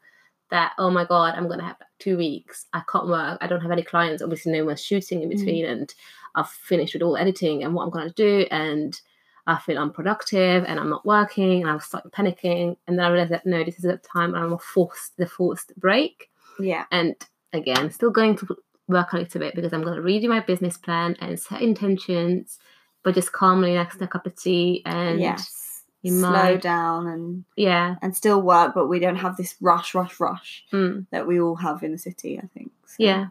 [0.51, 2.67] that, oh my God, I'm going to have like two weeks.
[2.73, 3.39] I can't work.
[3.41, 4.23] I don't have any clients.
[4.23, 5.37] Obviously, no one's shooting in Mm.
[5.37, 5.65] between.
[5.65, 5.95] And
[6.35, 8.47] I've finished with all editing and what I'm going to do.
[8.51, 8.99] And
[9.47, 12.77] I feel unproductive and I'm not working and I was starting panicking.
[12.87, 16.31] And then I realized that no, this is a time I'm forced the forced break.
[16.61, 16.85] Yeah.
[16.91, 17.15] And
[17.53, 18.57] again, still going to
[18.89, 21.63] work on it a bit because I'm going to redo my business plan and set
[21.63, 22.59] intentions,
[23.03, 25.58] but just calmly next to a cup of tea and yes.
[26.03, 26.61] In Slow mind.
[26.61, 31.07] down and yeah, and still work, but we don't have this rush, rush, rush mm,
[31.11, 32.39] that we all have in the city.
[32.39, 32.71] I think.
[32.87, 33.27] So, yeah,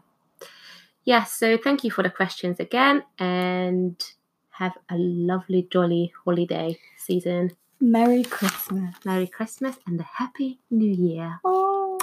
[1.04, 1.32] yes.
[1.32, 4.02] so thank you for the questions again, and
[4.50, 7.52] have a lovely, jolly holiday season.
[7.80, 8.94] Merry Christmas.
[9.04, 11.40] Merry Christmas and a happy New Year.
[11.44, 11.98] Oh.